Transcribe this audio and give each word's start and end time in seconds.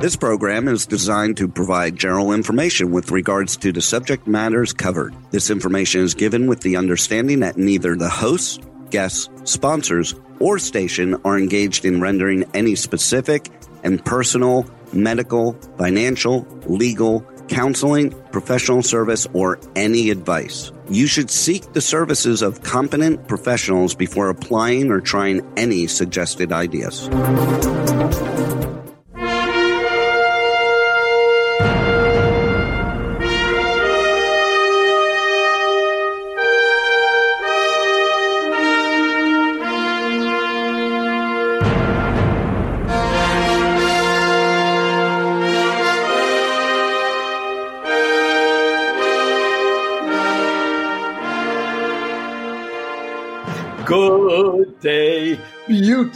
This 0.00 0.14
program 0.14 0.68
is 0.68 0.86
designed 0.86 1.38
to 1.38 1.48
provide 1.48 1.96
general 1.96 2.32
information 2.32 2.92
with 2.92 3.10
regards 3.10 3.56
to 3.56 3.72
the 3.72 3.80
subject 3.80 4.28
matters 4.28 4.72
covered. 4.72 5.12
This 5.32 5.50
information 5.50 6.02
is 6.02 6.14
given 6.14 6.46
with 6.46 6.60
the 6.60 6.76
understanding 6.76 7.40
that 7.40 7.56
neither 7.56 7.96
the 7.96 8.08
hosts, 8.08 8.60
guests, 8.90 9.28
sponsors, 9.42 10.14
or 10.38 10.60
station 10.60 11.16
are 11.24 11.36
engaged 11.36 11.84
in 11.84 12.00
rendering 12.00 12.44
any 12.54 12.76
specific 12.76 13.50
and 13.82 14.04
personal, 14.04 14.66
medical, 14.92 15.54
financial, 15.78 16.46
legal, 16.66 17.22
counseling, 17.48 18.12
professional 18.30 18.84
service, 18.84 19.26
or 19.32 19.58
any 19.74 20.10
advice. 20.10 20.70
You 20.88 21.08
should 21.08 21.28
seek 21.28 21.72
the 21.72 21.80
services 21.80 22.40
of 22.40 22.62
competent 22.62 23.26
professionals 23.26 23.96
before 23.96 24.28
applying 24.28 24.92
or 24.92 25.00
trying 25.00 25.40
any 25.56 25.88
suggested 25.88 26.52
ideas. 26.52 27.08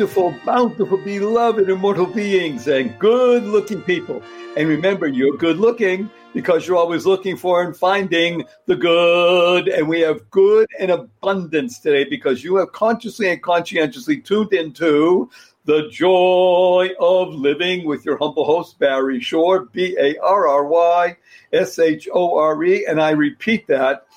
Beautiful, 0.02 0.34
bountiful, 0.44 0.98
beloved, 0.98 1.70
immortal 1.70 2.06
beings, 2.06 2.66
and 2.66 2.98
good 2.98 3.44
looking 3.44 3.80
people. 3.82 4.20
And 4.56 4.68
remember, 4.68 5.06
you're 5.06 5.36
good 5.36 5.58
looking 5.58 6.10
because 6.34 6.66
you're 6.66 6.76
always 6.76 7.06
looking 7.06 7.36
for 7.36 7.62
and 7.62 7.76
finding 7.76 8.42
the 8.66 8.74
good. 8.74 9.68
And 9.68 9.88
we 9.88 10.00
have 10.00 10.28
good 10.28 10.66
and 10.80 10.90
abundance 10.90 11.78
today 11.78 12.02
because 12.02 12.42
you 12.42 12.56
have 12.56 12.72
consciously 12.72 13.30
and 13.30 13.40
conscientiously 13.40 14.20
tuned 14.20 14.52
into 14.52 15.30
the 15.66 15.88
joy 15.88 16.88
of 16.98 17.28
living 17.28 17.86
with 17.86 18.04
your 18.04 18.18
humble 18.18 18.44
host, 18.44 18.80
Barry 18.80 19.20
Shore, 19.20 19.66
B 19.66 19.96
A 20.00 20.18
R 20.18 20.48
R 20.48 20.66
Y 20.66 21.16
S 21.52 21.78
H 21.78 22.08
O 22.12 22.36
R 22.38 22.64
E. 22.64 22.86
And 22.86 23.00
I 23.00 23.10
repeat 23.10 23.68
that 23.68 24.08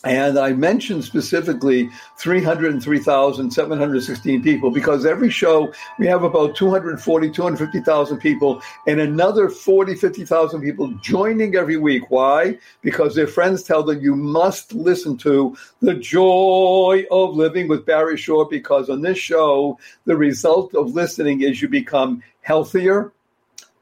And 0.03 0.37
I 0.37 0.53
mentioned 0.53 1.03
specifically 1.05 1.89
303,716 2.17 4.43
people 4.43 4.69
because 4.69 5.05
every 5.05 5.29
show 5.29 5.71
we 5.97 6.05
have 6.07 6.23
about 6.23 6.55
240, 6.55 7.29
250,000 7.29 8.17
people 8.17 8.61
and 8.85 8.99
another 8.99 9.47
40, 9.49 9.95
50,000 9.95 10.61
people 10.61 10.89
joining 11.01 11.55
every 11.55 11.77
week. 11.77 12.11
Why? 12.11 12.59
Because 12.81 13.15
their 13.15 13.27
friends 13.27 13.63
tell 13.63 13.83
them 13.83 14.01
you 14.01 14.13
must 14.15 14.73
listen 14.73 15.15
to 15.19 15.55
The 15.81 15.93
Joy 15.93 17.05
of 17.09 17.35
Living 17.35 17.69
with 17.69 17.85
Barry 17.85 18.17
Shore 18.17 18.45
because 18.49 18.89
on 18.89 19.01
this 19.01 19.17
show, 19.17 19.79
the 20.05 20.17
result 20.17 20.75
of 20.75 20.93
listening 20.93 21.41
is 21.41 21.61
you 21.61 21.69
become 21.69 22.21
healthier, 22.41 23.13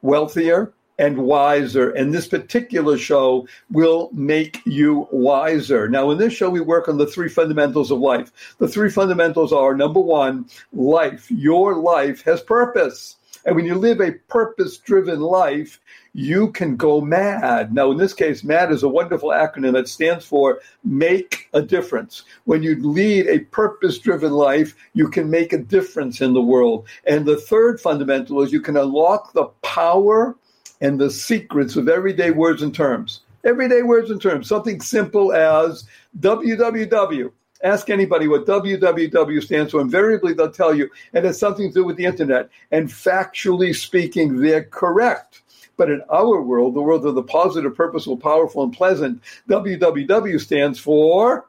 wealthier, 0.02 0.74
and 1.02 1.18
wiser. 1.18 1.90
And 1.90 2.14
this 2.14 2.28
particular 2.28 2.96
show 2.96 3.48
will 3.72 4.12
make 4.14 4.62
you 4.66 5.08
wiser. 5.12 5.90
Now, 5.90 6.12
in 6.12 6.20
this 6.20 6.32
show, 6.32 6.50
we 6.50 6.62
work 6.62 6.88
on 6.88 7.00
the 7.00 7.08
three 7.08 7.28
fundamentals 7.28 7.90
of 7.90 7.98
life. 7.98 8.56
The 8.60 8.68
three 8.68 8.92
fundamentals 8.92 9.52
are 9.52 9.76
number 9.76 10.00
one, 10.00 10.46
life. 10.72 11.30
Your 11.32 11.76
life 11.76 12.22
has 12.26 12.42
purpose. 12.42 13.16
And 13.46 13.56
when 13.56 13.66
you 13.66 13.74
live 13.74 14.00
a 14.00 14.12
purpose 14.12 14.78
driven 14.78 15.22
life, 15.22 15.80
you 16.14 16.52
can 16.52 16.76
go 16.76 17.02
mad. 17.02 17.74
Now, 17.74 17.90
in 17.90 17.98
this 17.98 18.14
case, 18.14 18.44
MAD 18.44 18.72
is 18.72 18.84
a 18.84 18.88
wonderful 18.88 19.30
acronym 19.30 19.74
that 19.74 19.88
stands 19.88 20.24
for 20.24 20.60
make 20.84 21.50
a 21.54 21.64
difference. 21.64 22.26
When 22.44 22.62
you 22.62 22.76
lead 22.88 23.26
a 23.26 23.40
purpose 23.40 23.98
driven 23.98 24.34
life, 24.34 24.76
you 24.94 25.08
can 25.08 25.32
make 25.32 25.52
a 25.52 25.58
difference 25.58 26.22
in 26.22 26.34
the 26.34 26.42
world. 26.44 26.88
And 27.06 27.26
the 27.26 27.38
third 27.38 27.82
fundamental 27.82 28.44
is 28.44 28.52
you 28.52 28.62
can 28.62 28.78
unlock 28.78 29.34
the 29.34 29.46
power 29.64 30.36
and 30.82 31.00
the 31.00 31.10
secrets 31.10 31.76
of 31.76 31.88
everyday 31.88 32.32
words 32.32 32.62
and 32.62 32.74
terms. 32.74 33.22
Everyday 33.44 33.82
words 33.82 34.12
and 34.12 34.22
terms, 34.22 34.48
something 34.48 34.82
simple 34.82 35.34
as 35.34 35.86
www. 36.20 37.32
Ask 37.64 37.90
anybody 37.90 38.28
what 38.28 38.48
www 38.48 39.44
stands 39.44 39.72
for. 39.72 39.82
Invariably, 39.82 40.34
they'll 40.34 40.52
tell 40.52 40.76
you 40.76 40.90
it 41.14 41.24
has 41.24 41.40
something 41.40 41.68
to 41.70 41.74
do 41.74 41.84
with 41.84 41.96
the 41.96 42.06
internet. 42.06 42.50
And 42.72 42.88
factually 42.88 43.76
speaking, 43.76 44.42
they're 44.42 44.64
correct. 44.64 45.44
But 45.78 45.90
in 45.90 46.02
our 46.10 46.42
world, 46.42 46.76
the 46.76 46.82
world 46.82 47.06
of 47.06 47.16
the 47.16 47.24
positive, 47.24 47.76
purposeful, 47.76 48.18
powerful, 48.18 48.64
and 48.64 48.74
pleasant, 48.74 49.22
www 49.48 50.42
stands 50.42 50.80
for 50.80 51.46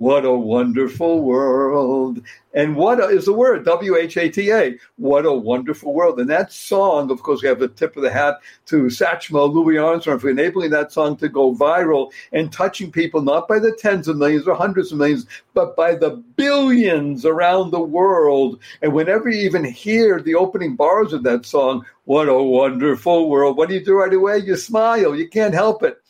what 0.00 0.24
a 0.24 0.32
wonderful 0.32 1.20
world. 1.20 2.22
And 2.54 2.74
what 2.74 3.00
a, 3.00 3.08
is 3.08 3.26
the 3.26 3.34
word? 3.34 3.66
W 3.66 3.96
H 3.96 4.16
A 4.16 4.30
T 4.30 4.50
A. 4.50 4.78
What 4.96 5.26
a 5.26 5.32
wonderful 5.32 5.92
world. 5.92 6.18
And 6.18 6.30
that 6.30 6.50
song, 6.54 7.10
of 7.10 7.22
course, 7.22 7.42
we 7.42 7.48
have 7.48 7.60
the 7.60 7.68
tip 7.68 7.98
of 7.98 8.02
the 8.02 8.10
hat 8.10 8.40
to 8.66 8.84
Satchmo 8.84 9.52
Louis 9.52 9.76
Armstrong 9.76 10.18
for 10.18 10.30
enabling 10.30 10.70
that 10.70 10.90
song 10.90 11.18
to 11.18 11.28
go 11.28 11.54
viral 11.54 12.12
and 12.32 12.50
touching 12.50 12.90
people 12.90 13.20
not 13.20 13.46
by 13.46 13.58
the 13.58 13.76
tens 13.78 14.08
of 14.08 14.16
millions 14.16 14.48
or 14.48 14.54
hundreds 14.54 14.90
of 14.90 14.96
millions, 14.96 15.26
but 15.52 15.76
by 15.76 15.94
the 15.94 16.12
billions 16.34 17.26
around 17.26 17.70
the 17.70 17.80
world. 17.80 18.58
And 18.80 18.94
whenever 18.94 19.28
you 19.28 19.40
even 19.42 19.66
hear 19.66 20.22
the 20.22 20.34
opening 20.34 20.76
bars 20.76 21.12
of 21.12 21.24
that 21.24 21.44
song, 21.44 21.84
what 22.06 22.26
a 22.26 22.42
wonderful 22.42 23.28
world, 23.28 23.58
what 23.58 23.68
do 23.68 23.74
you 23.74 23.84
do 23.84 23.96
right 23.96 24.14
away? 24.14 24.38
You 24.38 24.56
smile. 24.56 25.14
You 25.14 25.28
can't 25.28 25.52
help 25.52 25.82
it. 25.82 26.02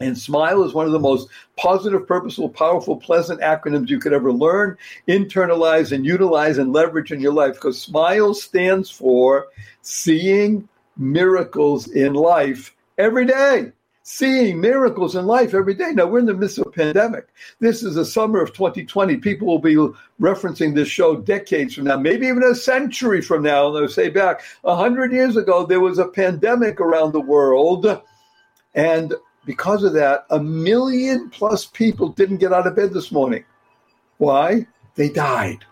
And 0.00 0.16
SMILE 0.16 0.62
is 0.64 0.74
one 0.74 0.86
of 0.86 0.92
the 0.92 0.98
most 0.98 1.28
positive, 1.56 2.06
purposeful, 2.06 2.50
powerful, 2.50 2.96
pleasant 2.96 3.40
acronyms 3.40 3.88
you 3.88 3.98
could 3.98 4.12
ever 4.12 4.30
learn, 4.30 4.76
internalize, 5.08 5.92
and 5.92 6.04
utilize 6.04 6.58
and 6.58 6.72
leverage 6.72 7.12
in 7.12 7.20
your 7.20 7.32
life 7.32 7.54
because 7.54 7.80
SMILE 7.80 8.34
stands 8.34 8.90
for 8.90 9.46
seeing 9.80 10.68
miracles 10.98 11.88
in 11.88 12.12
life 12.12 12.74
every 12.98 13.24
day. 13.24 13.72
Seeing 14.02 14.60
miracles 14.60 15.16
in 15.16 15.26
life 15.26 15.52
every 15.52 15.74
day. 15.74 15.90
Now, 15.92 16.06
we're 16.06 16.20
in 16.20 16.26
the 16.26 16.34
midst 16.34 16.58
of 16.58 16.68
a 16.68 16.70
pandemic. 16.70 17.26
This 17.58 17.82
is 17.82 17.96
the 17.96 18.04
summer 18.04 18.40
of 18.40 18.52
2020. 18.52 19.16
People 19.16 19.48
will 19.48 19.58
be 19.58 19.74
referencing 20.20 20.76
this 20.76 20.88
show 20.88 21.16
decades 21.16 21.74
from 21.74 21.84
now, 21.84 21.96
maybe 21.96 22.28
even 22.28 22.44
a 22.44 22.54
century 22.54 23.20
from 23.20 23.42
now. 23.42 23.66
And 23.66 23.76
they'll 23.76 23.88
say 23.88 24.08
back, 24.08 24.42
100 24.62 25.12
years 25.12 25.36
ago, 25.36 25.66
there 25.66 25.80
was 25.80 25.98
a 25.98 26.06
pandemic 26.06 26.80
around 26.80 27.14
the 27.14 27.20
world. 27.20 28.00
And 28.76 29.12
because 29.46 29.84
of 29.84 29.94
that, 29.94 30.26
a 30.28 30.40
million 30.40 31.30
plus 31.30 31.64
people 31.64 32.08
didn't 32.08 32.38
get 32.38 32.52
out 32.52 32.66
of 32.66 32.76
bed 32.76 32.92
this 32.92 33.10
morning. 33.10 33.44
Why? 34.18 34.66
They 34.96 35.08
died. 35.08 35.64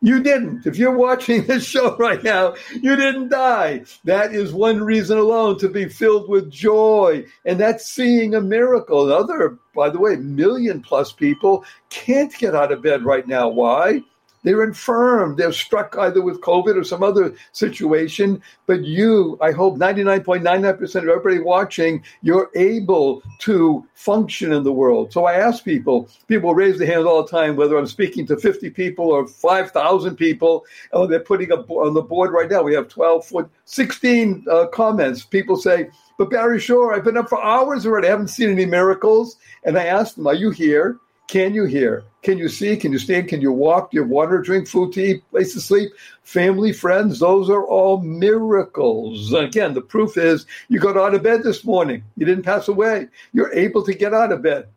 You 0.00 0.22
didn't. 0.22 0.64
If 0.64 0.78
you're 0.78 0.96
watching 0.96 1.44
this 1.46 1.66
show 1.66 1.96
right 1.96 2.22
now, 2.22 2.54
you 2.72 2.94
didn't 2.94 3.30
die. 3.30 3.84
That 4.04 4.32
is 4.32 4.52
one 4.52 4.82
reason 4.82 5.18
alone 5.18 5.58
to 5.58 5.68
be 5.68 5.88
filled 5.88 6.28
with 6.28 6.50
joy. 6.50 7.24
And 7.44 7.58
that's 7.58 7.86
seeing 7.86 8.34
a 8.34 8.40
miracle. 8.40 9.06
Another, 9.06 9.58
by 9.74 9.90
the 9.90 9.98
way, 9.98 10.16
million 10.16 10.80
plus 10.80 11.12
people 11.12 11.64
can't 11.90 12.32
get 12.38 12.54
out 12.54 12.72
of 12.72 12.82
bed 12.82 13.04
right 13.04 13.26
now. 13.26 13.48
Why? 13.48 14.02
They're 14.48 14.64
infirm. 14.64 15.36
They're 15.36 15.52
struck 15.52 15.94
either 15.98 16.22
with 16.22 16.40
COVID 16.40 16.74
or 16.74 16.82
some 16.82 17.02
other 17.02 17.34
situation. 17.52 18.40
But 18.64 18.82
you, 18.82 19.36
I 19.42 19.52
hope 19.52 19.76
99.99% 19.76 20.80
of 20.80 21.06
everybody 21.06 21.40
watching, 21.40 22.02
you're 22.22 22.50
able 22.54 23.22
to 23.40 23.86
function 23.92 24.54
in 24.54 24.62
the 24.62 24.72
world. 24.72 25.12
So 25.12 25.26
I 25.26 25.34
ask 25.34 25.66
people, 25.66 26.08
people 26.28 26.54
raise 26.54 26.78
their 26.78 26.86
hands 26.86 27.04
all 27.04 27.22
the 27.22 27.28
time, 27.28 27.56
whether 27.56 27.76
I'm 27.76 27.86
speaking 27.86 28.26
to 28.28 28.38
50 28.38 28.70
people 28.70 29.10
or 29.10 29.26
5,000 29.26 30.16
people. 30.16 30.64
Oh, 30.94 31.06
they're 31.06 31.20
putting 31.20 31.52
up 31.52 31.68
on 31.68 31.92
the 31.92 32.00
board 32.00 32.32
right 32.32 32.50
now. 32.50 32.62
We 32.62 32.72
have 32.72 32.88
12, 32.88 33.26
14, 33.26 33.50
16 33.66 34.46
uh, 34.50 34.66
comments. 34.68 35.26
People 35.26 35.56
say, 35.56 35.90
but 36.16 36.30
Barry 36.30 36.58
Shore, 36.58 36.94
I've 36.94 37.04
been 37.04 37.18
up 37.18 37.28
for 37.28 37.44
hours 37.44 37.84
already. 37.84 38.06
I 38.06 38.12
haven't 38.12 38.28
seen 38.28 38.48
any 38.48 38.64
miracles. 38.64 39.36
And 39.64 39.78
I 39.78 39.84
asked 39.84 40.16
them, 40.16 40.26
are 40.26 40.32
you 40.32 40.52
here? 40.52 40.98
Can 41.28 41.54
you 41.54 41.66
hear? 41.66 42.04
Can 42.22 42.38
you 42.38 42.48
see? 42.48 42.74
Can 42.76 42.90
you 42.90 42.98
stand? 42.98 43.28
Can 43.28 43.42
you 43.42 43.52
walk? 43.52 43.90
Do 43.90 43.96
you 43.96 44.02
have 44.02 44.10
water, 44.10 44.40
drink, 44.40 44.66
food 44.66 44.94
to 44.94 45.02
eat, 45.02 45.30
place 45.30 45.52
to 45.52 45.60
sleep, 45.60 45.92
family, 46.22 46.72
friends? 46.72 47.18
Those 47.18 47.50
are 47.50 47.64
all 47.64 48.00
miracles. 48.00 49.32
Again, 49.34 49.74
the 49.74 49.82
proof 49.82 50.16
is 50.16 50.46
you 50.68 50.80
got 50.80 50.96
out 50.96 51.14
of 51.14 51.22
bed 51.22 51.42
this 51.42 51.64
morning. 51.66 52.02
You 52.16 52.24
didn't 52.24 52.44
pass 52.44 52.66
away. 52.66 53.08
You're 53.34 53.52
able 53.52 53.84
to 53.84 53.92
get 53.92 54.14
out 54.14 54.32
of 54.32 54.42
bed. 54.42 54.68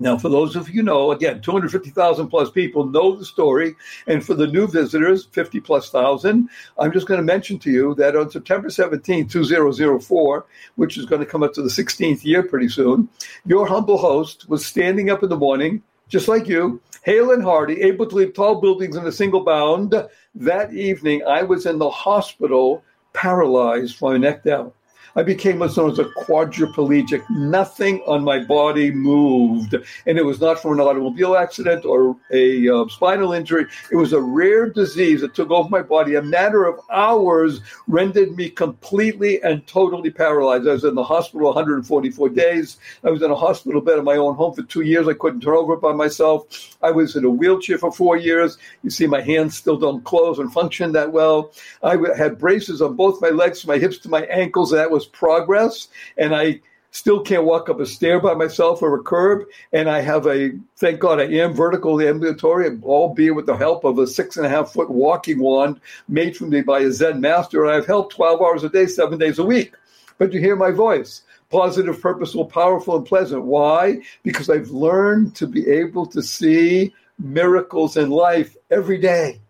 Now, 0.00 0.16
for 0.16 0.28
those 0.28 0.54
of 0.54 0.70
you 0.70 0.84
know, 0.84 1.10
again, 1.10 1.40
250,000 1.40 2.28
plus 2.28 2.50
people 2.50 2.86
know 2.86 3.16
the 3.16 3.24
story. 3.24 3.74
And 4.06 4.24
for 4.24 4.34
the 4.34 4.46
new 4.46 4.68
visitors, 4.68 5.26
50 5.32 5.58
plus 5.60 5.90
thousand, 5.90 6.48
I'm 6.78 6.92
just 6.92 7.08
going 7.08 7.18
to 7.18 7.24
mention 7.24 7.58
to 7.60 7.70
you 7.70 7.94
that 7.96 8.14
on 8.14 8.30
September 8.30 8.70
17, 8.70 9.26
2004, 9.26 10.46
which 10.76 10.98
is 10.98 11.06
going 11.06 11.20
to 11.20 11.26
come 11.26 11.42
up 11.42 11.52
to 11.54 11.62
the 11.62 11.68
16th 11.68 12.24
year 12.24 12.44
pretty 12.44 12.68
soon, 12.68 13.08
your 13.44 13.66
humble 13.66 13.98
host 13.98 14.48
was 14.48 14.64
standing 14.64 15.10
up 15.10 15.24
in 15.24 15.30
the 15.30 15.36
morning, 15.36 15.82
just 16.08 16.28
like 16.28 16.46
you, 16.46 16.80
hale 17.02 17.32
and 17.32 17.42
hearty, 17.42 17.80
able 17.82 18.06
to 18.06 18.14
leap 18.14 18.34
tall 18.34 18.60
buildings 18.60 18.94
in 18.94 19.04
a 19.04 19.12
single 19.12 19.42
bound. 19.42 19.94
That 20.36 20.72
evening, 20.74 21.22
I 21.26 21.42
was 21.42 21.66
in 21.66 21.78
the 21.78 21.90
hospital, 21.90 22.84
paralyzed 23.14 23.96
from 23.96 24.12
my 24.12 24.18
neck 24.18 24.44
down. 24.44 24.72
I 25.16 25.22
became 25.22 25.58
what's 25.58 25.76
known 25.76 25.90
as 25.90 25.98
a 25.98 26.04
quadriplegic. 26.04 27.28
Nothing 27.30 28.02
on 28.06 28.24
my 28.24 28.44
body 28.44 28.90
moved. 28.90 29.74
And 30.06 30.18
it 30.18 30.24
was 30.24 30.40
not 30.40 30.60
from 30.60 30.72
an 30.72 30.80
automobile 30.80 31.36
accident 31.36 31.84
or 31.84 32.16
a 32.30 32.68
uh, 32.68 32.86
spinal 32.88 33.32
injury. 33.32 33.66
It 33.90 33.96
was 33.96 34.12
a 34.12 34.20
rare 34.20 34.68
disease 34.68 35.20
that 35.20 35.34
took 35.34 35.50
over 35.50 35.68
my 35.68 35.82
body. 35.82 36.14
A 36.14 36.22
matter 36.22 36.64
of 36.66 36.80
hours 36.90 37.60
rendered 37.86 38.36
me 38.36 38.50
completely 38.50 39.42
and 39.42 39.66
totally 39.66 40.10
paralyzed. 40.10 40.68
I 40.68 40.72
was 40.72 40.84
in 40.84 40.94
the 40.94 41.04
hospital 41.04 41.46
144 41.48 42.28
days. 42.30 42.78
I 43.04 43.10
was 43.10 43.22
in 43.22 43.30
a 43.30 43.36
hospital 43.36 43.80
bed 43.80 43.98
in 43.98 44.04
my 44.04 44.16
own 44.16 44.34
home 44.34 44.54
for 44.54 44.62
two 44.62 44.82
years. 44.82 45.08
I 45.08 45.14
couldn't 45.14 45.40
turn 45.40 45.56
over 45.56 45.76
by 45.76 45.92
myself. 45.92 46.76
I 46.82 46.90
was 46.90 47.16
in 47.16 47.24
a 47.24 47.30
wheelchair 47.30 47.78
for 47.78 47.92
four 47.92 48.16
years. 48.16 48.58
You 48.82 48.90
see, 48.90 49.06
my 49.06 49.20
hands 49.20 49.56
still 49.56 49.76
don't 49.76 50.04
close 50.04 50.38
and 50.38 50.52
function 50.52 50.92
that 50.92 51.12
well. 51.12 51.52
I 51.82 51.96
had 52.16 52.38
braces 52.38 52.82
on 52.82 52.96
both 52.96 53.20
my 53.20 53.30
legs, 53.30 53.66
my 53.66 53.78
hips 53.78 53.98
to 53.98 54.08
my 54.08 54.22
ankles. 54.24 54.70
That 54.70 54.90
was 54.90 54.97
progress, 55.06 55.88
and 56.16 56.34
I 56.34 56.60
still 56.90 57.20
can't 57.20 57.44
walk 57.44 57.68
up 57.68 57.80
a 57.80 57.86
stair 57.86 58.20
by 58.20 58.34
myself 58.34 58.82
or 58.82 58.94
a 58.94 59.02
curb. 59.02 59.46
And 59.72 59.88
I 59.88 60.00
have 60.00 60.26
a, 60.26 60.52
thank 60.76 61.00
God, 61.00 61.20
I 61.20 61.24
am 61.24 61.52
vertical 61.52 62.00
ambulatory, 62.00 62.78
albeit 62.82 63.34
with 63.34 63.46
the 63.46 63.56
help 63.56 63.84
of 63.84 63.98
a 63.98 64.06
six 64.06 64.36
and 64.36 64.46
a 64.46 64.48
half 64.48 64.72
foot 64.72 64.90
walking 64.90 65.38
wand 65.38 65.80
made 66.08 66.36
for 66.36 66.46
me 66.46 66.62
by 66.62 66.80
a 66.80 66.90
Zen 66.90 67.20
master. 67.20 67.64
And 67.64 67.72
I've 67.72 67.86
helped 67.86 68.14
12 68.14 68.40
hours 68.40 68.64
a 68.64 68.68
day, 68.68 68.86
seven 68.86 69.18
days 69.18 69.38
a 69.38 69.44
week. 69.44 69.74
But 70.18 70.32
you 70.32 70.40
hear 70.40 70.56
my 70.56 70.70
voice 70.70 71.22
positive, 71.50 72.00
purposeful, 72.00 72.44
powerful, 72.44 72.96
and 72.96 73.06
pleasant. 73.06 73.44
Why? 73.44 74.02
Because 74.22 74.50
I've 74.50 74.68
learned 74.68 75.34
to 75.36 75.46
be 75.46 75.66
able 75.66 76.04
to 76.06 76.22
see 76.22 76.94
miracles 77.18 77.96
in 77.96 78.10
life 78.10 78.54
every 78.70 78.98
day. 78.98 79.40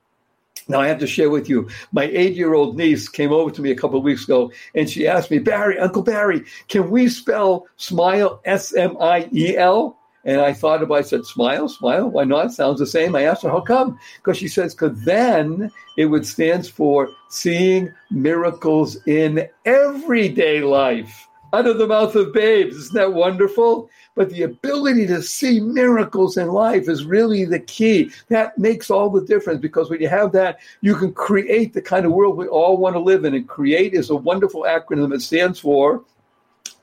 Now, 0.68 0.80
I 0.80 0.88
have 0.88 0.98
to 0.98 1.06
share 1.06 1.30
with 1.30 1.48
you, 1.48 1.68
my 1.92 2.04
eight 2.04 2.34
year 2.34 2.54
old 2.54 2.76
niece 2.76 3.08
came 3.08 3.32
over 3.32 3.50
to 3.50 3.62
me 3.62 3.70
a 3.70 3.76
couple 3.76 3.98
of 3.98 4.04
weeks 4.04 4.24
ago 4.24 4.52
and 4.74 4.88
she 4.88 5.06
asked 5.06 5.30
me, 5.30 5.38
Barry, 5.38 5.78
Uncle 5.78 6.02
Barry, 6.02 6.44
can 6.68 6.90
we 6.90 7.08
spell 7.08 7.66
smile 7.76 8.40
S 8.44 8.74
M 8.74 8.96
I 9.00 9.28
E 9.32 9.56
L? 9.56 9.98
And 10.24 10.40
I 10.42 10.52
thought 10.52 10.82
about 10.82 10.96
it, 10.96 10.98
I 10.98 11.02
said, 11.02 11.24
smile, 11.24 11.68
smile, 11.68 12.10
why 12.10 12.24
not? 12.24 12.52
Sounds 12.52 12.80
the 12.80 12.86
same. 12.86 13.16
I 13.16 13.22
asked 13.22 13.44
her, 13.44 13.48
how 13.48 13.60
come? 13.60 13.98
Because 14.16 14.36
she 14.36 14.48
says, 14.48 14.74
because 14.74 15.00
then 15.04 15.70
it 15.96 16.06
would 16.06 16.26
stand 16.26 16.66
for 16.66 17.08
seeing 17.30 17.94
miracles 18.10 18.98
in 19.06 19.48
everyday 19.64 20.60
life 20.60 21.27
out 21.52 21.66
of 21.66 21.78
the 21.78 21.86
mouth 21.86 22.14
of 22.14 22.32
babes. 22.32 22.76
Isn't 22.76 22.94
that 22.94 23.12
wonderful? 23.12 23.88
But 24.14 24.30
the 24.30 24.42
ability 24.42 25.06
to 25.06 25.22
see 25.22 25.60
miracles 25.60 26.36
in 26.36 26.48
life 26.48 26.88
is 26.88 27.04
really 27.04 27.44
the 27.44 27.60
key. 27.60 28.10
That 28.28 28.58
makes 28.58 28.90
all 28.90 29.10
the 29.10 29.24
difference 29.24 29.60
because 29.60 29.90
when 29.90 30.00
you 30.00 30.08
have 30.08 30.32
that, 30.32 30.58
you 30.80 30.94
can 30.94 31.12
create 31.12 31.72
the 31.72 31.82
kind 31.82 32.04
of 32.04 32.12
world 32.12 32.36
we 32.36 32.48
all 32.48 32.76
want 32.76 32.94
to 32.94 33.00
live 33.00 33.24
in. 33.24 33.34
And 33.34 33.48
create 33.48 33.94
is 33.94 34.10
a 34.10 34.16
wonderful 34.16 34.62
acronym 34.62 35.10
that 35.10 35.22
stands 35.22 35.60
for 35.60 36.04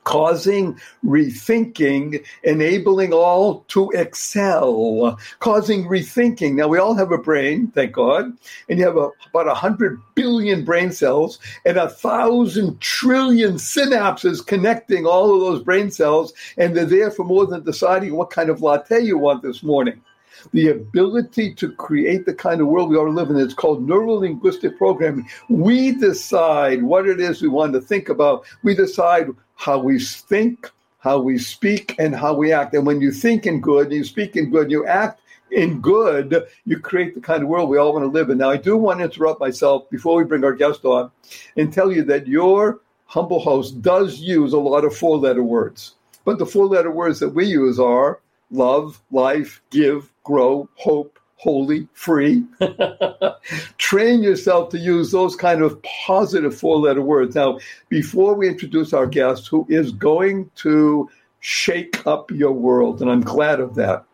causing 0.06 0.80
rethinking, 1.04 2.24
enabling 2.44 3.12
all 3.12 3.66
to 3.68 3.92
excel, 3.92 5.19
causing 5.40 5.86
rethinking. 5.86 6.54
Now, 6.54 6.69
we 6.69 6.78
all 6.78 6.96
have 6.96 7.12
a 7.12 7.18
brain, 7.18 7.68
thank 7.75 7.92
God, 7.92 8.31
and 8.69 8.80
you 8.80 8.86
have 8.86 8.96
a, 8.96 9.10
about 9.30 9.48
100 9.48 10.00
billion 10.16 10.63
brain 10.63 10.92
cells 10.92 11.40
and 11.66 11.78
a 11.78 11.90
thousand 11.90 12.80
trillion 12.80 13.56
synapses 13.56 14.46
connecting 14.46 15.06
all 15.06 15.34
of 15.36 15.42
those 15.42 15.63
brain 15.63 15.92
cells, 15.92 16.34
and 16.57 16.75
they're 16.75 16.86
there 16.86 17.12
for 17.12 17.25
more 17.25 17.46
than 17.46 17.63
deciding 17.63 18.16
what 18.16 18.30
kind 18.30 18.50
of 18.50 18.62
latte 18.62 19.02
you 19.02 19.18
want 19.18 19.44
this 19.44 19.62
morning 19.62 20.02
the 20.51 20.69
ability 20.69 21.53
to 21.55 21.71
create 21.73 22.25
the 22.25 22.33
kind 22.33 22.61
of 22.61 22.67
world 22.67 22.89
we 22.89 22.97
ought 22.97 23.05
to 23.05 23.11
live 23.11 23.29
in. 23.29 23.37
It's 23.37 23.53
called 23.53 23.87
neuro 23.87 24.13
linguistic 24.13 24.77
programming. 24.77 25.27
We 25.49 25.91
decide 25.93 26.83
what 26.83 27.07
it 27.07 27.19
is 27.19 27.41
we 27.41 27.47
want 27.47 27.73
to 27.73 27.81
think 27.81 28.09
about. 28.09 28.45
We 28.63 28.75
decide 28.75 29.29
how 29.55 29.79
we 29.79 29.99
think, 29.99 30.69
how 30.99 31.19
we 31.19 31.37
speak, 31.37 31.95
and 31.99 32.15
how 32.15 32.33
we 32.33 32.51
act. 32.51 32.73
And 32.73 32.85
when 32.85 33.01
you 33.01 33.11
think 33.11 33.45
in 33.45 33.61
good, 33.61 33.92
you 33.92 34.04
speak 34.04 34.35
in 34.35 34.49
good, 34.49 34.71
you 34.71 34.85
act 34.85 35.21
in 35.51 35.80
good, 35.80 36.44
you 36.65 36.80
create 36.80 37.15
the 37.15 37.21
kind 37.21 37.44
of 37.44 37.49
world 37.49 37.69
we 37.69 37.77
all 37.77 37.94
want 37.94 38.04
to 38.04 38.09
live 38.09 38.30
in. 38.30 38.39
Now, 38.39 38.49
I 38.49 38.57
do 38.57 38.75
want 38.75 38.99
to 38.99 39.06
interrupt 39.06 39.39
myself 39.39 39.89
before 39.89 40.18
we 40.18 40.23
bring 40.23 40.44
our 40.44 40.54
guest 40.54 40.83
on 40.85 41.11
and 41.56 41.71
tell 41.71 41.92
you 41.92 42.04
that 42.06 42.27
your 42.27 42.81
humble 43.06 43.39
host 43.39 43.81
does 43.81 44.19
use 44.19 44.54
a 44.54 44.57
lot 44.57 44.83
of 44.83 44.95
four 44.95 45.18
letter 45.18 45.44
words. 45.44 45.95
But 46.25 46.39
the 46.39 46.45
four 46.45 46.65
letter 46.65 46.92
words 46.92 47.19
that 47.19 47.30
we 47.30 47.45
use 47.45 47.80
are 47.80 48.19
love, 48.52 49.02
life, 49.11 49.61
give, 49.69 50.11
grow, 50.23 50.69
hope, 50.75 51.19
holy, 51.37 51.87
free. 51.94 52.44
Train 53.78 54.23
yourself 54.23 54.69
to 54.69 54.78
use 54.78 55.11
those 55.11 55.35
kind 55.35 55.61
of 55.61 55.81
positive 55.83 56.57
four 56.57 56.78
letter 56.78 57.02
words. 57.02 57.35
Now, 57.35 57.59
before 57.90 58.33
we 58.35 58.47
introduce 58.47 58.94
our 58.94 59.06
guest, 59.06 59.47
who 59.47 59.66
is 59.69 59.92
going 59.92 60.49
to 60.56 61.09
shake 61.40 62.06
up 62.07 62.31
your 62.31 62.52
world, 62.52 63.02
and 63.02 63.11
I'm 63.11 63.21
glad 63.21 63.59
of 63.59 63.75
that. 63.75 64.06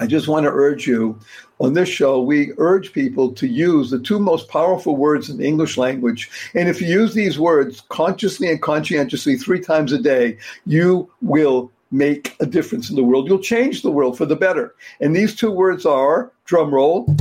I 0.00 0.06
just 0.06 0.26
want 0.26 0.44
to 0.44 0.50
urge 0.50 0.86
you 0.86 1.18
on 1.62 1.74
this 1.74 1.88
show, 1.88 2.20
we 2.20 2.52
urge 2.58 2.92
people 2.92 3.32
to 3.34 3.46
use 3.46 3.90
the 3.90 4.00
two 4.00 4.18
most 4.18 4.48
powerful 4.48 4.96
words 4.96 5.30
in 5.30 5.36
the 5.36 5.46
English 5.46 5.78
language. 5.78 6.28
And 6.54 6.68
if 6.68 6.80
you 6.80 6.88
use 6.88 7.14
these 7.14 7.38
words 7.38 7.82
consciously 7.88 8.50
and 8.50 8.60
conscientiously 8.60 9.36
three 9.36 9.60
times 9.60 9.92
a 9.92 9.98
day, 9.98 10.38
you 10.66 11.08
will 11.20 11.70
make 11.92 12.34
a 12.40 12.46
difference 12.46 12.90
in 12.90 12.96
the 12.96 13.04
world. 13.04 13.28
You'll 13.28 13.38
change 13.38 13.82
the 13.82 13.90
world 13.90 14.16
for 14.16 14.26
the 14.26 14.36
better. 14.36 14.74
And 15.00 15.14
these 15.14 15.36
two 15.36 15.50
words 15.50 15.86
are 15.86 16.32
drum 16.44 16.74
roll, 16.74 17.14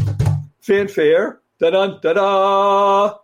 fanfare, 0.62 1.40
da 1.60 1.70
da 1.70 2.00
da 2.00 2.14
da. 2.14 3.16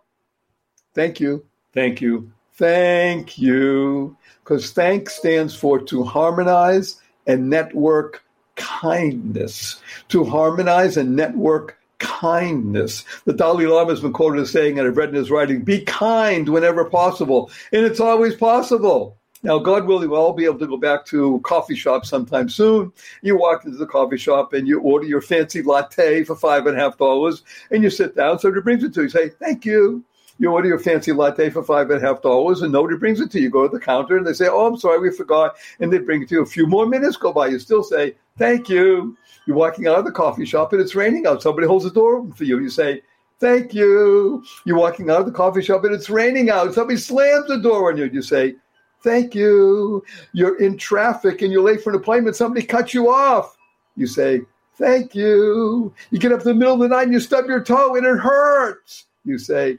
Thank 0.94 1.20
you, 1.20 1.44
thank 1.72 2.00
you, 2.00 2.30
thank 2.54 3.38
you. 3.38 4.16
Because 4.44 4.70
thank 4.70 5.10
stands 5.10 5.54
for 5.54 5.78
to 5.78 6.04
harmonize 6.04 7.00
and 7.26 7.50
network 7.50 8.24
kindness. 8.56 9.80
To 10.08 10.24
harmonize 10.24 10.96
and 10.96 11.14
network 11.14 11.78
kindness. 11.98 13.04
The 13.26 13.34
Dalai 13.34 13.66
Lama 13.66 13.90
has 13.90 14.00
been 14.00 14.12
quoted 14.12 14.40
as 14.40 14.50
saying, 14.50 14.78
and 14.78 14.88
I've 14.88 14.96
read 14.96 15.10
in 15.10 15.16
his 15.16 15.30
writing, 15.30 15.62
be 15.62 15.82
kind 15.82 16.48
whenever 16.48 16.84
possible. 16.86 17.50
And 17.72 17.84
it's 17.84 18.00
always 18.00 18.34
possible. 18.34 19.17
Now, 19.42 19.58
God 19.58 19.86
willing, 19.86 20.10
we'll 20.10 20.20
all 20.20 20.32
be 20.32 20.44
able 20.44 20.58
to 20.58 20.66
go 20.66 20.76
back 20.76 21.06
to 21.06 21.40
coffee 21.44 21.76
shop 21.76 22.04
sometime 22.04 22.48
soon. 22.48 22.92
You 23.22 23.38
walk 23.38 23.64
into 23.64 23.78
the 23.78 23.86
coffee 23.86 24.16
shop 24.16 24.52
and 24.52 24.66
you 24.66 24.80
order 24.80 25.06
your 25.06 25.20
fancy 25.20 25.62
latte 25.62 26.24
for 26.24 26.34
five 26.34 26.66
and 26.66 26.76
a 26.76 26.80
half 26.80 26.98
dollars, 26.98 27.44
and 27.70 27.82
you 27.82 27.90
sit 27.90 28.16
down. 28.16 28.38
Somebody 28.38 28.62
brings 28.62 28.82
it 28.82 28.92
to 28.94 29.00
you. 29.00 29.04
You 29.04 29.10
say, 29.10 29.28
"Thank 29.28 29.64
you." 29.64 30.04
You 30.40 30.52
order 30.52 30.68
your 30.68 30.78
fancy 30.78 31.12
latte 31.12 31.50
for 31.50 31.64
five 31.64 31.90
and 31.90 32.02
a 32.02 32.06
half 32.06 32.22
dollars, 32.22 32.62
and 32.62 32.72
nobody 32.72 32.96
brings 32.96 33.20
it 33.20 33.30
to 33.32 33.38
you. 33.38 33.44
You 33.44 33.50
go 33.50 33.66
to 33.66 33.76
the 33.76 33.84
counter 33.84 34.16
and 34.16 34.26
they 34.26 34.32
say, 34.32 34.48
"Oh, 34.48 34.66
I'm 34.66 34.76
sorry, 34.76 35.00
we 35.00 35.10
forgot," 35.10 35.56
and 35.80 35.92
they 35.92 35.98
bring 35.98 36.22
it 36.22 36.28
to 36.28 36.36
you. 36.36 36.42
A 36.42 36.46
few 36.46 36.66
more 36.66 36.86
minutes 36.86 37.16
go 37.16 37.32
by, 37.32 37.48
you 37.48 37.58
still 37.58 37.82
say, 37.82 38.14
"Thank 38.38 38.68
you." 38.68 39.16
You're 39.46 39.56
walking 39.56 39.86
out 39.86 39.98
of 39.98 40.04
the 40.04 40.12
coffee 40.12 40.44
shop 40.44 40.72
and 40.74 40.82
it's 40.82 40.94
raining 40.94 41.26
out. 41.26 41.42
Somebody 41.42 41.66
holds 41.66 41.84
the 41.84 41.90
door 41.90 42.18
open 42.18 42.32
for 42.32 42.44
you. 42.44 42.58
You 42.58 42.68
say, 42.68 43.02
Thank 43.40 43.72
you. 43.72 44.44
You're 44.64 44.76
walking 44.76 45.10
out 45.10 45.20
of 45.20 45.26
the 45.26 45.32
coffee 45.32 45.62
shop 45.62 45.84
and 45.84 45.94
it's 45.94 46.10
raining 46.10 46.50
out. 46.50 46.74
Somebody 46.74 46.98
slams 46.98 47.46
the 47.46 47.58
door 47.58 47.90
on 47.90 47.96
you. 47.96 48.10
You 48.12 48.20
say, 48.20 48.56
Thank 49.00 49.34
you. 49.34 50.04
You're 50.32 50.58
in 50.58 50.76
traffic 50.76 51.42
and 51.42 51.52
you're 51.52 51.62
late 51.62 51.82
for 51.82 51.90
an 51.90 51.96
appointment. 51.96 52.36
Somebody 52.36 52.66
cuts 52.66 52.92
you 52.92 53.10
off. 53.10 53.56
You 53.96 54.06
say, 54.06 54.42
Thank 54.76 55.14
you. 55.14 55.92
You 56.10 56.18
get 56.18 56.32
up 56.32 56.40
in 56.40 56.46
the 56.46 56.54
middle 56.54 56.74
of 56.74 56.80
the 56.80 56.88
night 56.88 57.04
and 57.04 57.12
you 57.12 57.18
stub 57.20 57.46
your 57.46 57.62
toe 57.62 57.96
and 57.96 58.06
it 58.06 58.16
hurts. 58.16 59.06
You 59.24 59.38
say, 59.38 59.78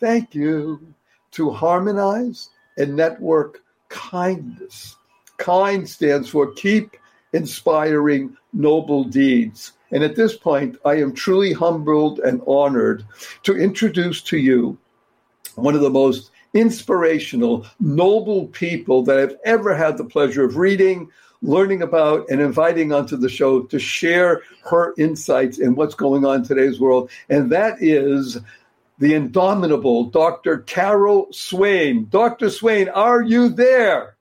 Thank 0.00 0.34
you. 0.34 0.80
To 1.32 1.50
harmonize 1.50 2.50
and 2.78 2.96
network 2.96 3.62
kindness. 3.88 4.96
Kind 5.36 5.88
stands 5.88 6.28
for 6.28 6.52
keep 6.52 6.96
inspiring 7.32 8.36
noble 8.52 9.04
deeds. 9.04 9.72
And 9.90 10.02
at 10.02 10.16
this 10.16 10.36
point, 10.36 10.76
I 10.84 10.94
am 10.94 11.12
truly 11.12 11.52
humbled 11.52 12.20
and 12.20 12.42
honored 12.46 13.04
to 13.44 13.56
introduce 13.56 14.20
to 14.22 14.38
you 14.38 14.78
one 15.54 15.74
of 15.74 15.80
the 15.80 15.90
most 15.90 16.30
inspirational, 16.54 17.66
noble 17.80 18.46
people 18.48 19.02
that 19.04 19.18
I've 19.18 19.36
ever 19.44 19.74
had 19.74 19.96
the 19.96 20.04
pleasure 20.04 20.44
of 20.44 20.56
reading, 20.56 21.10
learning 21.42 21.82
about, 21.82 22.28
and 22.30 22.40
inviting 22.40 22.92
onto 22.92 23.16
the 23.16 23.28
show 23.28 23.62
to 23.62 23.78
share 23.78 24.42
her 24.64 24.94
insights 24.98 25.58
in 25.58 25.74
what's 25.74 25.94
going 25.94 26.24
on 26.24 26.36
in 26.36 26.44
today's 26.44 26.80
world. 26.80 27.10
And 27.28 27.50
that 27.52 27.76
is 27.80 28.38
the 28.98 29.14
indomitable 29.14 30.04
Dr. 30.04 30.58
Carol 30.58 31.28
Swain. 31.30 32.08
Dr. 32.10 32.50
Swain, 32.50 32.88
are 32.88 33.22
you 33.22 33.48
there? 33.48 34.16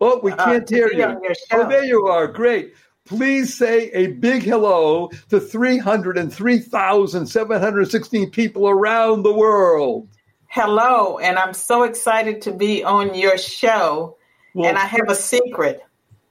Oh, 0.00 0.20
we 0.22 0.32
uh, 0.32 0.44
can't 0.44 0.72
uh, 0.72 0.74
hear 0.74 0.92
you. 0.92 1.34
Oh, 1.52 1.68
there 1.68 1.84
you 1.84 2.06
are. 2.06 2.26
Great. 2.26 2.74
Please 3.06 3.56
say 3.56 3.88
a 3.92 4.08
big 4.08 4.42
hello 4.42 5.08
to 5.28 5.38
303,716 5.38 8.30
people 8.30 8.68
around 8.68 9.22
the 9.22 9.32
world. 9.32 10.08
Hello, 10.48 11.18
and 11.18 11.38
I'm 11.38 11.54
so 11.54 11.84
excited 11.84 12.42
to 12.42 12.52
be 12.52 12.82
on 12.82 13.14
your 13.14 13.38
show. 13.38 14.16
Well, 14.54 14.68
and 14.68 14.76
I 14.76 14.86
have 14.86 15.08
a 15.08 15.14
secret. 15.14 15.84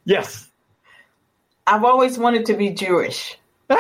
Yes. 0.04 0.50
I've 1.66 1.86
always 1.86 2.18
wanted 2.18 2.46
to 2.48 2.56
be 2.56 2.72
Jewish. 2.72 3.38
well, 3.70 3.80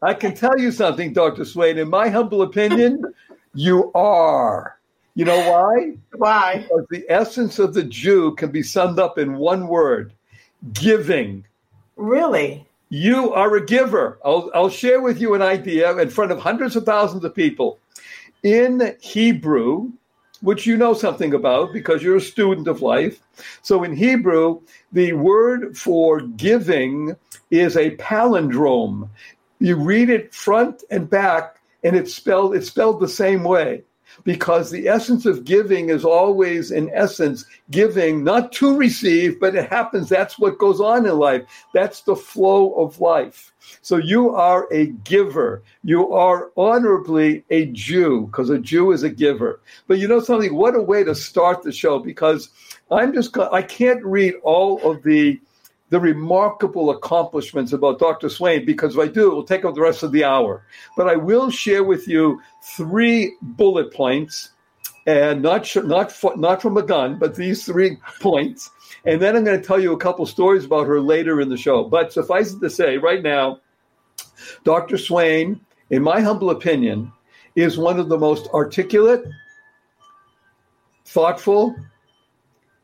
I 0.00 0.14
can 0.14 0.36
tell 0.36 0.60
you 0.60 0.70
something, 0.70 1.12
Dr. 1.12 1.44
Swain. 1.44 1.76
In 1.76 1.90
my 1.90 2.08
humble 2.08 2.42
opinion, 2.42 3.02
you 3.54 3.90
are. 3.96 4.78
You 5.14 5.24
know 5.24 5.50
why? 5.50 5.96
Why? 6.16 6.58
Because 6.62 6.86
the 6.88 7.04
essence 7.08 7.58
of 7.58 7.74
the 7.74 7.82
Jew 7.82 8.36
can 8.36 8.52
be 8.52 8.62
summed 8.62 9.00
up 9.00 9.18
in 9.18 9.34
one 9.34 9.66
word 9.66 10.14
giving. 10.72 11.44
Really? 11.96 12.66
You 12.88 13.32
are 13.32 13.54
a 13.56 13.64
giver. 13.64 14.18
I'll, 14.24 14.50
I'll 14.54 14.70
share 14.70 15.00
with 15.00 15.20
you 15.20 15.34
an 15.34 15.42
idea 15.42 15.96
in 15.98 16.10
front 16.10 16.32
of 16.32 16.38
hundreds 16.38 16.76
of 16.76 16.84
thousands 16.84 17.24
of 17.24 17.34
people. 17.34 17.78
In 18.42 18.96
Hebrew, 19.00 19.92
which 20.40 20.66
you 20.66 20.76
know 20.76 20.94
something 20.94 21.34
about 21.34 21.72
because 21.72 22.02
you're 22.02 22.16
a 22.16 22.20
student 22.20 22.66
of 22.66 22.82
life. 22.82 23.20
So 23.62 23.84
in 23.84 23.94
Hebrew, 23.94 24.60
the 24.92 25.12
word 25.12 25.76
for 25.76 26.20
giving 26.20 27.14
is 27.50 27.76
a 27.76 27.96
palindrome. 27.96 29.08
You 29.58 29.76
read 29.76 30.08
it 30.08 30.34
front 30.34 30.82
and 30.90 31.08
back, 31.08 31.60
and 31.84 31.94
it's 31.94 32.14
spelled 32.14 32.54
it's 32.54 32.68
spelled 32.68 33.00
the 33.00 33.08
same 33.08 33.44
way 33.44 33.82
because 34.24 34.70
the 34.70 34.88
essence 34.88 35.26
of 35.26 35.44
giving 35.44 35.88
is 35.88 36.04
always, 36.04 36.70
in 36.70 36.90
essence, 36.92 37.46
giving 37.70 38.24
not 38.24 38.52
to 38.52 38.76
receive, 38.76 39.40
but 39.40 39.54
it 39.54 39.68
happens. 39.68 40.08
That's 40.08 40.38
what 40.38 40.58
goes 40.58 40.80
on 40.80 41.06
in 41.06 41.18
life. 41.18 41.42
That's 41.74 42.02
the 42.02 42.16
flow 42.16 42.72
of 42.74 43.00
life. 43.00 43.52
So 43.82 43.96
you 43.96 44.30
are 44.30 44.66
a 44.72 44.86
giver. 45.04 45.62
You 45.84 46.12
are 46.12 46.50
honorably 46.56 47.44
a 47.50 47.66
Jew 47.66 48.26
because 48.26 48.50
a 48.50 48.58
Jew 48.58 48.92
is 48.92 49.02
a 49.02 49.10
giver. 49.10 49.60
But 49.86 49.98
you 49.98 50.08
know 50.08 50.20
something? 50.20 50.54
What 50.54 50.74
a 50.74 50.82
way 50.82 51.04
to 51.04 51.14
start 51.14 51.62
the 51.62 51.72
show 51.72 51.98
because 51.98 52.48
I'm 52.90 53.12
just, 53.14 53.36
I 53.38 53.62
can't 53.62 54.04
read 54.04 54.34
all 54.42 54.80
of 54.90 55.02
the 55.02 55.40
the 55.90 56.00
remarkable 56.00 56.90
accomplishments 56.90 57.72
about 57.72 57.98
Dr. 57.98 58.28
Swain 58.28 58.64
because 58.64 58.94
if 58.94 59.00
I 59.00 59.08
do, 59.08 59.32
it 59.32 59.34
will 59.34 59.44
take 59.44 59.64
up 59.64 59.74
the 59.74 59.80
rest 59.80 60.02
of 60.02 60.12
the 60.12 60.24
hour. 60.24 60.64
But 60.96 61.08
I 61.08 61.16
will 61.16 61.50
share 61.50 61.84
with 61.84 62.08
you 62.08 62.40
three 62.62 63.36
bullet 63.42 63.92
points, 63.92 64.50
and 65.06 65.42
not 65.42 65.68
not 65.84 66.14
not 66.36 66.62
from 66.62 66.76
a 66.76 66.82
gun, 66.82 67.18
but 67.18 67.34
these 67.34 67.64
three 67.64 67.98
points. 68.20 68.70
And 69.04 69.20
then 69.20 69.36
I'm 69.36 69.44
going 69.44 69.60
to 69.60 69.66
tell 69.66 69.80
you 69.80 69.92
a 69.92 69.98
couple 69.98 70.26
stories 70.26 70.64
about 70.64 70.86
her 70.86 71.00
later 71.00 71.40
in 71.40 71.48
the 71.48 71.56
show. 71.56 71.84
But 71.84 72.12
suffice 72.12 72.52
it 72.52 72.60
to 72.60 72.70
say, 72.70 72.98
right 72.98 73.22
now, 73.22 73.60
Dr. 74.64 74.98
Swain, 74.98 75.60
in 75.90 76.02
my 76.02 76.20
humble 76.20 76.50
opinion, 76.50 77.10
is 77.56 77.78
one 77.78 77.98
of 77.98 78.08
the 78.08 78.18
most 78.18 78.48
articulate, 78.48 79.24
thoughtful, 81.06 81.74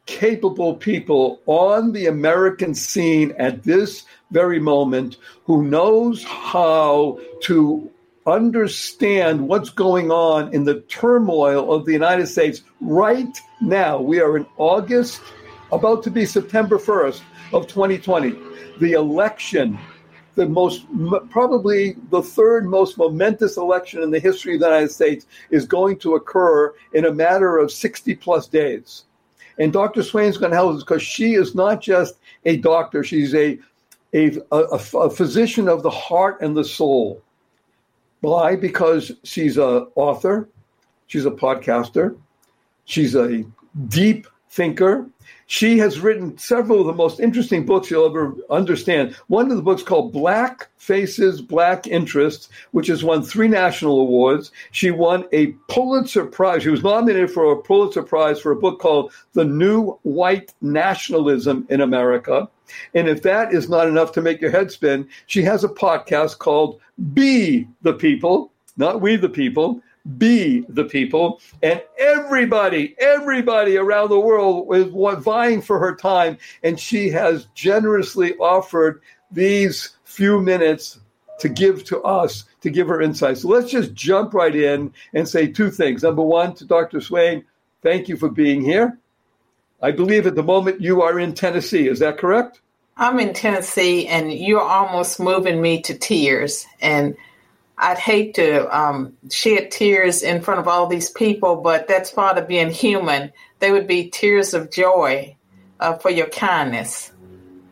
capable 0.07 0.75
people 0.75 1.41
on 1.47 1.93
the 1.93 2.07
American 2.07 2.75
scene 2.75 3.35
at 3.39 3.65
this 3.65 4.05
very 4.31 4.59
moment 4.59 5.17
who 5.45 5.63
knows 5.63 6.25
how 6.25 7.19
to 7.43 7.91
understand 8.27 9.49
what's 9.49 9.71
going 9.71 10.11
on 10.11 10.53
in 10.53 10.65
the 10.65 10.81
turmoil 10.83 11.73
of 11.73 11.85
the 11.85 11.93
United 11.93 12.27
States 12.27 12.63
right 12.81 13.39
now. 13.61 14.01
We 14.01 14.21
are 14.21 14.37
in 14.37 14.47
August, 14.57 15.21
about 15.71 16.03
to 16.05 16.11
be 16.11 16.27
September 16.27 16.79
1st 16.79 17.21
of 17.53 17.69
2020. 17.69 18.37
The 18.81 18.93
election, 18.93 19.79
the 20.35 20.49
most, 20.49 20.85
probably 21.31 21.97
the 22.11 22.23
third 22.23 22.67
most 22.67 22.99
momentous 22.99 23.57
election 23.57 24.03
in 24.03 24.11
the 24.11 24.21
history 24.21 24.55
of 24.55 24.61
the 24.61 24.67
United 24.67 24.91
States, 24.91 25.27
is 25.51 25.65
going 25.65 25.99
to 26.01 26.15
occur 26.15 26.75
in 26.93 27.05
a 27.05 27.13
matter 27.13 27.59
of 27.59 27.71
60 27.71 28.15
plus 28.17 28.49
days. 28.49 29.06
And 29.59 29.73
Dr. 29.73 30.03
Swain's 30.03 30.37
going 30.37 30.51
to 30.51 30.57
help 30.57 30.77
us 30.77 30.83
because 30.83 31.03
she 31.03 31.35
is 31.35 31.55
not 31.55 31.81
just 31.81 32.17
a 32.45 32.59
doctor, 32.59 33.03
she's 33.03 33.35
a, 33.35 33.59
a, 34.13 34.39
a, 34.53 34.81
a 34.97 35.11
physician 35.11 35.69
of 35.69 35.83
the 35.83 35.91
heart 35.91 36.41
and 36.41 36.57
the 36.57 36.65
soul. 36.65 37.23
Why? 38.21 38.57
Because 38.57 39.13
she's 39.25 39.57
an 39.57 39.87
author, 39.95 40.49
she's 41.07 41.27
a 41.27 41.31
podcaster, 41.31 42.17
she's 42.85 43.15
a 43.15 43.45
deep 43.89 44.27
thinker, 44.51 45.07
she 45.47 45.79
has 45.79 46.01
written 46.01 46.37
several 46.39 46.81
of 46.81 46.87
the 46.87 46.93
most 46.93 47.21
interesting 47.21 47.65
books 47.65 47.91
you'll 47.91 48.07
ever 48.07 48.35
understand. 48.51 49.15
One 49.29 49.51
of 49.51 49.57
the 49.57 49.63
books 49.63 49.83
called 49.83 50.13
Black 50.13 50.69
Faces, 50.77 51.41
Black 51.41 51.87
Interests, 51.87 52.49
which 52.73 52.89
has 52.89 53.05
won 53.05 53.23
three 53.23 53.49
national 53.49 54.01
awards. 54.01 54.51
She 54.73 54.91
won 54.91 55.25
a 55.33 55.49
Pulitzer 55.69 56.27
Prize. 56.27 56.65
She 56.65 56.69
was 56.69 56.83
nominated 56.83 57.31
for 57.31 57.53
a 57.53 57.63
Pulitzer 57.63 58.03
Prize 58.03 58.41
for 58.41 58.51
a 58.51 58.57
book 58.57 58.81
called 58.81 59.13
The 59.35 59.45
New 59.45 59.93
White 60.03 60.53
Nationalism 60.61 61.67
in 61.71 61.81
America. 61.81 62.49
And 62.95 63.09
if 63.09 63.23
that 63.23 63.55
is 63.55 63.69
not 63.69 63.87
enough 63.87 64.13
to 64.13 64.21
make 64.21 64.41
your 64.41 64.51
head 64.51 64.73
spin, 64.73 65.09
she 65.27 65.43
has 65.43 65.63
a 65.63 65.69
podcast 65.69 66.39
called 66.39 66.81
Be 67.13 67.69
the 67.83 67.93
People, 67.93 68.51
not 68.77 69.01
We 69.01 69.15
the 69.15 69.29
People, 69.29 69.81
be 70.19 70.65
the 70.69 70.85
people. 70.85 71.41
And 71.63 71.83
everybody, 71.99 72.95
everybody 72.99 73.77
around 73.77 74.11
the 74.11 74.21
world 74.21 74.75
is 74.75 74.87
vying 75.25 75.63
for 75.63 75.79
her 75.79 75.95
time. 75.95 76.39
And 76.63 76.79
she 76.79 77.11
has 77.11 77.47
generously 77.55 78.35
offered 78.37 79.03
these 79.31 79.97
few 80.05 80.41
minutes 80.41 81.01
to 81.41 81.49
give 81.49 81.85
to 81.85 82.01
us, 82.03 82.45
to 82.63 82.71
give 82.71 82.89
her 82.89 83.03
insights. 83.03 83.43
So 83.43 83.49
let's 83.49 83.71
just 83.71 83.95
jump 83.95 84.33
right 84.33 84.55
in 84.55 84.93
and 85.13 85.29
say 85.29 85.47
two 85.49 85.71
things. 85.71 86.03
Number 86.03 86.23
one, 86.23 86.55
to 86.55 86.65
Dr. 86.65 87.01
Swain, 87.01 87.45
thank 87.83 88.09
you 88.09 88.17
for 88.17 88.31
being 88.31 88.63
here. 88.63 88.99
I 89.83 89.91
believe 89.91 90.27
at 90.27 90.35
the 90.35 90.43
moment 90.43 90.81
you 90.81 91.03
are 91.03 91.19
in 91.19 91.35
Tennessee. 91.35 91.89
Is 91.89 91.99
that 91.99 92.17
correct? 92.17 92.63
I'm 92.97 93.21
in 93.21 93.35
Tennessee, 93.35 94.07
and 94.07 94.33
you're 94.33 94.63
almost 94.63 95.21
moving 95.21 95.61
me 95.61 95.83
to 95.83 95.99
tears. 95.99 96.67
And 96.81 97.15
I'd 97.79 97.99
hate 97.99 98.35
to 98.35 98.77
um, 98.77 99.13
shed 99.31 99.71
tears 99.71 100.23
in 100.23 100.41
front 100.41 100.61
of 100.61 100.69
all 100.69 100.87
these 100.87 101.11
people, 101.11 101.57
but 101.57 101.89
that's 101.89 102.11
part 102.11 102.39
of 102.39 102.49
being 102.49 102.71
human. 102.71 103.33
They 103.59 103.71
would 103.71 103.87
be 103.87 104.09
tears 104.09 104.55
of 104.55 104.71
joy 104.71 105.37
uh, 105.81 105.95
for 105.99 106.11
your 106.11 106.29
kindness. 106.29 107.13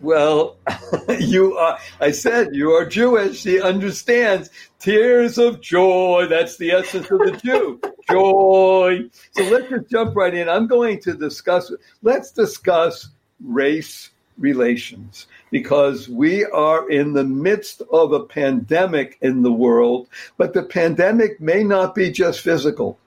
Well, 0.02 0.58
you 1.18 1.56
are, 1.56 1.78
I 2.00 2.10
said 2.10 2.54
you 2.54 2.72
are 2.72 2.84
Jewish. 2.84 3.40
She 3.40 3.62
understands 3.62 4.50
tears 4.78 5.38
of 5.38 5.62
joy. 5.62 6.26
That's 6.28 6.58
the 6.58 6.72
essence 6.72 7.10
of 7.10 7.20
the 7.20 7.32
Jew. 7.44 7.80
joy. 8.10 9.08
So 9.30 9.42
let's 9.44 9.70
just 9.70 9.88
jump 9.88 10.14
right 10.14 10.34
in. 10.34 10.50
I'm 10.50 10.66
going 10.66 11.00
to 11.00 11.14
discuss, 11.14 11.72
let's 12.02 12.30
discuss 12.32 13.08
race, 13.42 14.10
relations 14.36 15.26
because 15.54 16.08
we 16.08 16.44
are 16.46 16.90
in 16.90 17.12
the 17.12 17.22
midst 17.22 17.80
of 17.92 18.12
a 18.12 18.24
pandemic 18.24 19.16
in 19.20 19.42
the 19.42 19.52
world, 19.52 20.08
but 20.36 20.52
the 20.52 20.64
pandemic 20.64 21.40
may 21.40 21.62
not 21.62 21.94
be 21.94 22.10
just 22.10 22.40
physical. 22.40 22.98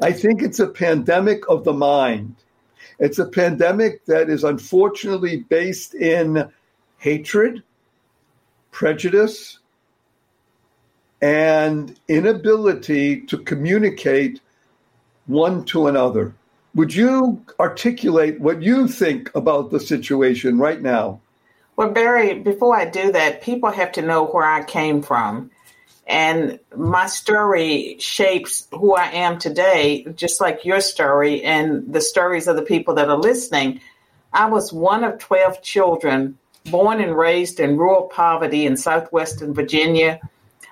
I 0.00 0.10
think 0.10 0.42
it's 0.42 0.58
a 0.58 0.66
pandemic 0.66 1.48
of 1.48 1.62
the 1.62 1.72
mind. 1.72 2.34
It's 2.98 3.20
a 3.20 3.28
pandemic 3.28 4.04
that 4.06 4.30
is 4.30 4.42
unfortunately 4.42 5.44
based 5.48 5.94
in 5.94 6.50
hatred, 6.98 7.62
prejudice, 8.72 9.60
and 11.20 11.96
inability 12.08 13.20
to 13.26 13.38
communicate 13.38 14.40
one 15.26 15.64
to 15.66 15.86
another. 15.86 16.34
Would 16.74 16.96
you 16.96 17.44
articulate 17.60 18.40
what 18.40 18.60
you 18.60 18.88
think 18.88 19.30
about 19.36 19.70
the 19.70 19.78
situation 19.78 20.58
right 20.58 20.82
now? 20.82 21.20
Well, 21.76 21.90
Barry, 21.90 22.34
before 22.34 22.76
I 22.76 22.84
do 22.84 23.12
that, 23.12 23.42
people 23.42 23.70
have 23.70 23.92
to 23.92 24.02
know 24.02 24.26
where 24.26 24.44
I 24.44 24.62
came 24.62 25.02
from. 25.02 25.50
And 26.06 26.58
my 26.76 27.06
story 27.06 27.96
shapes 27.98 28.68
who 28.72 28.94
I 28.94 29.06
am 29.06 29.38
today, 29.38 30.04
just 30.14 30.40
like 30.40 30.64
your 30.64 30.80
story 30.80 31.42
and 31.42 31.92
the 31.92 32.00
stories 32.00 32.48
of 32.48 32.56
the 32.56 32.62
people 32.62 32.94
that 32.96 33.08
are 33.08 33.16
listening. 33.16 33.80
I 34.32 34.46
was 34.46 34.72
one 34.72 35.04
of 35.04 35.18
12 35.18 35.62
children 35.62 36.38
born 36.70 37.00
and 37.00 37.16
raised 37.16 37.60
in 37.60 37.76
rural 37.78 38.08
poverty 38.08 38.66
in 38.66 38.76
southwestern 38.76 39.54
Virginia. 39.54 40.20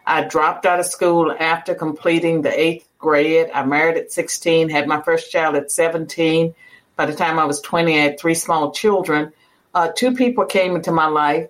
I 0.06 0.24
dropped 0.24 0.66
out 0.66 0.80
of 0.80 0.86
school 0.86 1.34
after 1.38 1.74
completing 1.74 2.42
the 2.42 2.58
eighth 2.58 2.88
grade. 2.98 3.50
I 3.54 3.64
married 3.64 3.96
at 3.96 4.12
16, 4.12 4.68
had 4.68 4.86
my 4.86 5.00
first 5.02 5.30
child 5.30 5.56
at 5.56 5.70
17. 5.70 6.54
By 6.96 7.06
the 7.06 7.14
time 7.14 7.38
I 7.38 7.44
was 7.44 7.60
20, 7.60 7.98
I 7.98 8.02
had 8.02 8.20
three 8.20 8.34
small 8.34 8.72
children. 8.72 9.32
Uh, 9.74 9.88
two 9.94 10.14
people 10.14 10.44
came 10.44 10.74
into 10.74 10.92
my 10.92 11.06
life 11.06 11.48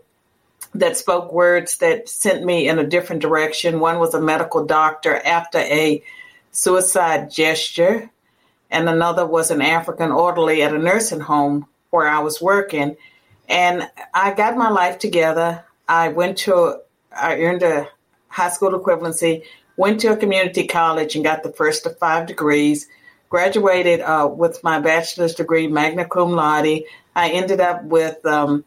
that 0.74 0.96
spoke 0.96 1.32
words 1.32 1.78
that 1.78 2.08
sent 2.08 2.44
me 2.44 2.68
in 2.68 2.78
a 2.78 2.86
different 2.86 3.22
direction. 3.22 3.80
One 3.80 3.98
was 3.98 4.14
a 4.14 4.20
medical 4.20 4.64
doctor 4.66 5.16
after 5.16 5.58
a 5.58 6.02
suicide 6.52 7.30
gesture, 7.30 8.10
and 8.70 8.88
another 8.88 9.26
was 9.26 9.50
an 9.50 9.62
African 9.62 10.12
orderly 10.12 10.62
at 10.62 10.74
a 10.74 10.78
nursing 10.78 11.20
home 11.20 11.66
where 11.90 12.06
I 12.06 12.20
was 12.20 12.40
working. 12.40 12.96
And 13.48 13.88
I 14.14 14.32
got 14.32 14.56
my 14.56 14.70
life 14.70 14.98
together. 14.98 15.64
I 15.88 16.08
went 16.08 16.38
to, 16.38 16.80
I 17.14 17.40
earned 17.40 17.64
a 17.64 17.88
high 18.28 18.50
school 18.50 18.78
equivalency, 18.78 19.44
went 19.76 20.00
to 20.00 20.12
a 20.12 20.16
community 20.16 20.66
college 20.66 21.16
and 21.16 21.24
got 21.24 21.42
the 21.42 21.52
first 21.52 21.84
of 21.86 21.98
five 21.98 22.28
degrees, 22.28 22.86
graduated 23.28 24.00
uh, 24.00 24.30
with 24.32 24.62
my 24.62 24.78
bachelor's 24.78 25.34
degree, 25.34 25.66
magna 25.66 26.04
cum 26.04 26.32
laude. 26.32 26.82
I 27.14 27.30
ended 27.30 27.60
up 27.60 27.84
with 27.84 28.24
um, 28.24 28.64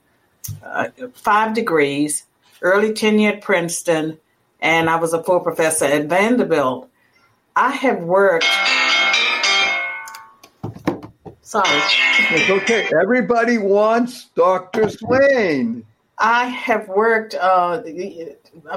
uh, 0.63 0.89
five 1.13 1.53
degrees, 1.53 2.25
early 2.62 2.93
tenure 2.93 3.33
at 3.33 3.41
Princeton, 3.41 4.19
and 4.59 4.89
I 4.89 4.97
was 4.97 5.13
a 5.13 5.23
full 5.23 5.39
professor 5.39 5.85
at 5.85 6.05
Vanderbilt. 6.05 6.89
I 7.55 7.71
have 7.71 8.03
worked. 8.03 8.45
Sorry. 11.41 11.81
It's 12.31 12.50
okay. 12.50 12.89
Everybody 13.00 13.57
wants 13.57 14.25
Dr. 14.35 14.89
Swain. 14.89 15.85
I 16.17 16.45
have 16.45 16.88
worked 16.88 17.35
uh, 17.35 17.83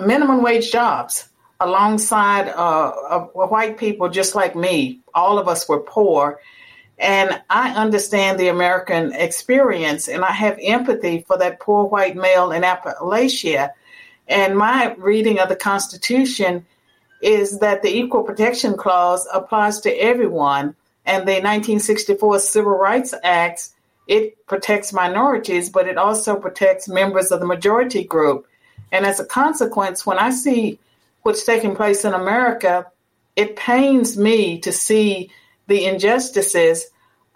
minimum 0.05 0.43
wage 0.43 0.73
jobs 0.73 1.29
alongside 1.61 2.49
uh, 2.49 3.21
white 3.33 3.79
people 3.79 4.09
just 4.09 4.35
like 4.35 4.55
me. 4.55 5.01
All 5.15 5.39
of 5.39 5.49
us 5.49 5.69
were 5.69 5.81
poor. 5.81 6.41
And 6.99 7.43
I 7.51 7.75
understand 7.75 8.39
the 8.39 8.49
American 8.49 9.13
experience 9.13 10.09
and 10.09 10.25
I 10.25 10.33
have 10.33 10.59
empathy 10.63 11.25
for 11.27 11.37
that 11.39 11.61
poor 11.61 11.85
white 11.85 12.17
male 12.17 12.53
in 12.53 12.63
Appalachia. 12.63 13.73
And 14.29 14.57
my 14.57 14.95
reading 14.95 15.39
of 15.39 15.49
the 15.49 15.57
Constitution 15.57 16.65
is 17.21 17.59
that 17.61 17.83
the 17.83 17.95
Equal 17.95 18.23
Protection 18.23 18.77
Clause 18.77 19.27
applies 19.33 19.81
to 19.81 19.91
everyone. 19.91 20.75
And 21.05 21.23
the 21.23 21.35
1964 21.35 22.41
Civil 22.41 22.73
Rights 22.73 23.15
Act, 23.23 23.69
it 24.09 24.47
protects 24.47 24.93
minorities, 24.93 25.71
but 25.71 25.87
it 25.87 25.99
also 25.99 26.37
protects 26.37 26.89
members 26.89 27.31
of 27.31 27.41
the 27.41 27.47
majority 27.47 28.05
group. 28.05 28.47
And 28.91 29.05
as 29.05 29.21
a 29.21 29.25
consequence, 29.25 30.07
when 30.07 30.19
I 30.19 30.31
see 30.31 30.79
what's 31.23 31.45
taking 31.45 31.77
place 31.77 32.05
in 32.05 32.15
America, 32.15 32.87
it 33.37 33.57
pains 33.57 34.17
me 34.17 34.61
to 34.61 34.73
see 34.73 35.31
the 35.67 35.85
injustices. 35.85 36.87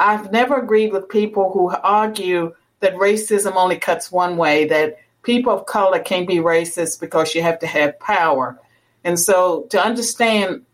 I've 0.01 0.33
never 0.33 0.57
agreed 0.57 0.93
with 0.93 1.11
people 1.11 1.53
who 1.53 1.69
argue 1.69 2.55
that 2.81 2.95
racism 2.95 3.55
only 3.55 3.77
cuts 3.79 4.11
one 4.11 4.39
way, 4.39 4.67
that 4.67 4.99
people 5.23 5.53
of 5.53 5.67
color 5.67 6.01
can't 6.01 6.27
be 6.27 6.37
racist 6.37 7.01
because 7.01 7.35
you 7.35 7.43
have 7.43 7.59
to 7.59 7.67
have 7.67 8.01
power. 8.01 8.59
And 9.05 9.21
so 9.21 9.67
to 9.71 9.79
understand 9.79 10.65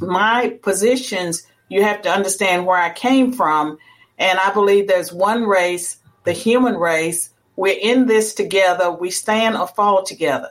my 0.00 0.56
positions, 0.62 1.44
you 1.68 1.82
have 1.82 2.02
to 2.02 2.10
understand 2.10 2.64
where 2.64 2.78
I 2.78 2.92
came 2.92 3.32
from. 3.32 3.76
And 4.18 4.38
I 4.38 4.52
believe 4.52 4.86
there's 4.86 5.12
one 5.12 5.44
race, 5.44 5.98
the 6.22 6.32
human 6.32 6.76
race. 6.76 7.30
We're 7.56 7.78
in 7.78 8.06
this 8.06 8.34
together. 8.34 8.92
We 8.92 9.10
stand 9.10 9.56
or 9.56 9.66
fall 9.66 10.04
together. 10.04 10.50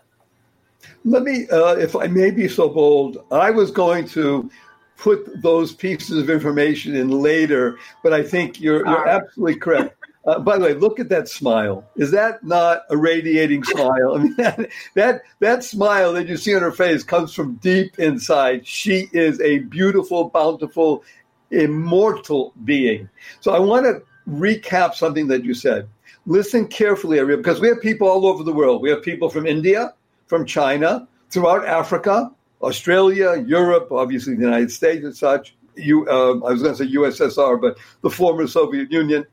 Let 1.05 1.23
me, 1.23 1.47
uh, 1.49 1.75
if 1.77 1.95
I 1.95 2.07
may 2.07 2.31
be 2.31 2.49
so 2.49 2.67
bold, 2.67 3.23
I 3.31 3.51
was 3.51 3.71
going 3.71 4.09
to 4.09 4.51
put 4.99 5.41
those 5.41 5.71
pieces 5.71 6.17
of 6.21 6.29
information 6.29 6.95
in 6.95 7.09
later, 7.09 7.77
but 8.03 8.11
I 8.13 8.21
think 8.21 8.59
you're, 8.59 8.85
you're 8.85 9.07
absolutely 9.07 9.55
correct. 9.55 9.95
Uh, 10.25 10.37
by 10.37 10.57
the 10.57 10.65
way, 10.65 10.73
look 10.73 10.99
at 10.99 11.07
that 11.07 11.29
smile. 11.29 11.89
Is 11.95 12.11
that 12.11 12.43
not 12.43 12.81
a 12.89 12.97
radiating 12.97 13.63
smile? 13.63 14.13
I 14.15 14.17
mean, 14.17 14.35
that, 14.35 14.69
that 14.95 15.21
that 15.39 15.63
smile 15.63 16.11
that 16.13 16.27
you 16.27 16.35
see 16.35 16.53
on 16.53 16.61
her 16.61 16.73
face 16.73 17.03
comes 17.03 17.33
from 17.33 17.55
deep 17.55 17.97
inside. 17.97 18.67
She 18.67 19.07
is 19.13 19.39
a 19.39 19.59
beautiful, 19.59 20.29
bountiful, 20.29 21.03
immortal 21.49 22.53
being. 22.65 23.09
So 23.39 23.53
I 23.53 23.59
want 23.59 23.85
to 23.85 24.03
recap 24.29 24.93
something 24.95 25.27
that 25.29 25.45
you 25.45 25.53
said. 25.53 25.87
Listen 26.25 26.67
carefully, 26.67 27.19
Aria, 27.19 27.37
because 27.37 27.61
we 27.61 27.69
have 27.69 27.81
people 27.81 28.09
all 28.09 28.25
over 28.25 28.43
the 28.43 28.53
world. 28.53 28.81
We 28.81 28.89
have 28.89 29.01
people 29.01 29.29
from 29.29 29.47
India, 29.47 29.93
from 30.27 30.45
China, 30.45 31.07
throughout 31.29 31.65
Africa, 31.65 32.29
Australia, 32.61 33.43
Europe, 33.47 33.91
obviously 33.91 34.35
the 34.35 34.41
United 34.41 34.71
States 34.71 35.03
and 35.05 35.15
such. 35.15 35.55
You, 35.75 36.07
uh, 36.07 36.33
I 36.45 36.51
was 36.51 36.61
going 36.61 36.75
to 36.75 36.83
say 36.83 36.93
USSR, 36.93 37.61
but 37.61 37.77
the 38.01 38.09
former 38.09 38.47
Soviet 38.47 38.91
Union. 38.91 39.25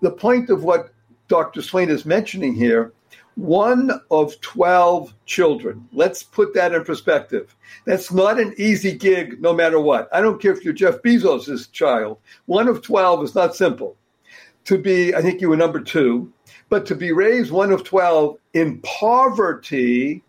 The 0.00 0.10
point 0.10 0.50
of 0.50 0.64
what 0.64 0.92
Dr. 1.28 1.62
Swain 1.62 1.88
is 1.88 2.04
mentioning 2.04 2.54
here 2.54 2.92
one 3.36 3.90
of 4.10 4.40
12 4.40 5.14
children. 5.26 5.88
Let's 5.92 6.22
put 6.22 6.54
that 6.54 6.72
in 6.72 6.84
perspective. 6.84 7.54
That's 7.84 8.12
not 8.12 8.38
an 8.38 8.54
easy 8.58 8.92
gig, 8.92 9.40
no 9.40 9.52
matter 9.52 9.80
what. 9.80 10.08
I 10.12 10.20
don't 10.20 10.40
care 10.40 10.52
if 10.52 10.64
you're 10.64 10.72
Jeff 10.72 11.02
Bezos' 11.02 11.70
child. 11.72 12.18
One 12.46 12.68
of 12.68 12.82
12 12.82 13.24
is 13.24 13.34
not 13.34 13.56
simple. 13.56 13.96
To 14.66 14.78
be, 14.78 15.14
I 15.14 15.20
think 15.20 15.40
you 15.40 15.50
were 15.50 15.56
number 15.56 15.80
two, 15.80 16.32
but 16.68 16.86
to 16.86 16.94
be 16.94 17.12
raised 17.12 17.50
one 17.50 17.70
of 17.70 17.84
12 17.84 18.38
in 18.54 18.80
poverty 18.80 20.22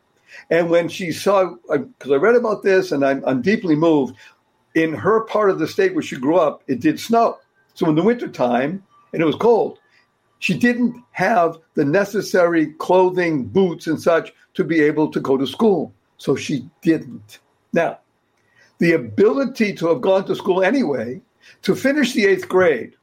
and 0.50 0.70
when 0.70 0.90
she 0.90 1.12
saw, 1.12 1.56
because 1.70 2.12
I 2.12 2.16
read 2.16 2.36
about 2.36 2.64
this 2.64 2.92
and 2.92 3.06
I'm, 3.06 3.24
I'm 3.26 3.42
deeply 3.42 3.76
moved, 3.76 4.16
in 4.74 4.94
her 4.94 5.22
part 5.22 5.50
of 5.50 5.60
the 5.60 5.68
state 5.68 5.94
where 5.94 6.04
she 6.04 6.18
grew 6.18 6.38
up, 6.38 6.64
it 6.68 6.82
did 6.82 7.00
snow. 7.00 7.40
So 7.74 7.88
in 7.90 7.96
the 7.96 8.04
wintertime, 8.04 8.84
and 9.14 9.22
it 9.22 9.26
was 9.26 9.36
cold, 9.36 9.80
she 10.40 10.58
didn't 10.58 11.02
have 11.12 11.58
the 11.76 11.86
necessary 11.86 12.68
clothing, 12.74 13.46
boots, 13.46 13.88
and 13.88 14.02
such 14.02 14.34
to 14.54 14.64
be 14.64 14.82
able 14.82 15.10
to 15.12 15.20
go 15.20 15.38
to 15.38 15.48
school. 15.48 15.94
So 16.18 16.36
she 16.36 16.70
didn't. 16.82 17.40
Now, 17.74 18.00
the 18.80 18.94
ability 18.94 19.74
to 19.76 19.88
have 19.88 20.02
gone 20.02 20.26
to 20.26 20.36
school 20.36 20.64
anyway, 20.64 21.22
to 21.62 21.76
finish 21.76 22.14
the 22.14 22.26
eighth 22.26 22.50
grade, 22.50 22.96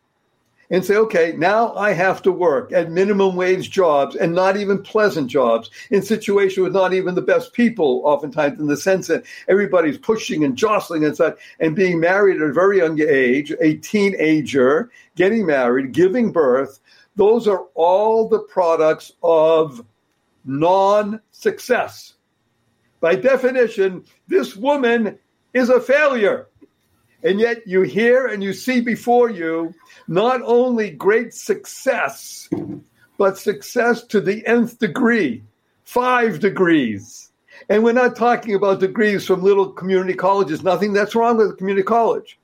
and 0.73 0.85
say, 0.85 0.97
okay, 0.97 1.35
now 1.37 1.75
I 1.75 1.93
have 1.93 2.23
to 2.23 2.33
work 2.33 2.73
at 2.73 2.91
minimum 2.91 3.37
wage 3.37 3.71
jobs 3.71 4.17
and 4.17 4.35
not 4.35 4.57
even 4.57 4.83
pleasant 4.83 5.29
jobs 5.29 5.71
in 5.91 6.01
situations 6.01 6.65
with 6.65 6.73
not 6.73 6.95
even 6.95 7.15
the 7.15 7.21
best 7.21 7.53
people, 7.53 8.01
oftentimes 8.05 8.59
in 8.59 8.69
the 8.69 8.77
sense 8.79 9.07
that 9.09 9.25
everybody's 9.49 9.99
pushing 9.99 10.43
and 10.43 10.57
jostling 10.57 11.05
and 11.05 11.15
such, 11.15 11.39
and 11.61 11.77
being 11.77 12.01
married 12.01 12.41
at 12.41 12.49
a 12.49 12.53
very 12.55 12.79
young 12.79 12.99
age, 13.03 13.53
a 13.61 13.75
teenager, 13.77 14.91
getting 15.15 15.45
married, 15.45 15.93
giving 15.93 16.33
birth. 16.33 16.81
Those 17.17 17.47
are 17.47 17.67
all 17.75 18.27
the 18.27 18.41
products 18.41 19.13
of 19.23 19.85
non 20.47 21.21
success. 21.33 22.15
By 23.01 23.17
definition, 23.17 24.05
this 24.27 24.57
woman 24.57 25.19
is 25.53 25.69
a 25.69 25.81
failure. 25.81 26.49
And 27.23 27.39
yet 27.39 27.67
you 27.67 27.83
hear 27.83 28.27
and 28.27 28.43
you 28.43 28.53
see 28.53 28.81
before 28.81 29.31
you 29.31 29.75
not 30.09 30.41
only 30.45 30.91
great 30.91 31.35
success, 31.35 32.49
but 33.17 33.39
success 33.39 34.03
to 34.07 34.21
the 34.21 34.45
nth 34.47 34.79
degree, 34.79 35.43
five 35.85 36.41
degrees. 36.41 37.31
And 37.69 37.85
we're 37.85 37.93
not 37.93 38.17
talking 38.17 38.55
about 38.55 38.81
degrees 38.81 39.27
from 39.27 39.43
little 39.43 39.71
community 39.71 40.15
colleges, 40.15 40.63
nothing 40.63 40.93
that's 40.93 41.15
wrong 41.15 41.37
with 41.37 41.51
a 41.51 41.55
community 41.55 41.85
college. 41.85 42.39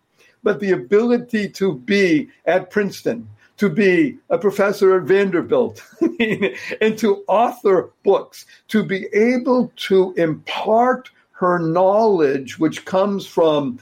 But 0.45 0.61
the 0.61 0.71
ability 0.71 1.49
to 1.51 1.75
be 1.75 2.29
at 2.47 2.71
Princeton, 2.71 3.29
to 3.57 3.69
be 3.69 4.19
a 4.31 4.38
professor 4.38 4.97
at 4.97 5.03
Vanderbilt 5.03 5.83
and 6.81 6.97
to 6.99 7.25
author 7.27 7.91
books, 8.05 8.47
to 8.69 8.85
be 8.85 9.07
able 9.12 9.73
to 9.77 10.12
impart 10.17 11.11
her 11.33 11.59
knowledge, 11.59 12.59
which 12.61 12.85
comes 12.85 13.27
from 13.27 13.81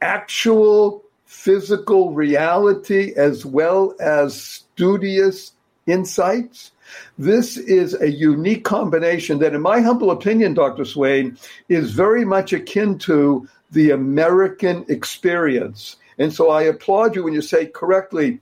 actual 0.00 1.04
physical 1.26 2.12
reality 2.12 3.12
as 3.16 3.44
well 3.44 3.94
as 4.00 4.40
studious 4.40 5.52
insights. 5.86 6.72
This 7.18 7.56
is 7.56 7.94
a 8.00 8.10
unique 8.10 8.64
combination 8.64 9.38
that, 9.40 9.54
in 9.54 9.60
my 9.60 9.80
humble 9.80 10.10
opinion, 10.10 10.54
Dr. 10.54 10.84
Swain, 10.84 11.36
is 11.68 11.92
very 11.92 12.24
much 12.24 12.52
akin 12.52 12.98
to 13.00 13.46
the 13.70 13.90
American 13.90 14.84
experience. 14.88 15.96
And 16.18 16.32
so 16.32 16.50
I 16.50 16.62
applaud 16.62 17.14
you 17.14 17.24
when 17.24 17.34
you 17.34 17.42
say 17.42 17.66
correctly, 17.66 18.40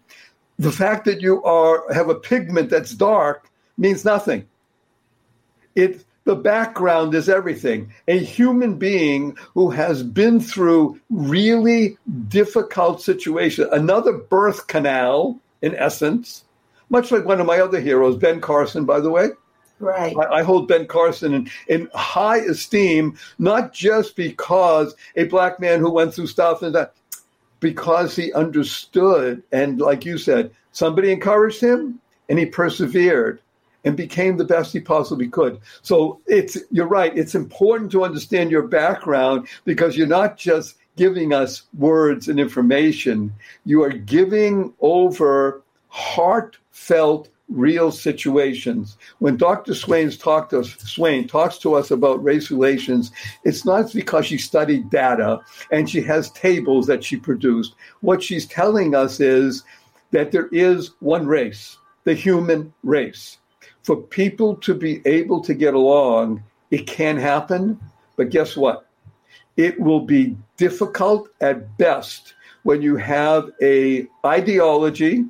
the 0.59 0.73
fact 0.73 1.05
that 1.05 1.21
you 1.21 1.42
are 1.42 1.92
have 1.92 2.09
a 2.09 2.14
pigment 2.14 2.71
that's 2.71 2.92
dark 2.92 3.51
means 3.77 4.05
nothing. 4.05 4.47
It 5.75 6.06
the 6.27 6.35
background 6.35 7.15
is 7.15 7.29
everything. 7.29 7.93
A 8.09 8.19
human 8.19 8.77
being 8.79 9.39
who 9.55 9.71
has 9.71 10.03
been 10.03 10.41
through 10.41 11.01
really 11.09 11.97
difficult 12.29 13.01
situations, 13.01 13.69
another 13.73 14.12
birth 14.12 14.67
canal, 14.67 15.39
in 15.62 15.75
essence, 15.77 16.45
much 16.91 17.12
like 17.12 17.25
one 17.25 17.41
of 17.41 17.47
my 17.47 17.61
other 17.61 17.81
heroes, 17.81 18.17
Ben 18.17 18.41
Carson, 18.41 18.85
by 18.85 18.99
the 19.01 19.11
way. 19.11 19.29
Right. 19.79 20.17
I, 20.17 20.39
I 20.39 20.43
hold 20.43 20.67
Ben 20.67 20.87
Carson 20.87 21.33
in, 21.33 21.51
in 21.69 21.89
high 21.95 22.39
esteem, 22.39 23.17
not 23.39 23.73
just 23.73 24.17
because 24.17 24.97
a 25.15 25.25
black 25.25 25.61
man 25.61 25.79
who 25.79 25.93
went 25.93 26.12
through 26.12 26.27
stuff 26.27 26.61
and 26.62 26.75
that, 26.75 26.95
because 27.61 28.17
he 28.17 28.33
understood. 28.33 29.45
And 29.53 29.81
like 29.81 30.05
you 30.05 30.19
said, 30.19 30.51
somebody 30.73 31.12
encouraged 31.12 31.61
him 31.61 32.01
and 32.29 32.37
he 32.37 32.47
persevered 32.47 33.41
and 33.87 33.96
became 33.96 34.37
the 34.37 34.44
best 34.44 34.72
he 34.72 34.81
possibly 34.81 35.29
could. 35.29 35.61
So 35.81 36.20
it's 36.27 36.59
you're 36.72 36.88
right. 36.88 37.16
It's 37.16 37.37
important 37.37 37.92
to 37.92 38.05
understand 38.05 38.51
your 38.51 38.66
background 38.66 39.46
because 39.64 39.96
you're 39.96 40.09
not 40.09 40.37
just 40.37 40.77
giving 40.96 41.33
us 41.33 41.62
words 41.79 42.29
and 42.29 42.40
information. 42.40 43.33
You 43.64 43.85
are 43.85 43.90
giving 43.90 44.75
over 44.81 45.62
heartfelt 45.88 47.29
real 47.49 47.92
situations. 47.92 48.96
When 49.20 49.37
Dr. 49.37 49.72
Swain's 49.72 50.18
talk 50.18 50.49
to 50.49 50.61
us, 50.61 50.70
Swain 50.79 51.29
talks 51.29 51.59
to 51.59 51.75
us 51.75 51.92
about 51.92 52.25
race 52.25 52.51
relations, 52.51 53.12
it's 53.44 53.64
not 53.64 53.92
because 53.92 54.27
she 54.27 54.37
studied 54.37 54.90
data 54.90 55.38
and 55.70 55.88
she 55.88 56.03
has 56.03 56.31
tables 56.33 56.88
that 56.88 57.05
she 57.05 57.16
produced. 57.16 57.77
What 58.01 58.20
she's 58.20 58.46
telling 58.46 58.96
us 58.96 59.20
is 59.20 59.62
that 60.11 60.33
there 60.33 60.49
is 60.49 60.90
one 60.99 61.29
race, 61.29 61.77
the 62.03 62.14
human 62.14 62.72
race 62.83 63.38
for 63.87 63.96
people 63.96 64.57
to 64.57 64.75
be 64.75 65.01
able 65.07 65.40
to 65.40 65.55
get 65.55 65.72
along, 65.72 66.42
it 66.72 66.88
can 66.88 67.16
happen, 67.16 67.79
but 68.16 68.31
guess 68.31 68.57
what? 68.57 68.88
It 69.57 69.79
will 69.79 70.01
be 70.01 70.37
difficult 70.57 71.29
at 71.40 71.79
best 71.79 72.35
when 72.64 72.83
you 72.83 72.96
have 72.96 73.49
a 73.62 74.09
ideology 74.25 75.25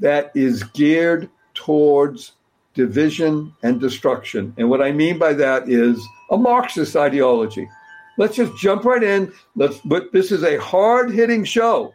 that 0.00 0.32
is 0.34 0.62
geared 0.62 1.28
towards 1.52 2.32
division 2.72 3.52
and 3.62 3.78
destruction. 3.78 4.54
And 4.56 4.70
what 4.70 4.80
I 4.80 4.90
mean 4.90 5.18
by 5.18 5.34
that 5.34 5.68
is 5.68 6.02
a 6.30 6.38
Marxist 6.38 6.96
ideology. 6.96 7.68
Let's 8.16 8.36
just 8.36 8.56
jump 8.56 8.86
right 8.86 9.02
in. 9.02 9.30
Let's 9.54 9.80
but 9.84 10.12
this 10.12 10.32
is 10.32 10.44
a 10.44 10.58
hard-hitting 10.58 11.44
show. 11.44 11.92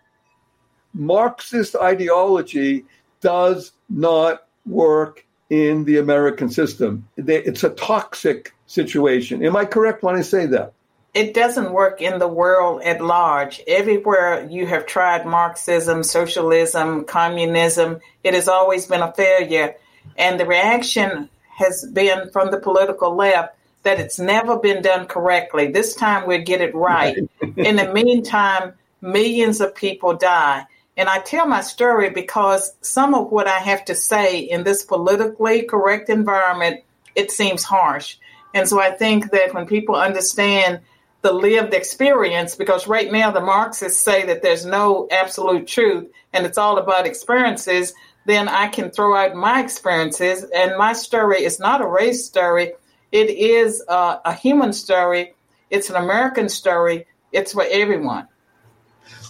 Marxist 0.94 1.76
ideology 1.76 2.86
does 3.20 3.72
not 3.90 4.48
work 4.68 5.26
in 5.50 5.86
the 5.86 5.98
American 5.98 6.50
system. 6.50 7.08
It's 7.16 7.64
a 7.64 7.70
toxic 7.70 8.54
situation. 8.68 9.46
Am 9.46 9.56
I 9.56 9.66
correct 9.66 10.04
when 10.04 10.16
I 10.16 10.22
say 10.22 10.46
that? 10.48 10.74
It 11.14 11.34
doesn't 11.34 11.72
work 11.72 12.02
in 12.02 12.20
the 12.20 12.28
world 12.28 12.84
at 12.84 13.02
large. 13.02 13.62
Everywhere 13.66 14.46
you 14.50 14.68
have 14.68 14.86
tried 14.86 15.26
Marxism, 15.26 16.04
socialism, 16.04 17.06
communism, 17.06 18.02
it 18.24 18.34
has 18.34 18.48
always 18.48 18.86
been 18.86 19.02
a 19.02 19.12
failure. 19.14 19.76
And 20.18 20.40
the 20.40 20.46
reaction 20.46 21.30
has 21.58 21.86
been 21.92 22.30
from 22.32 22.52
the 22.52 22.60
political 22.60 23.16
left 23.16 23.56
that 23.84 24.00
it's 24.00 24.20
never 24.20 24.60
been 24.60 24.82
done 24.84 25.08
correctly. 25.08 25.72
This 25.72 25.96
time 25.96 26.28
we'll 26.28 26.44
get 26.44 26.62
it 26.62 26.76
right. 26.76 27.18
in 27.58 27.78
the 27.78 27.92
meantime, 27.94 28.74
millions 29.02 29.62
of 29.62 29.74
people 29.74 30.16
die. 30.16 30.66
And 30.98 31.08
I 31.08 31.20
tell 31.20 31.46
my 31.46 31.62
story 31.62 32.10
because 32.10 32.76
some 32.82 33.14
of 33.14 33.32
what 33.32 33.48
I 33.48 33.60
have 33.60 33.86
to 33.86 33.96
say 33.96 34.40
in 34.40 34.64
this 34.64 34.84
politically 34.84 35.62
correct 35.62 36.10
environment, 36.10 36.84
it 37.16 37.32
seems 37.32 37.64
harsh. 37.64 38.18
And 38.56 38.68
so 38.68 38.82
I 38.82 38.90
think 38.90 39.30
that 39.30 39.54
when 39.54 39.68
people 39.68 39.96
understand 39.96 40.80
the 41.22 41.32
lived 41.32 41.76
experience, 41.76 42.56
because 42.56 42.88
right 42.88 43.12
now 43.12 43.30
the 43.30 43.42
Marxists 43.42 44.02
say 44.02 44.26
that 44.26 44.42
there's 44.42 44.66
no 44.66 45.08
absolute 45.12 45.68
truth 45.68 46.10
and 46.34 46.48
it's 46.48 46.58
all 46.58 46.80
about 46.80 47.06
experiences, 47.06 47.94
then 48.26 48.50
I 48.50 48.68
can 48.68 48.90
throw 48.90 49.16
out 49.16 49.36
my 49.36 49.62
experiences. 49.62 50.46
And 50.56 50.78
my 50.78 50.94
story 50.94 51.44
is 51.44 51.60
not 51.60 51.82
a 51.82 51.88
race 51.88 52.26
story, 52.26 52.74
it 53.12 53.30
is 53.30 53.84
a, 53.88 54.20
a 54.26 54.34
human 54.34 54.74
story, 54.74 55.36
it's 55.70 55.92
an 55.92 55.96
American 55.96 56.50
story, 56.50 57.06
it's 57.32 57.54
for 57.54 57.66
everyone 57.70 58.28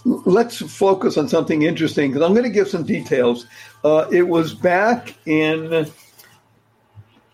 let's 0.08 0.58
focus 0.58 1.16
on 1.16 1.28
something 1.28 1.62
interesting 1.62 2.10
because 2.10 2.26
I'm 2.26 2.32
going 2.32 2.44
to 2.44 2.50
give 2.50 2.68
some 2.68 2.84
details. 2.84 3.46
Uh, 3.84 4.06
it 4.10 4.22
was 4.22 4.54
back 4.54 5.14
in, 5.26 5.90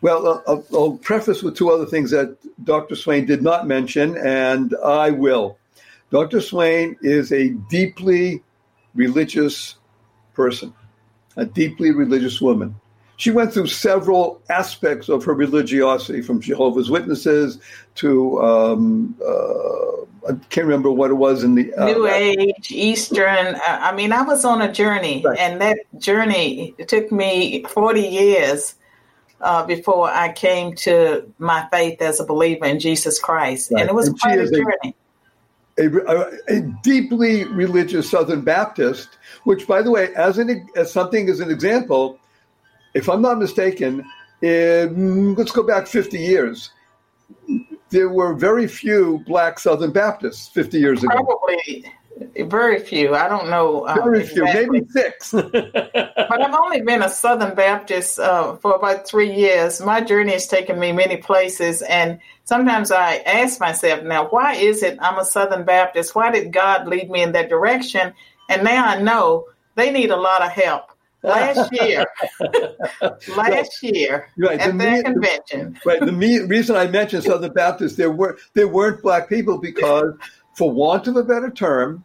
well, 0.01 0.27
uh, 0.27 0.41
I'll, 0.47 0.65
I'll, 0.73 0.93
preface 0.99 1.43
with 1.43 1.57
two 1.57 1.71
other 1.71 1.87
things 1.87 2.11
that 2.11 2.37
Dr. 2.65 2.97
Swain 2.97 3.27
did 3.27 3.43
not 3.43 3.67
mention, 3.67 4.17
and 4.17 4.75
I 4.85 5.11
will. 5.11 5.59
Dr. 6.11 6.41
Swain 6.41 6.97
is 7.03 7.33
a 7.33 7.51
deeply 7.71 8.43
religious 8.95 9.77
person, 10.35 10.75
a 11.37 11.45
deeply 11.45 11.93
religious 11.93 12.41
woman. 12.41 12.75
She 13.17 13.31
went 13.31 13.53
through 13.53 13.69
several 13.69 14.43
aspects 14.51 15.09
of 15.09 15.25
her 15.25 15.35
religiosity, 15.35 16.21
from 16.21 16.41
Jehovah's 16.41 16.91
Witnesses 16.91 17.59
to 17.97 18.43
um, 18.43 19.15
uh, 19.25 20.05
I 20.29 20.33
can't 20.49 20.67
remember 20.67 20.91
what 20.91 21.11
it 21.11 21.15
was 21.15 21.45
in 21.45 21.55
the 21.55 21.73
uh, 21.75 21.85
New 21.85 22.07
Age, 22.07 22.71
Eastern. 22.71 23.57
I 23.67 23.95
mean, 23.95 24.13
I 24.13 24.23
was 24.23 24.45
on 24.45 24.63
a 24.63 24.73
journey, 24.73 25.23
right. 25.25 25.39
and 25.39 25.61
that 25.61 25.79
journey 25.99 26.75
took 26.89 27.13
me 27.13 27.63
forty 27.65 28.01
years 28.01 28.75
uh, 29.41 29.65
before 29.67 30.11
I 30.11 30.33
came 30.33 30.75
to 30.77 31.31
my 31.39 31.69
faith 31.71 32.01
as 32.01 32.21
a 32.21 32.25
believer 32.25 32.65
in 32.65 32.81
Jesus 32.81 33.19
Christ, 33.19 33.71
right. 33.71 33.83
and 33.83 33.91
it 33.91 33.95
was 33.95 34.09
and 34.09 34.21
quite 34.21 34.39
a 34.39 34.51
journey. 34.51 34.97
A, 35.77 35.87
a, 35.87 36.31
a, 36.49 36.61
deeply 36.85 37.45
religious 37.47 38.09
Southern 38.09 38.43
Baptist, 38.43 39.19
which, 39.43 39.67
by 39.67 39.83
the 39.83 39.91
way, 39.91 40.15
as 40.15 40.39
an 40.39 40.67
as 40.77 40.93
something 40.93 41.29
as 41.29 41.41
an 41.41 41.51
example, 41.51 42.19
if 42.95 43.09
I'm 43.09 43.23
not 43.23 43.39
mistaken, 43.39 44.05
in, 44.43 45.35
let's 45.35 45.53
go 45.53 45.63
back 45.63 45.87
50 45.87 46.19
years 46.19 46.71
there 47.95 48.09
were 48.09 48.35
very 48.35 48.67
few 48.67 49.23
black 49.27 49.59
Southern 49.59 49.93
Baptists 49.93 50.49
50 50.49 50.79
years 50.79 51.05
ago. 51.05 51.15
Probably 51.15 51.87
very 52.39 52.81
few. 52.81 53.15
I 53.15 53.29
don't 53.29 53.49
know. 53.49 53.87
Um, 53.87 54.03
very 54.03 54.25
few, 54.25 54.45
exactly. 54.45 54.81
maybe 54.81 54.89
six. 54.89 55.31
but 55.33 55.95
I've 55.95 56.55
only 56.55 56.81
been 56.81 57.03
a 57.03 57.09
Southern 57.09 57.55
Baptist 57.55 58.19
uh, 58.19 58.57
for 58.57 58.75
about 58.75 59.07
three 59.07 59.33
years. 59.33 59.81
My 59.81 60.01
journey 60.01 60.33
has 60.33 60.47
taken 60.47 60.79
me 60.79 60.93
many 60.93 61.17
places, 61.17 61.83
and 61.83 62.19
sometimes 62.45 62.91
I 62.91 63.17
ask 63.19 63.61
myself, 63.61 64.03
now, 64.03 64.29
why 64.29 64.55
is 64.55 64.83
it 64.83 64.99
I'm 65.01 65.19
a 65.19 65.25
Southern 65.25 65.65
Baptist? 65.65 66.15
Why 66.15 66.31
did 66.31 66.53
God 66.53 66.89
lead 66.89 67.11
me 67.11 67.23
in 67.23 67.33
that 67.33 67.49
direction? 67.49 68.13
And 68.49 68.65
now 68.65 68.87
I 68.87 69.01
know 69.01 69.47
they 69.77 69.91
need 69.91 70.11
a 70.11 70.17
lot 70.17 70.43
of 70.43 70.51
help 70.51 70.91
last 71.25 71.73
year, 71.73 72.07
last 73.37 73.83
year 73.83 74.29
right, 74.39 74.61
at 74.61 74.77
the, 74.79 75.03
convention. 75.05 75.79
right. 75.85 76.01
The 76.01 76.13
me, 76.13 76.41
reason 76.41 76.77
I 76.77 76.87
mentioned 76.87 77.25
Southern 77.25 77.53
Baptists, 77.53 77.97
there 77.97 78.13
were 78.13 78.39
there 78.55 78.69
weren't 78.69 79.03
black 79.03 79.29
people 79.29 79.59
because, 79.59 80.15
for 80.57 80.71
want 80.71 81.07
of 81.09 81.17
a 81.17 81.25
better 81.25 81.51
term, 81.51 82.05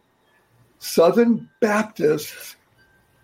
Southern 0.78 1.48
Baptists 1.60 2.56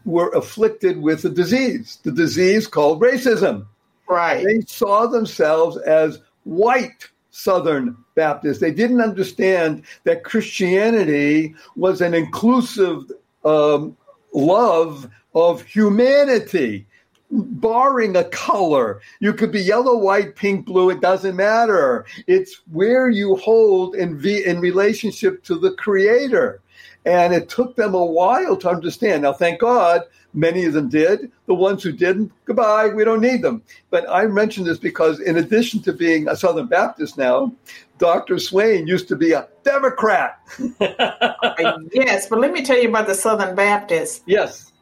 were 0.05 0.29
afflicted 0.31 1.03
with 1.03 1.25
a 1.25 1.31
disease, 1.31 1.99
the 2.05 2.13
disease 2.13 2.67
called 2.67 3.01
racism. 3.01 3.67
Right. 4.09 4.45
They 4.45 4.61
saw 4.61 5.07
themselves 5.07 5.77
as 5.79 6.21
white 6.45 7.09
Southern 7.31 7.97
Baptists. 8.15 8.61
They 8.61 8.71
didn't 8.71 9.01
understand 9.01 9.83
that 10.05 10.23
Christianity 10.23 11.55
was 11.75 12.01
an 12.01 12.15
inclusive 12.15 13.11
um, 13.45 13.97
love 14.33 15.09
of 15.37 15.63
humanity, 15.63 16.87
barring 17.31 18.17
a 18.17 18.25
color. 18.25 19.03
You 19.21 19.35
could 19.35 19.53
be 19.53 19.61
yellow, 19.61 19.97
white, 19.97 20.35
pink, 20.35 20.65
blue, 20.65 20.89
it 20.89 21.03
doesn't 21.03 21.37
matter. 21.37 22.07
It's 22.27 22.63
where 22.73 23.11
you 23.11 23.37
hold 23.37 23.95
in, 23.95 24.19
v- 24.19 24.47
in 24.47 24.61
relationship 24.61 25.45
to 25.45 25.59
the 25.59 25.73
creator. 25.73 26.63
And 27.05 27.35
it 27.35 27.51
took 27.51 27.77
them 27.77 27.95
a 27.95 28.05
while 28.05 28.57
to 28.57 28.69
understand. 28.71 29.23
Now, 29.23 29.35
thank 29.35 29.61
God, 29.61 30.03
many 30.33 30.65
of 30.65 30.73
them 30.73 30.89
did. 30.89 31.31
The 31.45 31.55
ones 31.55 31.83
who 31.83 31.93
didn't, 31.93 32.33
goodbye, 32.47 32.89
we 32.89 33.05
don't 33.05 33.21
need 33.21 33.43
them. 33.43 33.63
But 33.91 34.09
I 34.09 34.27
mention 34.27 34.65
this 34.65 34.79
because, 34.79 35.21
in 35.21 35.37
addition 35.37 35.83
to 35.83 35.93
being 35.93 36.29
a 36.29 36.35
Southern 36.35 36.67
Baptist 36.67 37.19
now, 37.19 37.53
Dr. 37.99 38.39
Swain 38.39 38.87
used 38.87 39.07
to 39.09 39.17
be 39.17 39.33
a 39.33 39.49
Democrat. 39.65 40.41
yes, 40.81 42.27
but 42.27 42.41
let 42.41 42.53
me 42.53 42.65
tell 42.65 42.81
you 42.81 42.89
about 42.89 43.07
the 43.07 43.15
Southern 43.15 43.55
Baptists. 43.55 44.23
Yes. 44.27 44.73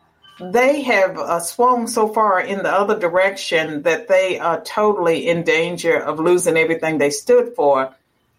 They 0.40 0.82
have 0.82 1.16
uh, 1.16 1.40
swung 1.40 1.86
so 1.86 2.08
far 2.08 2.40
in 2.40 2.58
the 2.58 2.72
other 2.72 2.98
direction 2.98 3.82
that 3.82 4.08
they 4.08 4.38
are 4.38 4.60
totally 4.60 5.28
in 5.28 5.44
danger 5.44 5.96
of 5.96 6.18
losing 6.18 6.56
everything 6.56 6.98
they 6.98 7.10
stood 7.10 7.54
for. 7.54 7.94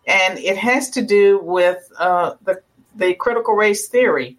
And 0.05 0.37
it 0.37 0.57
has 0.57 0.89
to 0.91 1.01
do 1.01 1.39
with 1.39 1.89
uh, 1.97 2.35
the 2.43 2.61
the 2.95 3.13
critical 3.13 3.53
race 3.53 3.87
theory. 3.87 4.37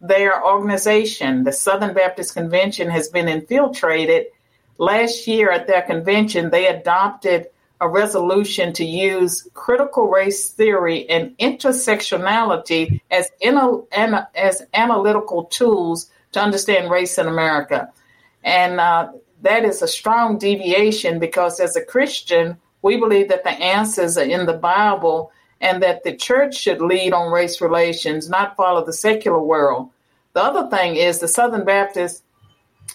Their 0.00 0.44
organization, 0.44 1.44
the 1.44 1.52
Southern 1.52 1.94
Baptist 1.94 2.34
Convention, 2.34 2.90
has 2.90 3.08
been 3.08 3.28
infiltrated. 3.28 4.26
Last 4.78 5.26
year 5.26 5.50
at 5.50 5.66
their 5.66 5.82
convention, 5.82 6.50
they 6.50 6.66
adopted 6.66 7.46
a 7.80 7.88
resolution 7.88 8.72
to 8.74 8.84
use 8.84 9.48
critical 9.54 10.08
race 10.08 10.50
theory 10.50 11.08
and 11.08 11.36
intersectionality 11.38 13.00
as, 13.10 13.30
as 14.34 14.66
analytical 14.74 15.44
tools 15.44 16.10
to 16.36 16.42
understand 16.42 16.90
race 16.90 17.16
in 17.16 17.26
America. 17.26 17.90
And 18.44 18.78
uh, 18.78 19.12
that 19.40 19.64
is 19.64 19.80
a 19.80 19.88
strong 19.88 20.38
deviation 20.38 21.18
because 21.18 21.58
as 21.60 21.76
a 21.76 21.84
Christian, 21.84 22.58
we 22.82 22.98
believe 22.98 23.30
that 23.30 23.42
the 23.42 23.50
answers 23.50 24.18
are 24.18 24.24
in 24.24 24.44
the 24.44 24.52
Bible 24.52 25.32
and 25.62 25.82
that 25.82 26.04
the 26.04 26.14
church 26.14 26.54
should 26.54 26.82
lead 26.82 27.14
on 27.14 27.32
race 27.32 27.62
relations, 27.62 28.28
not 28.28 28.54
follow 28.54 28.84
the 28.84 28.92
secular 28.92 29.40
world. 29.40 29.88
The 30.34 30.42
other 30.42 30.68
thing 30.68 30.96
is 30.96 31.18
the 31.18 31.28
Southern 31.28 31.64
Baptists 31.64 32.22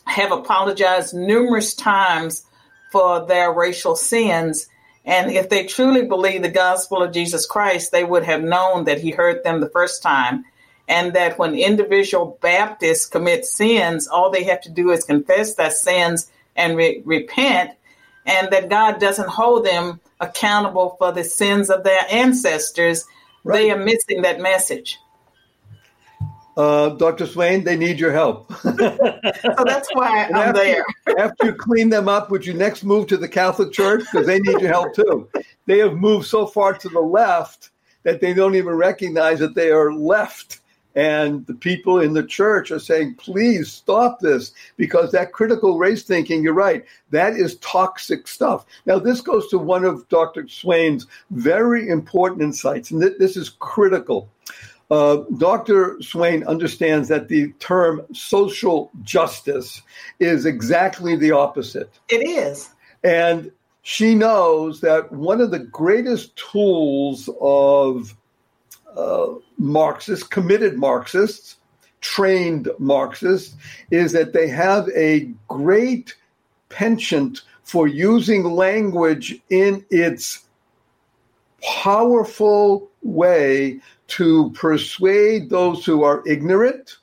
have 0.06 0.32
apologized 0.32 1.15
numerous 1.15 1.73
times 1.73 2.45
for 2.91 3.25
their 3.25 3.51
racial 3.51 3.95
sins. 3.95 4.67
And 5.04 5.32
if 5.32 5.49
they 5.49 5.65
truly 5.65 6.06
believe 6.06 6.43
the 6.43 6.49
gospel 6.49 7.01
of 7.01 7.12
Jesus 7.12 7.47
Christ, 7.47 7.91
they 7.91 8.04
would 8.04 8.23
have 8.23 8.43
known 8.43 8.84
that 8.84 8.99
he 8.99 9.10
hurt 9.10 9.43
them 9.43 9.62
the 9.62 9.69
first 9.69 10.04
time. 10.04 10.45
And 10.91 11.13
that 11.13 11.39
when 11.39 11.56
individual 11.56 12.38
Baptists 12.41 13.06
commit 13.06 13.45
sins, 13.45 14.10
all 14.10 14.30
they 14.30 14.43
have 14.43 14.60
to 14.63 14.69
do 14.69 14.91
is 14.91 15.06
confess 15.06 15.56
their 15.56 15.71
sins 15.71 16.30
and 16.58 16.75
re- 16.75 17.01
repent, 17.06 17.71
and 18.25 18.51
that 18.51 18.69
God 18.69 18.99
doesn't 18.99 19.30
hold 19.30 19.65
them 19.65 20.01
accountable 20.19 20.97
for 20.99 21.13
the 21.13 21.23
sins 21.23 21.69
of 21.69 21.86
their 21.86 22.01
ancestors, 22.12 23.06
right. 23.45 23.58
they 23.58 23.71
are 23.71 23.77
missing 23.77 24.21
that 24.23 24.41
message. 24.41 24.99
Uh, 26.58 26.89
Dr. 26.89 27.25
Swain, 27.25 27.63
they 27.63 27.77
need 27.77 27.97
your 27.97 28.12
help. 28.12 28.51
so 28.62 28.71
that's 29.65 29.89
why 29.93 30.25
I'm 30.25 30.36
after, 30.36 30.54
there. 30.62 30.86
after 31.17 31.45
you 31.45 31.54
clean 31.54 31.89
them 31.89 32.10
up, 32.10 32.30
would 32.30 32.45
you 32.45 32.54
next 32.54 32.84
move 32.84 33.08
to 33.08 33.17
the 33.17 33.30
Catholic 33.30 33.71
Church? 33.71 34.04
Because 34.12 34.27
they 34.27 34.39
need 34.39 34.60
your 34.60 34.71
help 34.71 34.93
too. 34.93 35.30
They 35.67 35.80
have 35.80 35.95
moved 35.95 36.27
so 36.27 36.45
far 36.45 36.73
to 36.73 36.89
the 36.89 36.99
left 36.99 37.69
that 38.04 38.19
they 38.19 38.34
don't 38.34 38.56
even 38.56 38.73
recognize 38.73 39.39
that 39.39 39.56
they 39.56 39.71
are 39.71 39.93
left 39.93 40.61
and 40.95 41.45
the 41.47 41.54
people 41.54 41.99
in 41.99 42.13
the 42.13 42.23
church 42.23 42.71
are 42.71 42.80
saying, 42.80 43.15
please 43.15 43.71
stop 43.71 44.19
this 44.19 44.54
because 44.77 45.12
that 45.12 45.32
critical 45.32 45.77
race 45.77 46.04
thinking, 46.04 46.43
you're 46.43 46.54
right, 46.54 46.86
that 47.12 47.34
is 47.34 47.58
toxic 47.58 48.27
stuff. 48.27 48.65
Now, 48.86 48.99
this 48.99 49.21
goes 49.21 49.47
to 49.49 49.58
one 49.58 49.86
of 49.86 50.08
Dr. 50.10 50.47
Swain's 50.47 51.08
very 51.32 51.88
important 51.89 52.41
insights, 52.41 52.91
and 52.91 53.01
th- 53.01 53.17
this 53.19 53.38
is 53.38 53.49
critical. 53.49 54.30
Uh, 54.89 55.23
Dr. 55.38 56.01
Swain 56.01 56.43
understands 56.43 57.08
that 57.08 57.30
the 57.30 57.54
term 57.60 58.01
social 58.13 58.91
justice 59.04 59.82
is 60.19 60.45
exactly 60.45 61.15
the 61.15 61.32
opposite. 61.32 61.89
It 62.10 62.27
is. 62.27 62.69
And 63.01 63.51
she 63.84 64.13
knows 64.13 64.82
that 64.82 65.12
one 65.12 65.39
of 65.39 65.51
the 65.51 65.60
greatest 65.60 66.36
tools 66.36 67.30
of 67.39 68.15
uh, 68.95 69.27
Marxists, 69.58 70.25
committed 70.25 70.77
Marxists, 70.77 71.58
trained 72.01 72.69
Marxists, 72.80 73.56
is 73.91 74.12
that 74.12 74.34
they 74.34 74.47
have 74.47 74.89
a 74.89 75.32
great 75.47 76.15
penchant 76.69 77.41
for 77.63 77.88
using 77.88 78.43
language 78.43 79.39
in 79.49 79.86
its 79.89 80.45
powerful 81.62 82.89
way 83.04 83.80
to 84.08 84.51
persuade 84.51 85.49
those 85.49 85.86
who 85.86 86.04
are 86.04 86.23
ignorant 86.27 86.97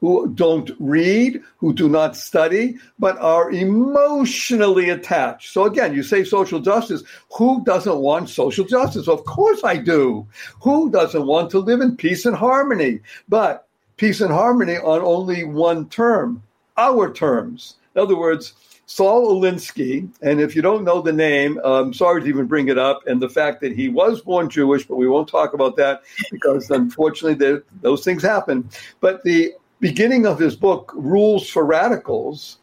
who 0.00 0.28
don't 0.34 0.70
read, 0.78 1.42
who 1.58 1.72
do 1.72 1.88
not 1.88 2.16
study, 2.16 2.76
but 2.98 3.18
are 3.18 3.50
emotionally 3.50 4.88
attached. 4.88 5.52
So 5.52 5.64
again, 5.64 5.94
you 5.94 6.02
say 6.02 6.24
social 6.24 6.60
justice. 6.60 7.02
Who 7.36 7.62
doesn't 7.64 7.98
want 7.98 8.30
social 8.30 8.64
justice? 8.64 9.08
Of 9.08 9.24
course 9.24 9.62
I 9.62 9.76
do. 9.76 10.26
Who 10.62 10.90
doesn't 10.90 11.26
want 11.26 11.50
to 11.50 11.58
live 11.58 11.80
in 11.80 11.96
peace 11.96 12.24
and 12.24 12.36
harmony? 12.36 13.00
But 13.28 13.66
peace 13.98 14.20
and 14.22 14.32
harmony 14.32 14.78
on 14.78 15.02
only 15.02 15.44
one 15.44 15.88
term, 15.90 16.42
our 16.78 17.12
terms. 17.12 17.76
In 17.94 18.00
other 18.00 18.16
words, 18.16 18.54
Saul 18.86 19.40
Alinsky, 19.40 20.08
and 20.20 20.40
if 20.40 20.56
you 20.56 20.62
don't 20.62 20.82
know 20.82 21.00
the 21.00 21.12
name, 21.12 21.60
I'm 21.62 21.92
sorry 21.92 22.22
to 22.22 22.26
even 22.26 22.46
bring 22.46 22.66
it 22.68 22.76
up, 22.76 23.06
and 23.06 23.22
the 23.22 23.28
fact 23.28 23.60
that 23.60 23.70
he 23.70 23.88
was 23.88 24.20
born 24.20 24.50
Jewish, 24.50 24.84
but 24.84 24.96
we 24.96 25.06
won't 25.06 25.28
talk 25.28 25.54
about 25.54 25.76
that 25.76 26.02
because 26.32 26.68
unfortunately 26.70 27.60
those 27.82 28.02
things 28.02 28.20
happen. 28.20 28.68
But 29.00 29.22
the 29.22 29.52
beginning 29.80 30.26
of 30.26 30.38
his 30.38 30.54
book, 30.54 30.92
Rules 30.94 31.48
for 31.48 31.64
Radicals, 31.64 32.58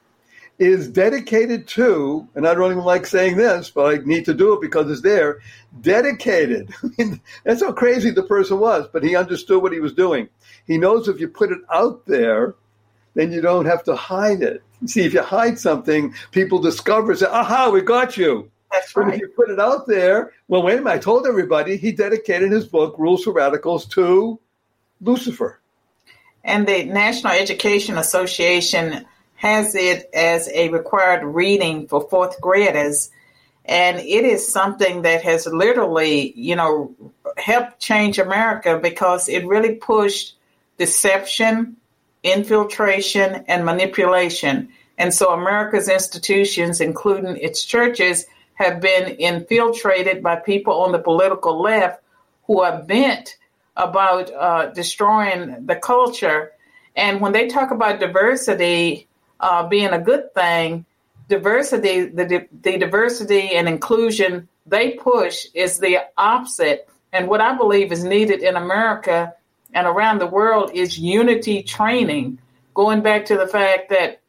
is 0.60 0.88
dedicated 0.88 1.68
to, 1.68 2.28
and 2.34 2.48
I 2.48 2.56
don't 2.56 2.72
even 2.72 2.84
like 2.84 3.06
saying 3.06 3.38
this, 3.38 3.70
but 3.70 3.94
I 3.94 4.04
need 4.04 4.26
to 4.26 4.34
do 4.34 4.54
it 4.54 4.62
because 4.62 4.90
it's 4.90 5.02
there, 5.02 5.40
dedicated. 5.82 6.74
I 6.84 6.90
mean, 6.98 7.22
that's 7.44 7.62
how 7.62 7.72
crazy 7.74 8.10
the 8.10 8.24
person 8.24 8.60
was, 8.60 8.88
but 8.92 9.04
he 9.04 9.16
understood 9.16 9.62
what 9.62 9.74
he 9.74 9.80
was 9.80 9.94
doing. 9.94 10.30
He 10.66 10.78
knows 10.78 11.08
if 11.08 11.20
you 11.20 11.28
put 11.28 11.52
it 11.52 11.60
out 11.72 12.06
there, 12.06 12.56
then 13.14 13.32
you 13.32 13.42
don't 13.42 13.66
have 13.66 13.84
to 13.84 13.96
hide 13.96 14.42
it. 14.42 14.64
See, 14.86 15.02
if 15.02 15.14
you 15.14 15.22
hide 15.22 15.60
something, 15.60 16.14
people 16.32 16.60
discover, 16.60 17.16
say, 17.16 17.26
aha, 17.28 17.70
we 17.70 17.82
got 17.82 18.18
you. 18.18 18.50
That's 18.72 18.96
right. 18.96 19.06
But 19.06 19.14
if 19.16 19.22
you 19.22 19.28
put 19.30 19.50
it 19.50 19.60
out 19.60 19.88
there, 19.88 20.34
well, 20.48 20.62
wait 20.62 20.80
a 20.80 20.82
minute, 20.82 20.92
I 20.92 21.00
told 21.00 21.26
everybody 21.26 21.78
he 21.78 21.92
dedicated 21.92 22.52
his 22.52 22.68
book, 22.68 22.96
Rules 22.98 23.24
for 23.24 23.34
Radicals, 23.34 23.86
to 23.88 24.40
Lucifer. 25.02 25.62
And 26.48 26.66
the 26.66 26.86
National 26.86 27.34
Education 27.34 27.98
Association 27.98 29.06
has 29.36 29.76
it 29.76 30.10
as 30.14 30.50
a 30.54 30.70
required 30.70 31.26
reading 31.26 31.88
for 31.88 32.08
fourth 32.10 32.40
graders. 32.40 33.12
And 33.66 34.00
it 34.00 34.24
is 34.24 34.52
something 34.52 35.02
that 35.02 35.24
has 35.24 35.46
literally, 35.46 36.32
you 36.38 36.56
know, 36.56 36.96
helped 37.36 37.80
change 37.80 38.18
America 38.18 38.80
because 38.82 39.28
it 39.28 39.46
really 39.46 39.76
pushed 39.76 40.36
deception, 40.78 41.76
infiltration, 42.24 43.44
and 43.50 43.66
manipulation. 43.66 44.70
And 44.98 45.14
so 45.14 45.34
America's 45.34 45.90
institutions, 45.90 46.80
including 46.80 47.36
its 47.36 47.66
churches, 47.66 48.26
have 48.54 48.80
been 48.80 49.10
infiltrated 49.18 50.24
by 50.24 50.38
people 50.38 50.80
on 50.82 50.94
the 50.94 51.00
political 51.00 51.62
left 51.62 52.02
who 52.46 52.62
are 52.62 52.82
bent 52.82 53.36
about 53.78 54.34
uh, 54.34 54.66
destroying 54.72 55.66
the 55.66 55.76
culture. 55.76 56.52
And 56.96 57.22
when 57.22 57.32
they 57.32 57.48
talk 57.48 57.72
about 57.72 58.00
diversity 58.00 59.08
uh, 59.40 59.68
being 59.68 59.90
a 59.90 60.00
good 60.00 60.34
thing, 60.34 60.86
diversity, 61.30 62.06
the, 62.06 62.48
the 62.62 62.78
diversity 62.78 63.52
and 63.52 63.70
inclusion 63.70 64.50
they 64.66 64.92
push 64.92 65.46
is 65.54 65.80
the 65.80 66.00
opposite. 66.18 66.90
And 67.14 67.30
what 67.30 67.40
I 67.40 67.56
believe 67.56 67.92
is 67.92 68.04
needed 68.04 68.42
in 68.42 68.56
America 68.56 69.34
and 69.74 69.88
around 69.88 70.20
the 70.20 70.28
world 70.28 70.72
is 70.74 70.98
unity 70.98 71.64
training, 71.64 72.40
going 72.74 73.02
back 73.02 73.26
to 73.26 73.38
the 73.38 73.48
fact 73.48 73.90
that 73.90 74.22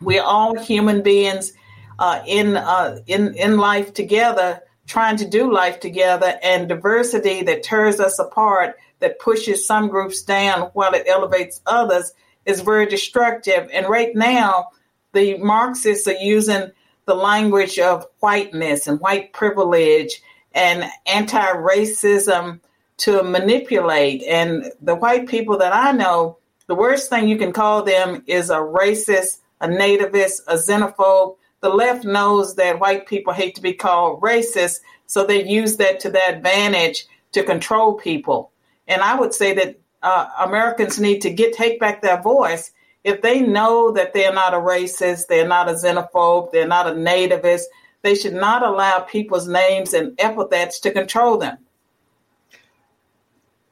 we're 0.00 0.22
all 0.22 0.58
human 0.58 1.02
beings 1.02 1.52
uh, 1.98 2.22
in, 2.26 2.56
uh, 2.56 3.00
in, 3.06 3.34
in 3.34 3.58
life 3.58 3.92
together, 3.92 4.62
trying 4.86 5.16
to 5.16 5.28
do 5.28 5.52
life 5.52 5.80
together, 5.80 6.38
and 6.42 6.68
diversity 6.68 7.42
that 7.42 7.62
tears 7.62 8.00
us 8.00 8.18
apart 8.18 8.76
that 9.00 9.18
pushes 9.18 9.66
some 9.66 9.88
groups 9.88 10.22
down 10.22 10.70
while 10.72 10.94
it 10.94 11.06
elevates 11.06 11.60
others 11.66 12.12
is 12.46 12.60
very 12.60 12.86
destructive. 12.86 13.68
And 13.72 13.88
right 13.88 14.14
now, 14.14 14.70
the 15.12 15.38
Marxists 15.38 16.06
are 16.08 16.12
using 16.14 16.70
the 17.06 17.14
language 17.14 17.78
of 17.78 18.06
whiteness 18.20 18.86
and 18.86 19.00
white 19.00 19.32
privilege 19.32 20.22
and 20.54 20.84
anti 21.06 21.46
racism 21.54 22.60
to 22.98 23.22
manipulate. 23.22 24.22
And 24.22 24.72
the 24.80 24.94
white 24.94 25.28
people 25.28 25.58
that 25.58 25.74
I 25.74 25.92
know, 25.92 26.38
the 26.66 26.74
worst 26.74 27.10
thing 27.10 27.28
you 27.28 27.36
can 27.36 27.52
call 27.52 27.82
them 27.82 28.22
is 28.26 28.50
a 28.50 28.56
racist, 28.56 29.38
a 29.60 29.68
nativist, 29.68 30.40
a 30.46 30.54
xenophobe. 30.54 31.36
The 31.64 31.70
left 31.70 32.04
knows 32.04 32.56
that 32.56 32.78
white 32.78 33.06
people 33.06 33.32
hate 33.32 33.54
to 33.54 33.62
be 33.62 33.72
called 33.72 34.20
racist, 34.20 34.80
so 35.06 35.24
they 35.24 35.48
use 35.48 35.78
that 35.78 35.98
to 36.00 36.10
their 36.10 36.30
advantage 36.30 37.06
to 37.32 37.42
control 37.42 37.94
people. 37.94 38.52
And 38.86 39.00
I 39.00 39.18
would 39.18 39.32
say 39.32 39.54
that 39.54 39.80
uh, 40.02 40.28
Americans 40.40 41.00
need 41.00 41.20
to 41.20 41.30
get 41.30 41.54
take 41.54 41.80
back 41.80 42.02
their 42.02 42.20
voice. 42.20 42.70
If 43.02 43.22
they 43.22 43.40
know 43.40 43.90
that 43.92 44.12
they're 44.12 44.34
not 44.34 44.52
a 44.52 44.58
racist, 44.58 45.28
they're 45.28 45.48
not 45.48 45.70
a 45.70 45.72
xenophobe, 45.72 46.52
they're 46.52 46.68
not 46.68 46.86
a 46.86 46.92
nativist, 46.92 47.62
they 48.02 48.14
should 48.14 48.34
not 48.34 48.62
allow 48.62 49.00
people's 49.00 49.48
names 49.48 49.94
and 49.94 50.20
epithets 50.20 50.78
to 50.80 50.90
control 50.90 51.38
them. 51.38 51.56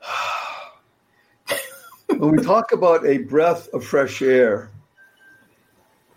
when 2.06 2.36
we 2.36 2.42
talk 2.42 2.72
about 2.72 3.04
a 3.04 3.18
breath 3.18 3.68
of 3.74 3.84
fresh 3.84 4.22
air 4.22 4.70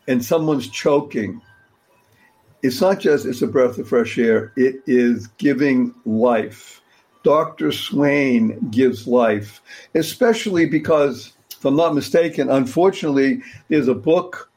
and 0.07 0.23
someone's 0.23 0.69
choking, 0.69 1.41
it's 2.65 2.81
not 2.81 2.99
just 2.99 3.25
it's 3.25 3.43
a 3.43 3.47
breath 3.47 3.77
of 3.77 3.87
fresh 3.87 4.17
air, 4.17 4.51
it 4.55 4.81
is 4.87 5.27
giving 5.37 5.93
life. 6.05 6.81
Dr. 7.23 7.71
Swain 7.71 8.69
gives 8.69 9.07
life, 9.07 9.61
especially 9.93 10.65
because, 10.67 11.33
if 11.51 11.63
I'm 11.63 11.75
not 11.75 11.95
mistaken, 11.95 12.49
unfortunately, 12.49 13.41
there's 13.69 13.87
a 13.87 13.95
book. 13.95 14.49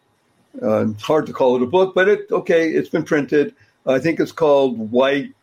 Uh, 0.63 0.89
it's 0.89 1.03
hard 1.03 1.27
to 1.27 1.33
call 1.33 1.57
it 1.57 1.63
a 1.63 1.67
book, 1.67 1.95
but 1.95 2.09
it 2.09 2.31
okay. 2.31 2.71
It's 2.71 2.89
been 2.89 3.05
printed. 3.05 3.55
I 3.87 3.99
think 3.99 4.21
it's 4.21 4.33
called 4.33 4.91
White 4.91 5.35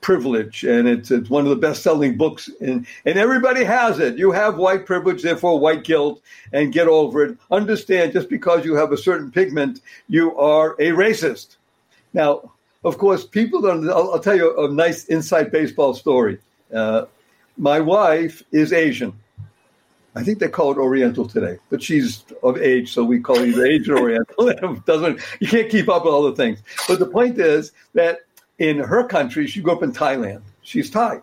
Privilege, 0.00 0.64
and 0.64 0.88
it's 0.88 1.10
it's 1.10 1.30
one 1.30 1.44
of 1.44 1.50
the 1.50 1.56
best-selling 1.56 2.16
books, 2.16 2.50
and 2.60 2.86
and 3.04 3.18
everybody 3.18 3.64
has 3.64 3.98
it. 3.98 4.18
You 4.18 4.32
have 4.32 4.56
white 4.56 4.84
privilege, 4.86 5.22
therefore 5.22 5.58
white 5.58 5.84
guilt, 5.84 6.20
and 6.52 6.72
get 6.72 6.88
over 6.88 7.24
it. 7.24 7.38
Understand, 7.50 8.12
just 8.12 8.28
because 8.28 8.64
you 8.64 8.74
have 8.74 8.92
a 8.92 8.98
certain 8.98 9.30
pigment, 9.30 9.80
you 10.08 10.36
are 10.36 10.72
a 10.72 10.90
racist. 10.90 11.56
Now, 12.14 12.52
of 12.84 12.96
course, 12.98 13.26
people 13.26 13.60
don't. 13.60 13.88
I'll, 13.90 14.12
I'll 14.12 14.20
tell 14.20 14.36
you 14.36 14.64
a 14.64 14.68
nice 14.68 15.04
inside 15.06 15.50
baseball 15.50 15.94
story. 15.94 16.38
Uh, 16.72 17.06
my 17.58 17.80
wife 17.80 18.42
is 18.52 18.72
Asian. 18.72 19.12
I 20.16 20.22
think 20.22 20.38
they 20.38 20.48
call 20.48 20.70
it 20.70 20.78
Oriental 20.78 21.26
today, 21.26 21.58
but 21.70 21.82
she's 21.82 22.24
of 22.44 22.56
age, 22.56 22.92
so 22.92 23.02
we 23.02 23.18
call 23.18 23.38
it 23.40 23.58
Asian 23.58 23.94
Oriental. 23.94 24.74
doesn't 24.86 25.20
you 25.40 25.48
can't 25.48 25.68
keep 25.68 25.88
up 25.88 26.04
with 26.04 26.14
all 26.14 26.22
the 26.22 26.36
things. 26.36 26.60
But 26.88 27.00
the 27.00 27.06
point 27.06 27.38
is 27.38 27.72
that 27.94 28.20
in 28.58 28.78
her 28.78 29.04
country, 29.04 29.46
she 29.46 29.60
grew 29.60 29.72
up 29.72 29.82
in 29.82 29.92
Thailand. 29.92 30.42
She's 30.62 30.90
Thai. 30.90 31.20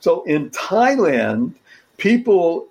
So 0.00 0.24
in 0.24 0.50
Thailand, 0.50 1.54
people 1.96 2.66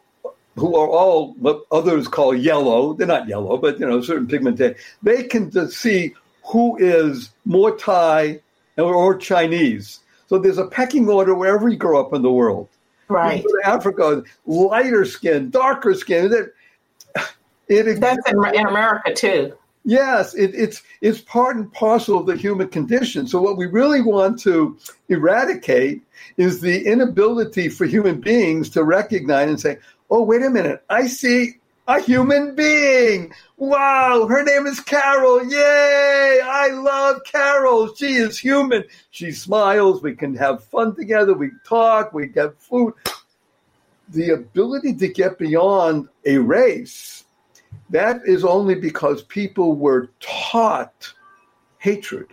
who 0.55 0.75
are 0.75 0.87
all 0.87 1.33
what 1.33 1.63
others 1.71 2.07
call 2.07 2.35
yellow, 2.35 2.93
they're 2.93 3.07
not 3.07 3.27
yellow, 3.27 3.57
but 3.57 3.79
you 3.79 3.87
know, 3.87 4.01
certain 4.01 4.27
pigmentation, 4.27 4.75
they 5.01 5.23
can 5.23 5.69
see 5.69 6.13
who 6.45 6.77
is 6.77 7.31
more 7.45 7.75
Thai 7.75 8.41
or 8.77 9.17
Chinese 9.17 9.99
so 10.33 10.39
there's 10.39 10.57
a 10.57 10.65
pecking 10.65 11.07
order 11.07 11.35
wherever 11.35 11.69
you 11.69 11.77
grow 11.77 11.99
up 11.99 12.11
in 12.11 12.23
the 12.23 12.31
world. 12.31 12.67
Right. 13.07 13.45
Africa, 13.65 14.23
lighter 14.47 15.05
skin, 15.05 15.51
darker 15.51 15.93
skin. 15.93 16.33
It, 16.33 16.55
it 17.67 17.99
That's 17.99 18.27
in, 18.27 18.43
in 18.55 18.65
America 18.65 19.13
too. 19.13 19.53
Yes, 19.85 20.33
it, 20.33 20.55
it's 20.55 20.81
it's 21.01 21.21
part 21.21 21.57
and 21.57 21.71
parcel 21.71 22.17
of 22.17 22.25
the 22.25 22.35
human 22.35 22.69
condition. 22.69 23.27
So 23.27 23.41
what 23.41 23.57
we 23.57 23.67
really 23.67 24.01
want 24.01 24.39
to 24.39 24.75
eradicate 25.09 26.01
is 26.37 26.61
the 26.61 26.83
inability 26.83 27.69
for 27.69 27.85
human 27.85 28.19
beings 28.19 28.69
to 28.69 28.83
recognize 28.83 29.49
and 29.49 29.59
say, 29.59 29.77
"Oh, 30.09 30.23
wait 30.23 30.41
a 30.41 30.49
minute, 30.49 30.83
I 30.89 31.05
see 31.05 31.59
a 31.87 31.99
human 31.99 32.55
being. 32.55 33.33
Wow, 33.57 34.27
her 34.27 34.43
name 34.43 34.67
is 34.67 34.79
Carol. 34.79 35.45
Yay! 35.45 36.41
I 36.43 36.69
love 36.69 37.21
Carol. 37.25 37.93
She 37.95 38.15
is 38.15 38.39
human. 38.39 38.83
She 39.11 39.31
smiles. 39.31 40.01
We 40.01 40.15
can 40.15 40.35
have 40.35 40.63
fun 40.63 40.95
together. 40.95 41.33
We 41.33 41.51
talk. 41.65 42.13
We 42.13 42.27
get 42.27 42.59
food. 42.61 42.93
The 44.09 44.31
ability 44.31 44.95
to 44.95 45.07
get 45.07 45.37
beyond 45.39 46.09
a 46.25 46.37
race, 46.37 47.25
that 47.89 48.21
is 48.25 48.43
only 48.43 48.75
because 48.75 49.23
people 49.23 49.75
were 49.75 50.09
taught 50.19 51.13
hatred. 51.79 52.27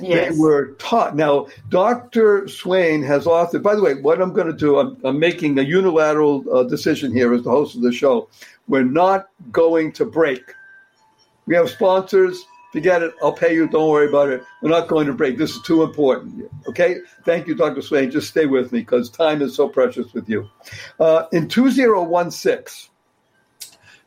Yes. 0.00 0.32
They 0.32 0.38
were 0.38 0.72
taught. 0.74 1.16
Now, 1.16 1.48
Dr. 1.68 2.46
Swain 2.48 3.02
has 3.02 3.24
authored, 3.24 3.62
by 3.62 3.74
the 3.74 3.82
way, 3.82 3.94
what 3.94 4.20
I'm 4.20 4.32
going 4.32 4.46
to 4.46 4.52
do, 4.52 4.78
I'm, 4.78 4.96
I'm 5.04 5.18
making 5.18 5.58
a 5.58 5.62
unilateral 5.62 6.44
uh, 6.52 6.62
decision 6.64 7.12
here 7.12 7.32
as 7.34 7.42
the 7.42 7.50
host 7.50 7.76
of 7.76 7.82
the 7.82 7.92
show. 7.92 8.28
We're 8.68 8.84
not 8.84 9.28
going 9.50 9.92
to 9.92 10.04
break. 10.04 10.54
We 11.46 11.54
have 11.56 11.68
sponsors. 11.70 12.44
Forget 12.72 13.02
it. 13.02 13.12
I'll 13.20 13.32
pay 13.32 13.52
you. 13.52 13.66
Don't 13.66 13.90
worry 13.90 14.08
about 14.08 14.28
it. 14.28 14.44
We're 14.62 14.70
not 14.70 14.86
going 14.86 15.08
to 15.08 15.12
break. 15.12 15.36
This 15.36 15.56
is 15.56 15.62
too 15.62 15.82
important. 15.82 16.48
Okay? 16.68 16.98
Thank 17.24 17.48
you, 17.48 17.56
Dr. 17.56 17.82
Swain. 17.82 18.12
Just 18.12 18.28
stay 18.28 18.46
with 18.46 18.70
me 18.70 18.80
because 18.80 19.10
time 19.10 19.42
is 19.42 19.56
so 19.56 19.68
precious 19.68 20.14
with 20.14 20.28
you. 20.28 20.48
Uh, 21.00 21.24
in 21.32 21.48
2016, 21.48 22.90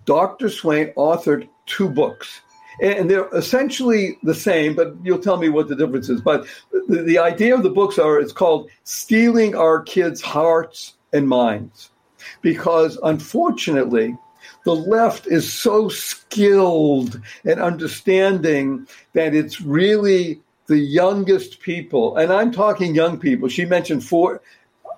Dr. 0.05 0.49
Swain 0.49 0.93
authored 0.95 1.49
two 1.65 1.89
books. 1.89 2.39
And 2.81 3.09
they're 3.09 3.29
essentially 3.33 4.17
the 4.23 4.35
same, 4.35 4.75
but 4.75 4.95
you'll 5.03 5.19
tell 5.19 5.37
me 5.37 5.49
what 5.49 5.67
the 5.67 5.75
difference 5.75 6.09
is. 6.09 6.21
But 6.21 6.45
the, 6.87 7.03
the 7.03 7.19
idea 7.19 7.55
of 7.55 7.63
the 7.63 7.69
books 7.69 7.99
are 7.99 8.19
it's 8.19 8.33
called 8.33 8.69
Stealing 8.83 9.55
Our 9.55 9.81
Kids' 9.81 10.21
Hearts 10.21 10.95
and 11.11 11.27
Minds. 11.27 11.91
Because 12.41 12.97
unfortunately, 13.03 14.17
the 14.65 14.75
left 14.75 15.27
is 15.27 15.51
so 15.51 15.89
skilled 15.89 17.21
at 17.45 17.59
understanding 17.59 18.87
that 19.13 19.35
it's 19.35 19.61
really 19.61 20.41
the 20.67 20.77
youngest 20.77 21.59
people, 21.59 22.15
and 22.15 22.31
I'm 22.31 22.51
talking 22.51 22.95
young 22.95 23.19
people. 23.19 23.49
She 23.49 23.65
mentioned 23.65 24.03
four. 24.03 24.41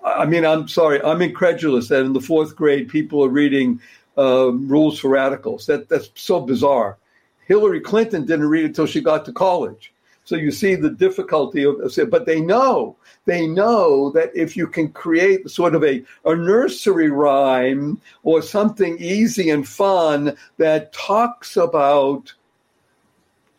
I 0.03 0.25
mean, 0.25 0.45
I'm 0.45 0.67
sorry, 0.67 1.01
I'm 1.01 1.21
incredulous 1.21 1.87
that 1.87 2.01
in 2.01 2.13
the 2.13 2.21
fourth 2.21 2.55
grade 2.55 2.89
people 2.89 3.23
are 3.25 3.29
reading 3.29 3.81
uh, 4.17 4.51
Rules 4.51 4.99
for 4.99 5.09
Radicals. 5.09 5.65
That 5.65 5.89
that's 5.89 6.09
so 6.15 6.39
bizarre. 6.39 6.97
Hillary 7.45 7.79
Clinton 7.79 8.25
didn't 8.25 8.47
read 8.47 8.65
it 8.65 8.67
until 8.67 8.85
she 8.85 9.01
got 9.01 9.25
to 9.25 9.33
college. 9.33 9.93
So 10.25 10.35
you 10.35 10.51
see 10.51 10.73
the 10.73 10.89
difficulty 10.89 11.63
of, 11.63 11.75
it. 11.79 12.09
but 12.09 12.25
they 12.25 12.41
know, 12.41 12.97
they 13.25 13.45
know 13.45 14.09
that 14.11 14.35
if 14.35 14.57
you 14.57 14.67
can 14.67 14.89
create 14.89 15.49
sort 15.49 15.75
of 15.75 15.83
a, 15.83 16.03
a 16.25 16.35
nursery 16.35 17.11
rhyme 17.11 18.01
or 18.23 18.41
something 18.41 18.97
easy 18.99 19.51
and 19.51 19.67
fun 19.67 20.35
that 20.57 20.91
talks 20.93 21.57
about 21.57 22.33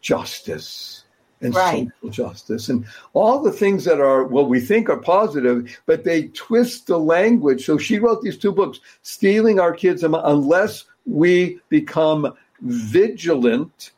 justice 0.00 1.04
and 1.40 1.54
right. 1.54 1.88
social 2.02 2.10
justice 2.10 2.68
and 2.68 2.84
all 3.12 3.42
the 3.42 3.52
things 3.52 3.84
that 3.84 4.00
are 4.00 4.24
what 4.24 4.48
we 4.48 4.58
think 4.60 4.88
are 4.88 4.96
positive, 4.96 5.78
but 5.86 6.02
they 6.02 6.28
twist 6.28 6.88
the 6.88 6.98
language. 6.98 7.64
So 7.64 7.78
she 7.78 8.00
wrote 8.00 8.22
these 8.22 8.38
two 8.38 8.52
books, 8.52 8.80
Stealing 9.02 9.60
Our 9.60 9.72
Kids 9.72 10.02
Unless 10.02 10.84
We 11.04 11.60
Become 11.68 12.34
Vigilant 12.60 13.92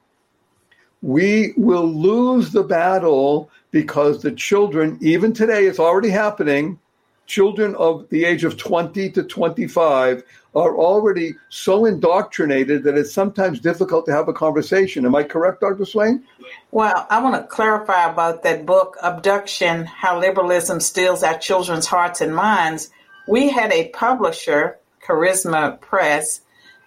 we 1.03 1.53
will 1.57 1.87
lose 1.87 2.51
the 2.51 2.62
battle 2.62 3.51
because 3.71 4.23
the 4.23 4.33
children, 4.33 4.99
even 5.01 5.33
today, 5.33 5.66
it's 5.66 5.79
already 5.79 6.11
happening. 6.11 6.79
Children 7.27 7.75
of 7.75 8.09
the 8.09 8.25
age 8.25 8.42
of 8.44 8.57
20 8.57 9.11
to 9.11 9.23
25 9.23 10.23
are 10.55 10.77
already 10.77 11.35
so 11.51 11.85
indoctrinated 11.85 12.83
that 12.85 12.97
it's 12.97 13.12
sometimes 13.12 13.61
difficult 13.61 14.07
to 14.07 14.12
have 14.12 14.29
a 14.29 14.33
conversation. 14.33 15.05
Am 15.05 15.14
I 15.14 15.23
correct, 15.23 15.61
Dr. 15.61 15.85
Swain? 15.85 16.25
Well, 16.71 17.07
I 17.11 17.23
want 17.23 17.35
to 17.37 17.47
clarify 17.47 18.11
about 18.11 18.42
that 18.44 18.64
book, 18.64 18.97
Abduction 19.03 19.85
How 19.85 20.18
Liberalism 20.18 20.81
Steals 20.81 21.23
Our 21.23 21.38
Children's 21.38 21.87
Hearts 21.87 22.23
and 22.23 22.35
Minds. 22.35 22.90
We 23.29 23.51
had 23.51 23.73
a 23.73 23.90
publisher, 23.90 24.79
Charisma 25.07 25.79
Press, 25.83 26.40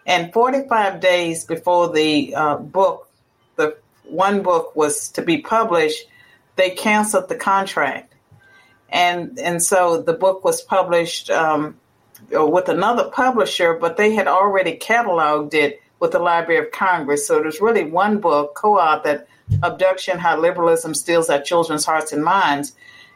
and 0.05 0.33
45 0.33 0.99
days 0.99 1.45
before 1.45 1.91
the 1.93 2.35
uh, 2.35 2.57
book 2.57 3.07
the 3.55 3.77
one 4.03 4.41
book 4.41 4.75
was 4.75 5.09
to 5.09 5.21
be 5.21 5.39
published, 5.39 6.05
they 6.55 6.71
canceled 6.71 7.29
the 7.29 7.35
contract, 7.35 8.13
and 8.89 9.39
and 9.39 9.61
so 9.61 10.01
the 10.01 10.13
book 10.13 10.43
was 10.43 10.61
published 10.61 11.29
um, 11.29 11.77
with 12.29 12.69
another 12.69 13.09
publisher, 13.09 13.75
but 13.75 13.97
they 13.97 14.13
had 14.13 14.27
already 14.27 14.77
cataloged 14.77 15.53
it 15.53 15.81
with 15.99 16.11
the 16.11 16.19
Library 16.19 16.65
of 16.65 16.71
Congress. 16.71 17.27
So 17.27 17.41
there's 17.41 17.61
really 17.61 17.85
one 17.85 18.19
book 18.19 18.55
co-authored, 18.55 19.25
"Abduction: 19.63 20.17
How 20.17 20.39
Liberalism 20.39 20.93
Steals 20.93 21.29
Our 21.29 21.41
Children's 21.41 21.85
Hearts 21.85 22.11
and 22.11 22.23
Minds," 22.23 22.73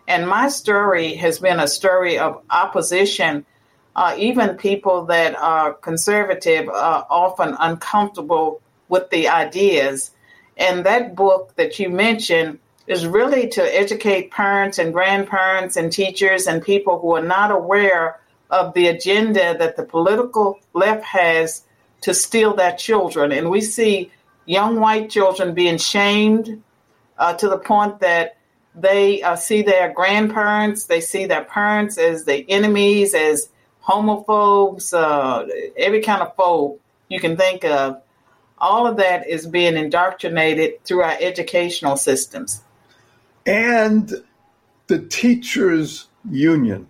and 0.07 0.28
my 0.28 0.49
story 0.49 1.16
has 1.16 1.39
been 1.39 1.60
a 1.60 1.68
story 1.68 2.20
of 2.20 2.41
opposition. 2.49 3.45
Uh, 3.96 4.16
even 4.18 4.58
people 4.58 5.06
that 5.06 5.36
are 5.38 5.74
conservative 5.74 6.68
are 6.68 7.08
often 7.10 7.56
uncomfortable 7.60 8.62
with 8.89 9.10
the 9.10 9.28
ideas 9.28 10.12
and 10.58 10.86
that 10.86 11.16
book 11.16 11.54
that 11.56 11.80
you 11.80 11.89
mentioned 11.89 12.60
is 12.88 13.06
really 13.06 13.48
to 13.50 13.62
educate 13.76 14.32
parents 14.32 14.78
and 14.78 14.93
grandparents 14.93 15.76
and 15.76 15.91
teachers 15.91 16.48
and 16.48 16.62
people 16.64 17.00
who 17.00 17.16
are 17.16 17.22
not 17.22 17.52
aware 17.52 18.20
of 18.52 18.74
the 18.74 18.88
agenda 18.88 19.58
that 19.58 19.76
the 19.76 19.84
political 19.84 20.60
left 20.74 21.04
has 21.04 21.64
to 22.02 22.14
steal 22.14 22.54
their 22.54 22.76
children. 22.76 23.32
And 23.32 23.50
we 23.50 23.60
see 23.60 24.12
young 24.46 24.80
white 24.80 25.10
children 25.10 25.54
being 25.54 25.78
shamed 25.78 26.62
uh, 27.18 27.34
to 27.34 27.50
the 27.50 27.58
point 27.58 28.00
that 28.02 28.38
they 28.76 29.22
uh, 29.24 29.36
see 29.36 29.62
their 29.62 29.91
grandparents, 29.91 30.86
they 30.86 31.02
see 31.02 31.26
their 31.26 31.46
parents 31.46 31.98
as 31.98 32.26
the 32.26 32.48
enemies, 32.50 33.14
as 33.14 33.50
homophobes, 33.88 34.94
uh, 34.94 35.48
every 35.78 36.02
kind 36.02 36.22
of 36.22 36.36
phobe 36.36 36.80
you 37.10 37.20
can 37.20 37.38
think 37.38 37.64
of. 37.64 38.02
All 38.58 38.88
of 38.88 38.98
that 38.98 39.28
is 39.28 39.46
being 39.46 39.76
indoctrinated 39.76 40.84
through 40.84 41.02
our 41.02 41.18
educational 41.20 41.98
systems. 41.98 42.64
And 43.46 44.12
the 44.88 45.00
teachers' 45.00 46.08
union. 46.30 46.88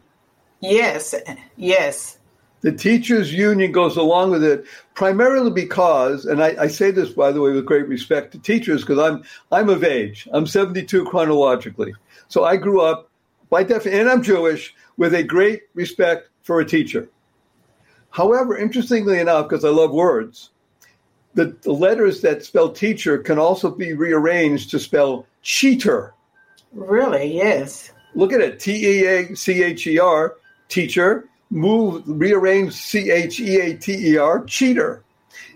Yes, 0.61 1.13
yes. 1.57 2.17
The 2.61 2.71
teachers' 2.71 3.33
union 3.33 3.71
goes 3.71 3.97
along 3.97 4.31
with 4.31 4.43
it 4.43 4.65
primarily 4.95 5.51
because, 5.51 6.25
and 6.25 6.41
I, 6.41 6.55
I 6.59 6.67
say 6.67 6.91
this 6.91 7.09
by 7.09 7.31
the 7.31 7.41
way 7.41 7.51
with 7.51 7.65
great 7.65 7.87
respect 7.87 8.31
to 8.31 8.39
teachers 8.39 8.81
because 8.81 8.97
I'm 8.97 9.23
I'm 9.51 9.69
of 9.69 9.83
age. 9.83 10.27
I'm 10.31 10.47
72 10.47 11.05
chronologically, 11.05 11.93
so 12.27 12.43
I 12.43 12.57
grew 12.57 12.81
up 12.81 13.09
by 13.49 13.63
definition, 13.63 14.01
and 14.01 14.09
I'm 14.09 14.23
Jewish 14.23 14.73
with 14.97 15.13
a 15.13 15.23
great 15.23 15.63
respect 15.73 16.29
for 16.43 16.59
a 16.59 16.65
teacher. 16.65 17.09
However, 18.09 18.57
interestingly 18.57 19.19
enough, 19.19 19.49
because 19.49 19.65
I 19.65 19.69
love 19.69 19.91
words, 19.91 20.51
the, 21.33 21.55
the 21.61 21.73
letters 21.73 22.21
that 22.21 22.45
spell 22.45 22.71
teacher 22.71 23.17
can 23.17 23.37
also 23.37 23.69
be 23.69 23.93
rearranged 23.93 24.71
to 24.71 24.79
spell 24.79 25.27
cheater. 25.41 26.13
Really? 26.71 27.35
Yes. 27.35 27.91
Look 28.15 28.31
at 28.31 28.39
it. 28.39 28.59
T 28.59 28.71
E 28.73 29.05
A 29.05 29.35
C 29.35 29.63
H 29.63 29.85
E 29.87 29.99
R, 29.99 30.35
teacher. 30.69 31.27
Move, 31.49 32.03
rearrange 32.07 32.73
C 32.73 33.11
H 33.11 33.39
E 33.39 33.59
A 33.59 33.77
T 33.77 34.11
E 34.11 34.17
R, 34.17 34.43
cheater. 34.45 35.03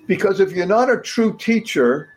Because 0.06 0.40
if 0.40 0.52
you're 0.52 0.66
not 0.66 0.90
a 0.90 1.00
true 1.00 1.38
teacher 1.38 2.10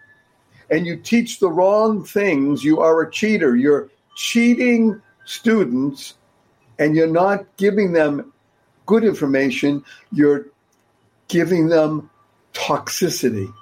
and 0.70 0.86
you 0.86 0.96
teach 0.96 1.38
the 1.38 1.50
wrong 1.50 2.04
things, 2.04 2.64
you 2.64 2.80
are 2.80 3.00
a 3.02 3.10
cheater. 3.10 3.54
You're 3.54 3.90
cheating 4.16 5.00
students 5.24 6.14
and 6.78 6.96
you're 6.96 7.06
not 7.06 7.44
giving 7.56 7.92
them 7.92 8.32
good 8.86 9.04
information, 9.04 9.84
you're 10.10 10.46
giving 11.28 11.68
them 11.68 12.10
toxicity. 12.54 13.52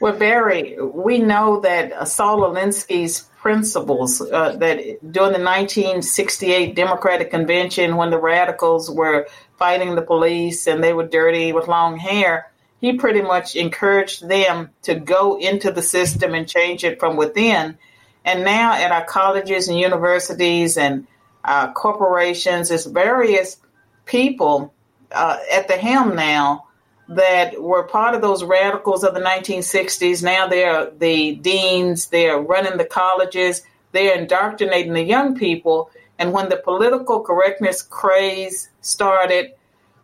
Well, 0.00 0.18
Barry, 0.18 0.76
we 0.80 1.18
know 1.18 1.60
that 1.60 2.08
Saul 2.08 2.40
Alinsky's 2.40 3.22
principles 3.40 4.20
uh, 4.20 4.56
that 4.56 4.78
during 5.12 5.32
the 5.32 5.44
1968 5.44 6.74
Democratic 6.74 7.30
Convention, 7.30 7.96
when 7.96 8.10
the 8.10 8.18
radicals 8.18 8.90
were 8.90 9.26
fighting 9.58 9.94
the 9.94 10.02
police 10.02 10.66
and 10.66 10.82
they 10.82 10.92
were 10.92 11.06
dirty 11.06 11.52
with 11.52 11.68
long 11.68 11.96
hair, 11.96 12.50
he 12.80 12.94
pretty 12.94 13.22
much 13.22 13.56
encouraged 13.56 14.28
them 14.28 14.70
to 14.82 14.94
go 14.94 15.38
into 15.38 15.70
the 15.70 15.82
system 15.82 16.34
and 16.34 16.48
change 16.48 16.84
it 16.84 16.98
from 17.00 17.16
within. 17.16 17.78
And 18.24 18.44
now 18.44 18.72
at 18.72 18.90
our 18.90 19.04
colleges 19.04 19.68
and 19.68 19.78
universities 19.78 20.76
and 20.76 21.06
uh, 21.44 21.72
corporations, 21.72 22.70
there's 22.70 22.86
various 22.86 23.58
people 24.06 24.72
uh, 25.12 25.38
at 25.52 25.68
the 25.68 25.74
helm 25.74 26.16
now 26.16 26.66
that 27.08 27.62
were 27.62 27.82
part 27.82 28.14
of 28.14 28.22
those 28.22 28.42
radicals 28.42 29.04
of 29.04 29.14
the 29.14 29.20
1960s. 29.20 30.22
Now 30.22 30.46
they're 30.46 30.90
the 30.90 31.34
deans, 31.36 32.06
they're 32.06 32.40
running 32.40 32.78
the 32.78 32.86
colleges, 32.86 33.62
they're 33.92 34.18
indoctrinating 34.18 34.94
the 34.94 35.02
young 35.02 35.36
people. 35.36 35.90
And 36.18 36.32
when 36.32 36.48
the 36.48 36.56
political 36.56 37.20
correctness 37.20 37.82
craze 37.82 38.70
started 38.80 39.52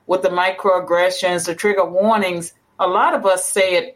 with 0.06 0.22
the 0.22 0.28
microaggressions, 0.28 1.46
the 1.46 1.54
trigger 1.54 1.84
warnings, 1.84 2.52
a 2.78 2.86
lot 2.86 3.14
of 3.14 3.24
us 3.24 3.46
said, 3.46 3.94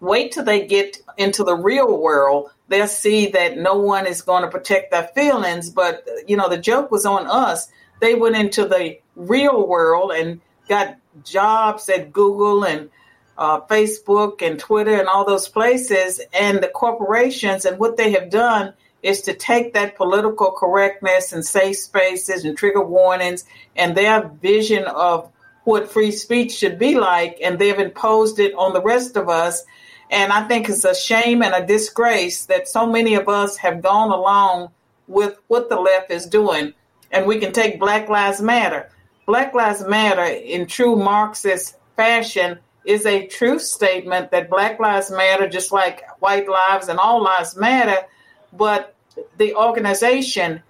wait 0.00 0.32
till 0.32 0.44
they 0.44 0.66
get 0.66 0.98
into 1.16 1.44
the 1.44 1.54
real 1.54 2.00
world. 2.00 2.50
They'll 2.68 2.88
see 2.88 3.28
that 3.28 3.58
no 3.58 3.78
one 3.78 4.06
is 4.06 4.22
going 4.22 4.42
to 4.42 4.50
protect 4.50 4.90
their 4.90 5.08
feelings. 5.14 5.70
But, 5.70 6.06
you 6.26 6.36
know, 6.36 6.48
the 6.48 6.58
joke 6.58 6.90
was 6.90 7.06
on 7.06 7.26
us. 7.26 7.68
They 8.00 8.14
went 8.14 8.36
into 8.36 8.66
the 8.66 8.98
real 9.14 9.66
world 9.66 10.12
and 10.12 10.40
got 10.68 10.96
jobs 11.24 11.88
at 11.88 12.12
Google 12.12 12.64
and 12.64 12.90
uh, 13.36 13.60
Facebook 13.62 14.42
and 14.42 14.58
Twitter 14.58 14.98
and 14.98 15.08
all 15.08 15.24
those 15.24 15.48
places, 15.48 16.20
and 16.32 16.62
the 16.62 16.68
corporations. 16.68 17.64
And 17.64 17.78
what 17.78 17.96
they 17.96 18.12
have 18.12 18.30
done 18.30 18.74
is 19.02 19.22
to 19.22 19.34
take 19.34 19.72
that 19.72 19.96
political 19.96 20.50
correctness 20.52 21.32
and 21.32 21.44
safe 21.44 21.76
spaces 21.78 22.44
and 22.44 22.56
trigger 22.56 22.84
warnings 22.84 23.44
and 23.74 23.96
their 23.96 24.28
vision 24.28 24.84
of 24.84 25.30
what 25.64 25.90
free 25.90 26.10
speech 26.10 26.52
should 26.52 26.78
be 26.78 26.98
like, 26.98 27.38
and 27.42 27.58
they've 27.58 27.78
imposed 27.78 28.38
it 28.38 28.54
on 28.54 28.72
the 28.72 28.82
rest 28.82 29.16
of 29.16 29.28
us. 29.28 29.64
And 30.10 30.32
I 30.32 30.46
think 30.48 30.68
it's 30.68 30.84
a 30.84 30.94
shame 30.94 31.42
and 31.42 31.54
a 31.54 31.64
disgrace 31.64 32.46
that 32.46 32.68
so 32.68 32.84
many 32.84 33.14
of 33.14 33.28
us 33.28 33.56
have 33.58 33.80
gone 33.80 34.10
along 34.10 34.70
with 35.06 35.38
what 35.46 35.68
the 35.68 35.80
left 35.80 36.10
is 36.10 36.26
doing. 36.26 36.74
And 37.12 37.26
we 37.26 37.38
can 37.38 37.52
take 37.52 37.80
Black 37.80 38.08
Lives 38.08 38.40
Matter. 38.40 38.90
Black 39.26 39.54
Lives 39.54 39.84
Matter, 39.86 40.24
in 40.24 40.66
true 40.66 40.96
Marxist 40.96 41.76
fashion, 41.96 42.58
is 42.84 43.06
a 43.06 43.26
true 43.26 43.58
statement 43.58 44.32
that 44.32 44.50
Black 44.50 44.80
Lives 44.80 45.10
Matter, 45.10 45.48
just 45.48 45.70
like 45.70 46.02
white 46.20 46.48
lives 46.48 46.88
and 46.88 46.98
all 46.98 47.22
lives 47.22 47.56
matter. 47.56 48.06
But 48.52 48.94
the 49.36 49.54
organization, 49.54 50.62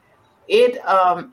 it 0.49 0.85
um, 0.87 1.33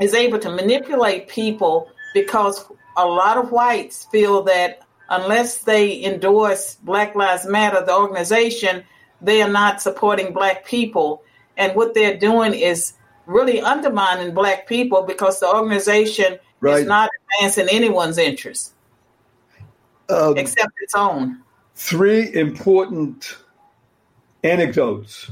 is 0.00 0.12
able 0.12 0.38
to 0.40 0.50
manipulate 0.50 1.28
people 1.28 1.90
because 2.12 2.64
a 2.96 3.06
lot 3.06 3.38
of 3.38 3.50
whites 3.50 4.06
feel 4.06 4.42
that 4.42 4.80
unless 5.10 5.58
they 5.58 6.02
endorse 6.04 6.76
Black 6.76 7.14
Lives 7.14 7.46
Matter, 7.46 7.84
the 7.84 7.94
organization, 7.94 8.84
they 9.20 9.42
are 9.42 9.50
not 9.50 9.82
supporting 9.82 10.32
Black 10.32 10.64
people. 10.64 11.22
And 11.56 11.74
what 11.76 11.94
they're 11.94 12.16
doing 12.16 12.54
is 12.54 12.94
really 13.26 13.60
undermining 13.60 14.32
Black 14.32 14.66
people 14.66 15.02
because 15.02 15.40
the 15.40 15.48
organization 15.48 16.38
right. 16.60 16.80
is 16.80 16.86
not 16.86 17.10
advancing 17.38 17.68
anyone's 17.70 18.18
interest 18.18 18.72
um, 20.10 20.36
except 20.36 20.72
its 20.80 20.94
own. 20.94 21.40
Three 21.74 22.32
important 22.34 23.38
anecdotes. 24.44 25.30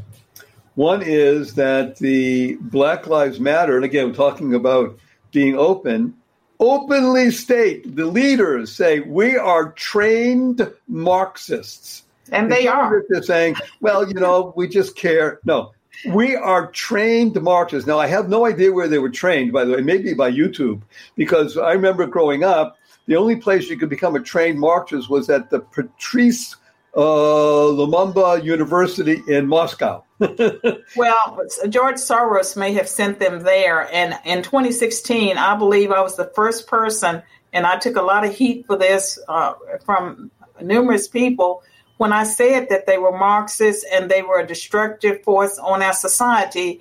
One 0.74 1.02
is 1.02 1.54
that 1.54 1.96
the 1.96 2.54
Black 2.60 3.06
Lives 3.06 3.40
Matter, 3.40 3.76
and 3.76 3.84
again, 3.84 4.08
we're 4.08 4.14
talking 4.14 4.54
about 4.54 4.98
being 5.32 5.56
open, 5.56 6.14
openly 6.60 7.30
state 7.30 7.96
the 7.96 8.06
leaders 8.06 8.72
say 8.74 9.00
we 9.00 9.36
are 9.36 9.72
trained 9.72 10.70
Marxists. 10.86 12.04
And 12.30 12.52
they 12.52 12.66
are. 12.66 13.04
They're 13.08 13.22
saying, 13.22 13.56
well, 13.80 14.06
you 14.06 14.14
know, 14.14 14.52
we 14.54 14.68
just 14.68 14.96
care. 14.96 15.40
No, 15.44 15.72
we 16.12 16.36
are 16.36 16.70
trained 16.72 17.40
Marxists. 17.40 17.86
Now, 17.86 17.98
I 17.98 18.06
have 18.06 18.28
no 18.28 18.46
idea 18.46 18.72
where 18.72 18.88
they 18.88 18.98
were 18.98 19.10
trained, 19.10 19.52
by 19.52 19.64
the 19.64 19.72
way, 19.72 19.80
maybe 19.80 20.14
by 20.14 20.30
YouTube, 20.30 20.82
because 21.16 21.56
I 21.56 21.72
remember 21.72 22.06
growing 22.06 22.44
up, 22.44 22.76
the 23.06 23.16
only 23.16 23.36
place 23.36 23.70
you 23.70 23.78
could 23.78 23.88
become 23.88 24.14
a 24.14 24.20
trained 24.20 24.58
Marxist 24.58 25.08
was 25.08 25.30
at 25.30 25.48
the 25.48 25.60
Patrice 25.60 26.56
Lumumba 26.94 28.42
University 28.42 29.22
in 29.28 29.46
Moscow. 29.46 30.04
well, 30.18 31.40
George 31.68 31.96
Soros 31.96 32.56
may 32.56 32.72
have 32.74 32.88
sent 32.88 33.20
them 33.20 33.40
there. 33.40 33.88
And 33.92 34.18
in 34.24 34.42
2016, 34.42 35.38
I 35.38 35.56
believe 35.56 35.92
I 35.92 36.00
was 36.00 36.16
the 36.16 36.30
first 36.34 36.66
person, 36.66 37.22
and 37.52 37.66
I 37.66 37.78
took 37.78 37.96
a 37.96 38.02
lot 38.02 38.24
of 38.24 38.34
heat 38.34 38.66
for 38.66 38.76
this 38.76 39.18
uh, 39.28 39.54
from 39.84 40.30
numerous 40.60 41.06
people 41.06 41.62
when 41.98 42.12
I 42.12 42.24
said 42.24 42.68
that 42.70 42.86
they 42.86 42.98
were 42.98 43.16
Marxists 43.16 43.84
and 43.92 44.10
they 44.10 44.22
were 44.22 44.40
a 44.40 44.46
destructive 44.46 45.22
force 45.22 45.58
on 45.58 45.82
our 45.82 45.92
society. 45.92 46.80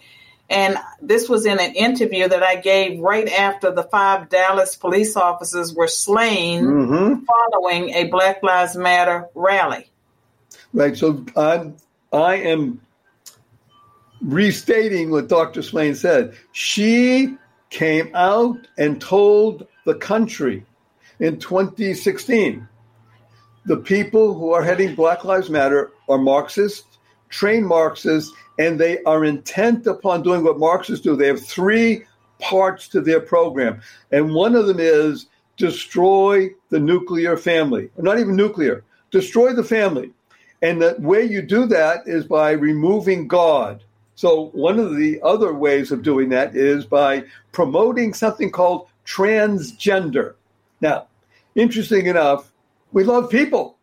And 0.50 0.78
this 1.02 1.28
was 1.28 1.46
in 1.46 1.60
an 1.60 1.76
interview 1.76 2.28
that 2.28 2.42
I 2.42 2.56
gave 2.56 3.02
right 3.02 3.28
after 3.28 3.72
the 3.72 3.84
five 3.84 4.30
Dallas 4.30 4.76
police 4.76 5.18
officers 5.18 5.74
were 5.74 5.88
slain 5.88 6.64
mm-hmm. 6.64 7.24
following 7.26 7.90
a 7.90 8.06
Black 8.06 8.42
Lives 8.44 8.76
Matter 8.78 9.28
rally. 9.36 9.92
Right. 10.78 10.96
So 10.96 11.26
I'm, 11.36 11.76
I 12.14 12.36
am 12.36 12.80
restating 14.22 15.10
what 15.10 15.28
Dr. 15.28 15.64
Swain 15.64 15.96
said. 15.96 16.38
She 16.52 17.36
came 17.72 18.12
out 18.14 18.68
and 18.78 19.02
told 19.02 19.66
the 19.88 19.96
country 19.96 20.64
in 21.20 21.40
2016 21.40 22.68
the 23.66 23.78
people 23.78 24.36
who 24.36 24.52
are 24.52 24.62
heading 24.62 24.94
Black 24.94 25.24
Lives 25.24 25.50
Matter 25.50 25.92
are 26.08 26.20
Marxists, 26.20 27.00
trained 27.30 27.66
Marxists, 27.66 28.32
and 28.60 28.80
they 28.80 29.02
are 29.06 29.26
intent 29.26 29.88
upon 29.88 30.22
doing 30.22 30.44
what 30.44 30.60
Marxists 30.60 31.04
do. 31.04 31.16
They 31.16 31.26
have 31.26 31.44
three 31.44 32.04
parts 32.38 32.88
to 32.90 33.02
their 33.02 33.20
program, 33.20 33.82
and 34.12 34.32
one 34.32 34.54
of 34.54 34.68
them 34.68 34.80
is 34.80 35.26
destroy 35.58 36.52
the 36.70 36.80
nuclear 36.80 37.36
family. 37.36 37.90
Not 37.98 38.20
even 38.20 38.36
nuclear, 38.36 38.84
destroy 39.10 39.54
the 39.54 39.64
family. 39.64 40.14
And 40.62 40.82
the 40.82 40.96
way 41.00 41.24
you 41.24 41.42
do 41.42 41.66
that 41.68 42.08
is 42.08 42.26
by 42.26 42.52
removing 42.52 43.28
God. 43.28 43.84
So, 44.16 44.50
one 44.54 44.80
of 44.80 44.96
the 44.96 45.22
other 45.22 45.54
ways 45.54 45.92
of 45.92 46.02
doing 46.02 46.30
that 46.30 46.56
is 46.56 46.86
by 46.86 47.24
promoting 47.52 48.14
something 48.14 48.52
called 48.52 48.88
transgender. 49.06 50.34
Now, 50.82 51.08
interesting 51.56 52.08
enough, 52.08 52.52
we 52.92 53.04
love 53.04 53.30
people. 53.30 53.78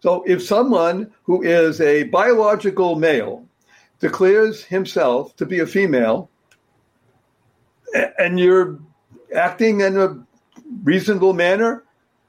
So 0.00 0.22
if 0.26 0.42
someone 0.42 1.10
who 1.22 1.42
is 1.42 1.80
a 1.80 2.02
biological 2.04 2.96
male 2.96 3.46
declares 4.00 4.62
himself 4.62 5.34
to 5.36 5.46
be 5.46 5.60
a 5.60 5.66
female, 5.66 6.28
and 8.18 8.38
you're 8.38 8.78
acting 9.34 9.80
in 9.80 9.96
a 9.96 10.22
reasonable 10.82 11.32
manner. 11.32 11.83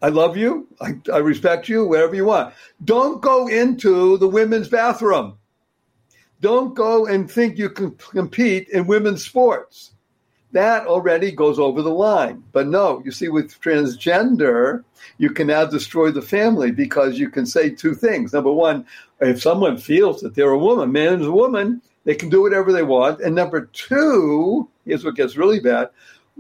I 0.06 0.10
love 0.10 0.38
you. 0.38 0.68
I, 0.82 1.00
I 1.12 1.18
respect 1.18 1.68
you, 1.68 1.84
wherever 1.84 2.14
you 2.14 2.26
want. 2.26 2.54
Don't 2.84 3.24
go 3.24 3.48
into 3.48 4.20
the 4.20 4.28
women's 4.28 4.68
bathroom. 4.68 5.40
Don't 6.42 6.76
go 6.76 7.08
and 7.08 7.30
think 7.30 7.58
you 7.58 7.72
can 7.72 7.90
compete 7.96 8.70
in 8.70 8.86
women's 8.86 9.26
sports. 9.26 9.94
That 10.52 10.86
already 10.86 11.32
goes 11.32 11.58
over 11.58 11.82
the 11.82 11.90
line. 11.90 12.44
But 12.52 12.68
no, 12.68 13.02
you 13.04 13.10
see, 13.10 13.30
with 13.30 13.60
transgender, 13.60 14.84
you 15.18 15.32
can 15.32 15.48
now 15.48 15.66
destroy 15.66 16.12
the 16.12 16.22
family 16.22 16.70
because 16.70 17.18
you 17.18 17.32
can 17.32 17.48
say 17.48 17.72
two 17.72 17.96
things. 17.96 18.32
Number 18.32 18.52
one, 18.52 18.86
if 19.22 19.42
someone 19.42 19.76
feels 19.76 20.22
that 20.22 20.36
they're 20.36 20.52
a 20.52 20.60
woman, 20.60 20.92
man 20.92 21.20
is 21.20 21.26
a 21.26 21.32
woman, 21.32 21.82
they 22.04 22.14
can 22.14 22.30
do 22.30 22.44
whatever 22.44 22.72
they 22.72 22.84
want. 22.84 23.22
And 23.22 23.34
number 23.34 23.72
two, 23.74 24.70
here's 24.86 25.04
what 25.04 25.16
gets 25.16 25.36
really 25.36 25.60
bad 25.60 25.90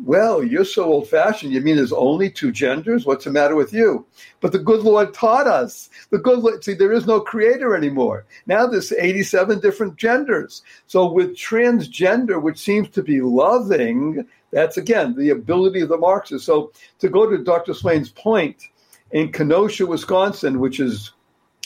well, 0.03 0.43
you're 0.43 0.65
so 0.65 0.83
old 0.83 1.07
fashioned. 1.07 1.53
You 1.53 1.61
mean 1.61 1.77
there's 1.77 1.93
only 1.93 2.29
two 2.29 2.51
genders? 2.51 3.05
What's 3.05 3.25
the 3.25 3.31
matter 3.31 3.55
with 3.55 3.73
you? 3.73 4.05
But 4.41 4.51
the 4.51 4.59
good 4.59 4.81
Lord 4.81 5.13
taught 5.13 5.47
us. 5.47 5.89
The 6.09 6.17
good 6.17 6.39
Lord, 6.39 6.63
see, 6.63 6.73
there 6.73 6.91
is 6.91 7.07
no 7.07 7.21
creator 7.21 7.75
anymore. 7.75 8.25
Now 8.45 8.67
there's 8.67 8.91
87 8.91 9.59
different 9.61 9.95
genders. 9.95 10.63
So 10.87 11.09
with 11.11 11.37
transgender, 11.37 12.41
which 12.41 12.59
seems 12.59 12.89
to 12.89 13.03
be 13.03 13.21
loving, 13.21 14.27
that's 14.51 14.77
again 14.77 15.15
the 15.15 15.29
ability 15.29 15.81
of 15.81 15.89
the 15.89 15.97
Marxists. 15.97 16.45
So 16.45 16.71
to 16.99 17.07
go 17.07 17.29
to 17.29 17.43
Dr. 17.43 17.73
Swain's 17.73 18.09
point, 18.09 18.61
in 19.11 19.31
Kenosha, 19.31 19.85
Wisconsin, 19.85 20.59
which 20.59 20.79
is 20.79 21.13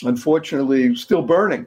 unfortunately 0.04 0.94
still 0.94 1.22
burning, 1.22 1.66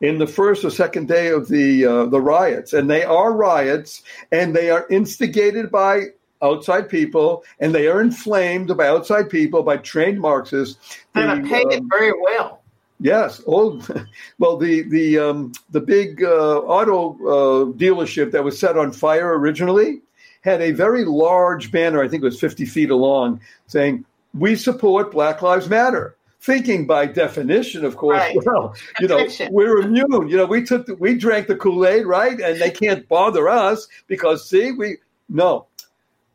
in 0.00 0.18
the 0.18 0.26
first 0.26 0.64
or 0.64 0.70
second 0.70 1.08
day 1.08 1.28
of 1.28 1.48
the 1.48 1.84
uh, 1.84 2.04
the 2.06 2.20
riots, 2.20 2.72
and 2.72 2.88
they 2.90 3.04
are 3.04 3.32
riots, 3.32 4.02
and 4.32 4.54
they 4.54 4.70
are 4.70 4.86
instigated 4.88 5.70
by 5.70 6.06
outside 6.42 6.88
people, 6.88 7.44
and 7.58 7.74
they 7.74 7.86
are 7.86 8.00
inflamed 8.00 8.74
by 8.76 8.88
outside 8.88 9.28
people 9.28 9.62
by 9.62 9.76
trained 9.76 10.20
Marxists. 10.20 10.98
And 11.14 11.30
I 11.30 11.40
paid 11.40 11.66
um, 11.66 11.72
it 11.72 11.82
very 11.90 12.12
well. 12.12 12.62
Yes. 12.98 13.42
Oh, 13.46 13.80
well, 14.38 14.56
the 14.56 14.82
the 14.82 15.18
um, 15.18 15.52
the 15.70 15.80
big 15.80 16.22
uh, 16.22 16.60
auto 16.60 17.14
uh, 17.14 17.72
dealership 17.72 18.30
that 18.32 18.44
was 18.44 18.58
set 18.58 18.76
on 18.76 18.92
fire 18.92 19.38
originally 19.38 20.00
had 20.42 20.62
a 20.62 20.72
very 20.72 21.04
large 21.04 21.70
banner. 21.70 22.02
I 22.02 22.08
think 22.08 22.22
it 22.22 22.26
was 22.26 22.40
fifty 22.40 22.64
feet 22.64 22.90
long, 22.90 23.40
saying 23.66 24.04
"We 24.34 24.56
support 24.56 25.12
Black 25.12 25.42
Lives 25.42 25.68
Matter." 25.68 26.16
Thinking 26.40 26.86
by 26.86 27.06
definition, 27.06 27.84
of 27.84 27.96
course, 27.96 28.18
right. 28.18 28.36
well, 28.44 28.74
you 28.98 29.08
know, 29.08 29.26
we're 29.50 29.80
immune. 29.80 30.28
You 30.28 30.38
know, 30.38 30.46
we 30.46 30.64
took 30.64 30.86
the, 30.86 30.94
we 30.94 31.14
drank 31.14 31.46
the 31.46 31.56
Kool 31.56 31.86
Aid, 31.86 32.06
right? 32.06 32.40
And 32.40 32.60
they 32.60 32.70
can't 32.70 33.06
bother 33.08 33.48
us 33.48 33.86
because 34.06 34.48
see, 34.48 34.72
we 34.72 34.96
no. 35.28 35.66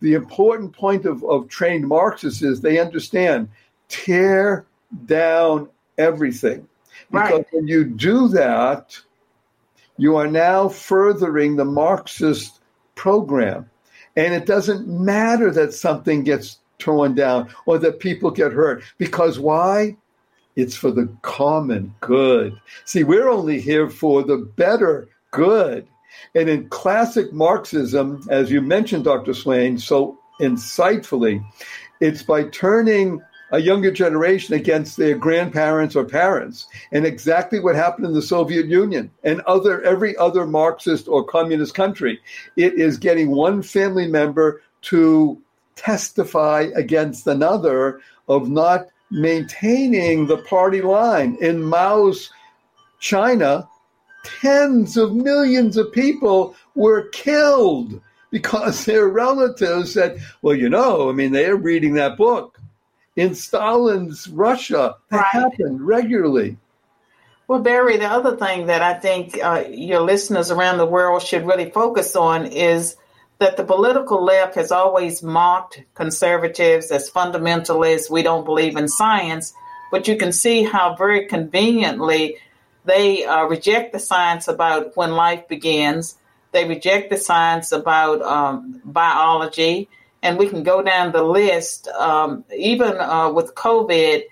The 0.02 0.14
important 0.14 0.74
point 0.74 1.06
of, 1.06 1.24
of 1.24 1.48
trained 1.50 1.88
Marxists 1.88 2.42
is 2.42 2.62
they 2.62 2.80
understand 2.80 3.50
tear 3.90 4.66
down 5.06 5.70
everything. 5.98 6.68
Because 7.12 7.32
right. 7.32 7.48
when 7.52 7.68
you 7.68 7.86
do 7.86 8.28
that, 8.30 9.00
you 9.98 10.16
are 10.18 10.28
now 10.28 10.70
furthering 10.70 11.56
the 11.56 11.66
Marxist 11.66 12.62
program. 12.96 13.70
And 14.16 14.34
it 14.34 14.46
doesn't 14.46 14.88
matter 14.88 15.52
that 15.52 15.74
something 15.74 16.24
gets 16.24 16.60
torn 16.80 17.16
down 17.16 17.50
or 17.66 17.78
that 17.80 18.00
people 18.00 18.32
get 18.32 18.52
hurt. 18.52 18.84
Because 18.98 19.40
why? 19.40 19.96
It's 20.56 20.76
for 20.76 20.92
the 20.92 21.10
common 21.22 21.94
good. 22.00 22.60
See, 22.86 23.04
we're 23.04 23.30
only 23.30 23.60
here 23.60 23.90
for 23.90 24.24
the 24.24 24.38
better 24.38 25.10
good. 25.32 25.88
And 26.34 26.50
in 26.50 26.70
classic 26.70 27.34
Marxism, 27.34 28.26
as 28.30 28.50
you 28.50 28.62
mentioned, 28.62 29.04
Dr. 29.04 29.34
Swain, 29.34 29.78
so 29.78 30.18
insightfully, 30.40 31.46
it's 32.00 32.24
by 32.24 32.46
turning 32.46 33.22
a 33.52 33.60
younger 33.60 33.92
generation 33.92 34.54
against 34.56 34.98
their 34.98 35.18
grandparents 35.18 35.96
or 35.96 36.04
parents. 36.04 36.68
And 36.92 37.06
exactly 37.06 37.60
what 37.60 37.76
happened 37.76 38.08
in 38.08 38.14
the 38.14 38.22
Soviet 38.22 38.66
Union 38.66 39.12
and 39.24 39.42
other 39.42 39.82
every 39.84 40.16
other 40.18 40.46
Marxist 40.46 41.08
or 41.08 41.24
communist 41.24 41.74
country. 41.76 42.20
It 42.56 42.74
is 42.74 42.98
getting 42.98 43.32
one 43.32 43.62
family 43.62 44.08
member 44.08 44.62
to 44.84 45.42
testify 45.76 46.68
against 46.76 47.28
another 47.28 48.02
of 48.28 48.50
not 48.50 48.88
maintaining 49.12 50.28
the 50.28 50.38
party 50.38 50.82
line. 50.82 51.38
In 51.42 51.62
Mao's 51.62 52.32
China, 53.00 53.68
tens 54.24 54.98
of 54.98 55.14
millions 55.16 55.78
of 55.78 55.92
people 55.92 56.56
were 56.74 57.10
killed 57.10 58.02
because 58.32 58.86
their 58.86 59.08
relatives 59.08 59.94
said, 59.94 60.22
well, 60.42 60.56
you 60.56 60.70
know, 60.70 61.10
I 61.10 61.14
mean, 61.14 61.32
they're 61.32 61.56
reading 61.56 61.94
that 61.96 62.18
book. 62.18 62.60
In 63.16 63.34
Stalin's 63.34 64.28
Russia, 64.28 64.96
that 65.10 65.18
right. 65.18 65.26
happened 65.28 65.86
regularly. 65.86 66.58
Well, 67.48 67.60
Barry, 67.62 67.98
the 67.98 68.08
other 68.08 68.36
thing 68.36 68.66
that 68.66 68.82
I 68.82 68.96
think 68.96 69.42
uh, 69.42 69.66
your 69.70 70.02
listeners 70.02 70.52
around 70.52 70.80
the 70.80 70.86
world 70.86 71.22
should 71.22 71.46
really 71.46 71.70
focus 71.70 72.16
on 72.16 72.48
is 72.48 72.98
that 73.40 73.58
the 73.58 73.64
political 73.64 74.24
left 74.24 74.56
has 74.56 74.72
always 74.72 75.22
mocked 75.22 75.84
conservatives 75.94 76.92
as 76.92 77.10
fundamentalists. 77.10 78.10
We 78.10 78.24
don't 78.24 78.46
believe 78.46 78.78
in 78.78 78.88
science, 78.88 79.54
but 79.92 80.08
you 80.08 80.16
can 80.16 80.32
see 80.32 80.64
how 80.64 80.96
very 80.96 81.28
conveniently 81.28 82.38
they 82.86 83.26
uh, 83.26 83.46
reject 83.46 83.94
the 83.94 84.00
science 84.00 84.48
about 84.48 84.96
when 84.96 85.12
life 85.12 85.48
begins. 85.48 86.18
They 86.52 86.68
reject 86.68 87.10
the 87.10 87.18
science 87.18 87.72
about 87.74 88.22
um, 88.22 88.82
biology, 88.86 89.90
and 90.22 90.38
we 90.38 90.48
can 90.48 90.64
go 90.64 90.82
down 90.82 91.12
the 91.12 91.24
list. 91.24 91.90
Um, 91.90 92.46
even 92.56 92.98
uh, 92.98 93.32
with 93.34 93.54
COVID, 93.56 94.24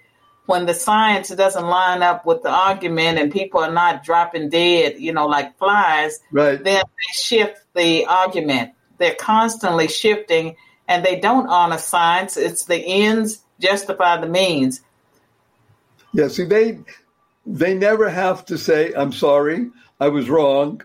when 0.45 0.65
the 0.65 0.73
science 0.73 1.29
doesn't 1.29 1.65
line 1.65 2.03
up 2.03 2.25
with 2.25 2.43
the 2.43 2.49
argument 2.49 3.17
and 3.17 3.31
people 3.31 3.61
are 3.61 3.71
not 3.71 4.03
dropping 4.03 4.49
dead, 4.49 4.95
you 4.97 5.11
know, 5.11 5.27
like 5.27 5.57
flies, 5.57 6.19
right. 6.31 6.63
then 6.63 6.83
they 6.83 7.13
shift 7.13 7.61
the 7.75 8.05
argument 8.05 8.73
they're 8.97 9.15
constantly 9.15 9.87
shifting 9.87 10.55
and 10.87 11.05
they 11.05 11.19
don't 11.19 11.47
honor 11.47 11.77
science. 11.77 12.37
It's 12.37 12.65
the 12.65 12.77
ends 12.77 13.43
justify 13.59 14.17
the 14.19 14.27
means. 14.27 14.81
Yeah, 16.13 16.27
see, 16.27 16.45
they 16.45 16.79
they 17.45 17.73
never 17.73 18.09
have 18.09 18.45
to 18.45 18.57
say, 18.57 18.93
I'm 18.95 19.11
sorry, 19.11 19.69
I 19.99 20.09
was 20.09 20.29
wrong, 20.29 20.81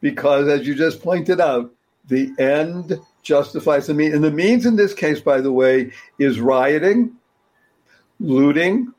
because 0.00 0.48
as 0.48 0.66
you 0.66 0.74
just 0.74 1.02
pointed 1.02 1.40
out, 1.40 1.72
the 2.08 2.32
end 2.38 2.98
justifies 3.22 3.86
the 3.86 3.94
means. 3.94 4.14
And 4.14 4.24
the 4.24 4.30
means 4.30 4.66
in 4.66 4.76
this 4.76 4.94
case, 4.94 5.20
by 5.20 5.40
the 5.40 5.52
way, 5.52 5.92
is 6.18 6.40
rioting, 6.40 7.12
looting, 8.18 8.92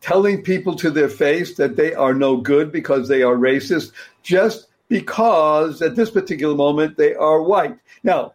telling 0.00 0.42
people 0.42 0.76
to 0.76 0.90
their 0.90 1.08
face 1.08 1.56
that 1.56 1.76
they 1.76 1.92
are 1.94 2.14
no 2.14 2.36
good 2.36 2.72
because 2.72 3.08
they 3.08 3.22
are 3.22 3.36
racist, 3.36 3.92
just 4.22 4.68
because 4.90 5.80
at 5.80 5.96
this 5.96 6.10
particular 6.10 6.54
moment 6.54 6.98
they 6.98 7.14
are 7.14 7.40
white. 7.40 7.78
Now, 8.02 8.34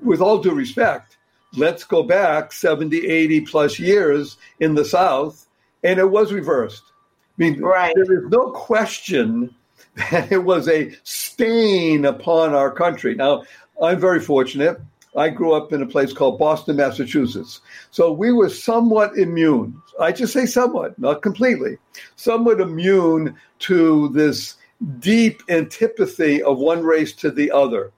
with 0.00 0.22
all 0.22 0.38
due 0.38 0.54
respect, 0.54 1.18
let's 1.56 1.84
go 1.84 2.02
back 2.02 2.52
70, 2.52 3.06
80 3.06 3.40
plus 3.42 3.78
years 3.78 4.38
in 4.60 4.76
the 4.76 4.84
South, 4.84 5.46
and 5.84 5.98
it 5.98 6.10
was 6.10 6.32
reversed. 6.32 6.84
I 6.86 7.42
mean, 7.42 7.60
right. 7.60 7.92
there 7.94 8.18
is 8.18 8.30
no 8.30 8.52
question 8.52 9.54
that 10.10 10.30
it 10.30 10.44
was 10.44 10.68
a 10.68 10.94
stain 11.02 12.04
upon 12.04 12.54
our 12.54 12.70
country. 12.70 13.14
Now, 13.14 13.42
I'm 13.82 13.98
very 13.98 14.20
fortunate. 14.20 14.80
I 15.16 15.30
grew 15.30 15.52
up 15.52 15.72
in 15.72 15.82
a 15.82 15.86
place 15.86 16.12
called 16.12 16.38
Boston, 16.38 16.76
Massachusetts. 16.76 17.60
So 17.90 18.12
we 18.12 18.30
were 18.30 18.48
somewhat 18.48 19.18
immune. 19.18 19.74
I 19.98 20.12
just 20.12 20.32
say 20.32 20.46
somewhat, 20.46 20.96
not 21.00 21.22
completely, 21.22 21.78
somewhat 22.14 22.60
immune 22.60 23.34
to 23.60 24.08
this 24.10 24.54
deep 24.98 25.42
antipathy 25.48 26.42
of 26.42 26.58
one 26.58 26.82
race 26.82 27.12
to 27.14 27.30
the 27.30 27.50
other. 27.50 27.92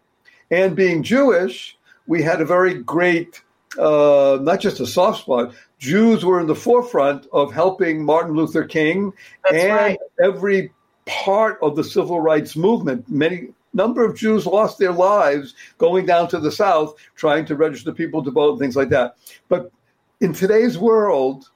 And 0.50 0.76
being 0.76 1.02
Jewish, 1.02 1.78
we 2.06 2.22
had 2.22 2.40
a 2.40 2.44
very 2.44 2.74
great, 2.74 3.42
uh, 3.78 4.38
not 4.42 4.60
just 4.60 4.80
a 4.80 4.86
soft 4.86 5.22
spot, 5.22 5.54
Jews 5.78 6.24
were 6.24 6.40
in 6.40 6.46
the 6.46 6.54
forefront 6.54 7.26
of 7.32 7.52
helping 7.52 8.04
Martin 8.04 8.34
Luther 8.34 8.64
King 8.64 9.12
That's 9.44 9.64
and 9.64 9.72
right. 9.72 9.98
every 10.22 10.72
part 11.06 11.58
of 11.62 11.76
the 11.76 11.84
civil 11.84 12.20
rights 12.20 12.54
movement. 12.56 13.08
Many 13.08 13.48
number 13.72 14.04
of 14.04 14.16
Jews 14.16 14.46
lost 14.46 14.78
their 14.78 14.92
lives 14.92 15.54
going 15.78 16.06
down 16.06 16.28
to 16.28 16.38
the 16.38 16.52
South 16.52 16.94
trying 17.16 17.46
to 17.46 17.56
register 17.56 17.92
people 17.92 18.22
to 18.22 18.30
vote 18.30 18.50
and 18.50 18.58
things 18.58 18.76
like 18.76 18.90
that. 18.90 19.16
But 19.48 19.72
in 20.20 20.32
today's 20.32 20.78
world, 20.78 21.50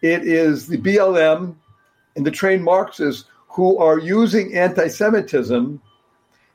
it 0.00 0.26
is 0.26 0.66
the 0.66 0.78
BLM 0.78 1.56
and 2.16 2.26
the 2.26 2.30
trained 2.30 2.64
Marxists 2.64 3.24
who 3.52 3.78
are 3.78 3.98
using 3.98 4.54
anti 4.54 4.88
Semitism 4.88 5.80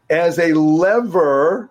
as 0.10 0.40
a 0.40 0.54
lever 0.54 1.70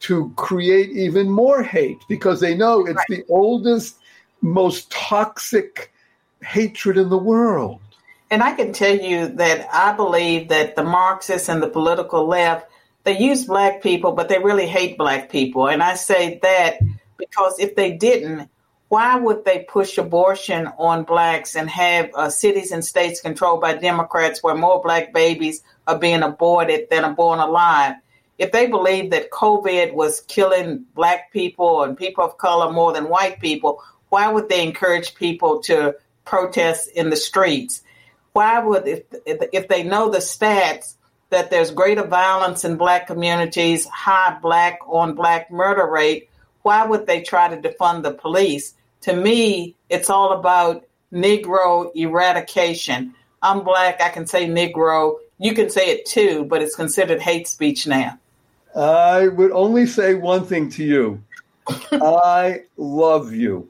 to 0.00 0.32
create 0.36 0.90
even 0.90 1.28
more 1.28 1.62
hate 1.62 1.98
because 2.08 2.40
they 2.40 2.54
know 2.54 2.86
it's 2.86 2.96
right. 2.96 3.06
the 3.08 3.24
oldest, 3.28 3.96
most 4.42 4.90
toxic 4.90 5.92
hatred 6.42 6.96
in 6.96 7.08
the 7.08 7.18
world. 7.18 7.80
And 8.30 8.42
I 8.42 8.52
can 8.52 8.72
tell 8.72 8.94
you 8.94 9.28
that 9.28 9.68
I 9.72 9.92
believe 9.92 10.48
that 10.48 10.76
the 10.76 10.84
Marxists 10.84 11.48
and 11.48 11.62
the 11.62 11.68
political 11.68 12.26
left, 12.26 12.70
they 13.04 13.18
use 13.18 13.46
black 13.46 13.82
people, 13.82 14.12
but 14.12 14.28
they 14.28 14.38
really 14.38 14.66
hate 14.66 14.98
black 14.98 15.30
people. 15.30 15.68
And 15.68 15.82
I 15.82 15.94
say 15.94 16.38
that 16.42 16.78
Because 17.18 17.58
if 17.58 17.74
they 17.74 17.92
didn't, 17.92 18.48
why 18.88 19.16
would 19.16 19.44
they 19.44 19.66
push 19.68 19.98
abortion 19.98 20.66
on 20.78 21.04
blacks 21.04 21.56
and 21.56 21.68
have 21.68 22.10
uh, 22.14 22.30
cities 22.30 22.72
and 22.72 22.84
states 22.84 23.20
controlled 23.20 23.60
by 23.60 23.74
Democrats 23.74 24.42
where 24.42 24.54
more 24.54 24.82
black 24.82 25.12
babies 25.12 25.62
are 25.86 25.98
being 25.98 26.22
aborted 26.22 26.88
than 26.90 27.04
are 27.04 27.14
born 27.14 27.38
alive? 27.38 27.96
If 28.38 28.52
they 28.52 28.66
believe 28.66 29.10
that 29.10 29.30
COVID 29.30 29.92
was 29.92 30.20
killing 30.22 30.86
black 30.94 31.32
people 31.32 31.82
and 31.82 31.98
people 31.98 32.24
of 32.24 32.38
color 32.38 32.72
more 32.72 32.92
than 32.92 33.08
white 33.08 33.40
people, 33.40 33.82
why 34.08 34.32
would 34.32 34.48
they 34.48 34.66
encourage 34.66 35.14
people 35.14 35.60
to 35.62 35.96
protest 36.24 36.88
in 36.88 37.10
the 37.10 37.16
streets? 37.16 37.82
Why 38.32 38.60
would, 38.60 38.86
if, 38.86 39.02
if 39.26 39.68
they 39.68 39.82
know 39.82 40.08
the 40.08 40.18
stats 40.18 40.94
that 41.30 41.50
there's 41.50 41.70
greater 41.70 42.06
violence 42.06 42.64
in 42.64 42.76
black 42.76 43.06
communities, 43.06 43.86
high 43.86 44.38
black 44.40 44.78
on 44.86 45.14
black 45.14 45.50
murder 45.50 45.86
rate, 45.86 46.30
why 46.62 46.86
would 46.86 47.06
they 47.06 47.22
try 47.22 47.54
to 47.54 47.60
defund 47.60 48.02
the 48.02 48.12
police? 48.12 48.74
To 49.02 49.14
me, 49.14 49.74
it's 49.88 50.10
all 50.10 50.32
about 50.32 50.84
Negro 51.12 51.94
eradication. 51.94 53.14
I'm 53.42 53.62
black, 53.62 54.00
I 54.00 54.08
can 54.08 54.26
say 54.26 54.48
Negro. 54.48 55.16
You 55.38 55.54
can 55.54 55.70
say 55.70 55.90
it 55.90 56.06
too, 56.06 56.44
but 56.46 56.62
it's 56.62 56.74
considered 56.74 57.20
hate 57.20 57.46
speech 57.46 57.86
now. 57.86 58.18
I 58.76 59.28
would 59.28 59.52
only 59.52 59.86
say 59.86 60.14
one 60.14 60.44
thing 60.44 60.68
to 60.70 60.84
you 60.84 61.22
I 61.92 62.62
love 62.76 63.32
you. 63.32 63.68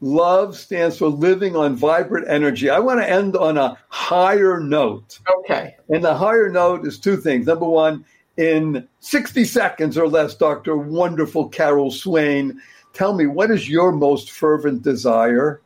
Love 0.00 0.56
stands 0.56 0.98
for 0.98 1.06
living 1.08 1.54
on 1.54 1.76
vibrant 1.76 2.28
energy. 2.28 2.68
I 2.68 2.80
want 2.80 3.00
to 3.00 3.08
end 3.08 3.36
on 3.36 3.56
a 3.56 3.78
higher 3.88 4.58
note. 4.58 5.20
Okay. 5.38 5.76
And 5.88 6.04
the 6.04 6.14
higher 6.14 6.50
note 6.50 6.86
is 6.86 6.98
two 6.98 7.16
things. 7.16 7.46
Number 7.46 7.68
one, 7.68 8.04
in 8.36 8.88
60 9.00 9.44
seconds 9.44 9.96
or 9.96 10.08
less, 10.08 10.34
Dr. 10.34 10.76
Wonderful 10.76 11.48
Carol 11.50 11.90
Swain, 11.90 12.60
tell 12.92 13.14
me 13.14 13.26
what 13.26 13.50
is 13.50 13.68
your 13.68 13.92
most 13.92 14.30
fervent 14.30 14.82
desire? 14.82 15.60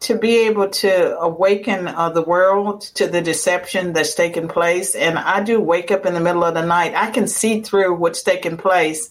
To 0.00 0.18
be 0.18 0.46
able 0.46 0.68
to 0.68 1.18
awaken 1.18 1.88
uh, 1.88 2.10
the 2.10 2.22
world 2.22 2.82
to 2.96 3.06
the 3.06 3.22
deception 3.22 3.94
that's 3.94 4.14
taking 4.14 4.48
place. 4.48 4.94
And 4.94 5.18
I 5.18 5.42
do 5.42 5.60
wake 5.60 5.90
up 5.90 6.04
in 6.04 6.12
the 6.14 6.20
middle 6.20 6.44
of 6.44 6.54
the 6.54 6.64
night. 6.64 6.94
I 6.94 7.10
can 7.10 7.26
see 7.26 7.62
through 7.62 7.94
what's 7.94 8.22
taking 8.22 8.58
place 8.58 9.08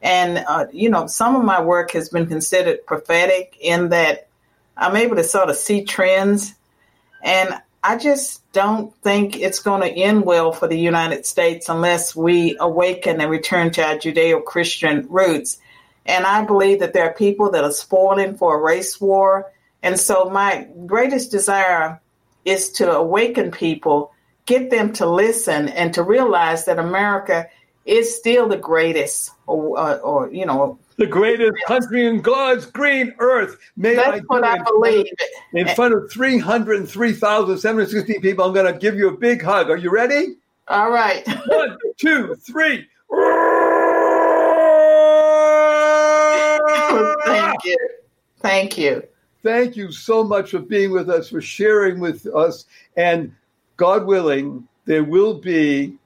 and, 0.00 0.44
uh, 0.46 0.66
you 0.72 0.90
know, 0.90 1.06
some 1.06 1.34
of 1.36 1.44
my 1.44 1.60
work 1.60 1.92
has 1.92 2.08
been 2.08 2.26
considered 2.26 2.86
prophetic 2.86 3.56
in 3.60 3.88
that 3.90 4.28
I'm 4.76 4.96
able 4.96 5.16
to 5.16 5.24
sort 5.24 5.50
of 5.50 5.56
see 5.56 5.84
trends. 5.84 6.54
And 7.22 7.54
I 7.82 7.96
just 7.96 8.50
don't 8.52 8.94
think 9.02 9.36
it's 9.36 9.58
going 9.58 9.82
to 9.82 9.88
end 9.88 10.24
well 10.24 10.52
for 10.52 10.68
the 10.68 10.78
United 10.78 11.26
States 11.26 11.68
unless 11.68 12.14
we 12.14 12.56
awaken 12.60 13.20
and 13.20 13.30
return 13.30 13.70
to 13.72 13.84
our 13.84 13.96
Judeo 13.96 14.44
Christian 14.44 15.06
roots. 15.08 15.58
And 16.08 16.26
I 16.26 16.44
believe 16.44 16.80
that 16.80 16.94
there 16.94 17.04
are 17.04 17.12
people 17.12 17.52
that 17.52 17.62
are 17.62 17.70
spoiling 17.70 18.36
for 18.36 18.58
a 18.58 18.62
race 18.62 19.00
war. 19.00 19.52
And 19.82 20.00
so 20.00 20.30
my 20.30 20.66
greatest 20.86 21.30
desire 21.30 22.00
is 22.44 22.70
to 22.72 22.90
awaken 22.90 23.50
people, 23.50 24.12
get 24.46 24.70
them 24.70 24.92
to 24.94 25.06
listen 25.06 25.68
and 25.68 25.92
to 25.94 26.02
realize 26.02 26.64
that 26.64 26.78
America 26.78 27.46
is 27.84 28.16
still 28.16 28.48
the 28.48 28.56
greatest, 28.56 29.32
or, 29.46 30.00
or 30.00 30.32
you 30.32 30.46
know, 30.46 30.78
the 30.96 31.06
greatest 31.06 31.52
country 31.66 32.06
in 32.06 32.22
God's 32.22 32.66
green 32.66 33.14
earth. 33.18 33.58
May 33.76 33.94
That's 33.94 34.20
I 34.20 34.22
what 34.26 34.44
I 34.44 34.62
believe. 34.62 35.06
In 35.52 35.68
front 35.68 35.94
of 35.94 36.10
303,760 36.10 38.18
people, 38.18 38.44
I'm 38.44 38.52
going 38.52 38.72
to 38.72 38.78
give 38.78 38.96
you 38.96 39.08
a 39.08 39.16
big 39.16 39.42
hug. 39.42 39.70
Are 39.70 39.76
you 39.76 39.90
ready? 39.90 40.36
All 40.66 40.90
right. 40.90 41.24
One, 41.46 41.78
two, 41.98 42.34
three. 42.34 42.88
Thank 47.24 47.64
you. 47.64 47.88
Thank 48.40 48.78
you. 48.78 49.02
Thank 49.42 49.76
you 49.76 49.92
so 49.92 50.24
much 50.24 50.50
for 50.50 50.58
being 50.58 50.90
with 50.90 51.08
us, 51.08 51.28
for 51.28 51.40
sharing 51.40 52.00
with 52.00 52.26
us. 52.26 52.66
And 52.96 53.34
God 53.76 54.06
willing, 54.06 54.66
there 54.84 55.04
will 55.04 55.34
be 55.34 55.96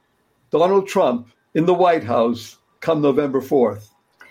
Donald 0.50 0.86
Trump 0.86 1.28
in 1.54 1.64
the 1.64 1.74
White 1.74 2.04
House 2.04 2.58
come 2.80 3.00
November 3.00 3.40
4th. 3.40 3.88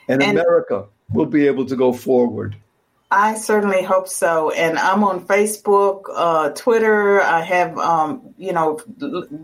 And, 0.07 0.21
and 0.21 0.37
America 0.37 0.87
will 1.13 1.25
be 1.25 1.47
able 1.47 1.65
to 1.65 1.75
go 1.75 1.93
forward. 1.93 2.55
I 3.11 3.35
certainly 3.35 3.83
hope 3.83 4.07
so. 4.07 4.49
And 4.51 4.79
I'm 4.79 5.03
on 5.03 5.27
Facebook, 5.27 6.03
uh, 6.15 6.51
Twitter. 6.51 7.19
I 7.21 7.41
have, 7.41 7.77
um, 7.77 8.21
you 8.37 8.53
know, 8.53 8.79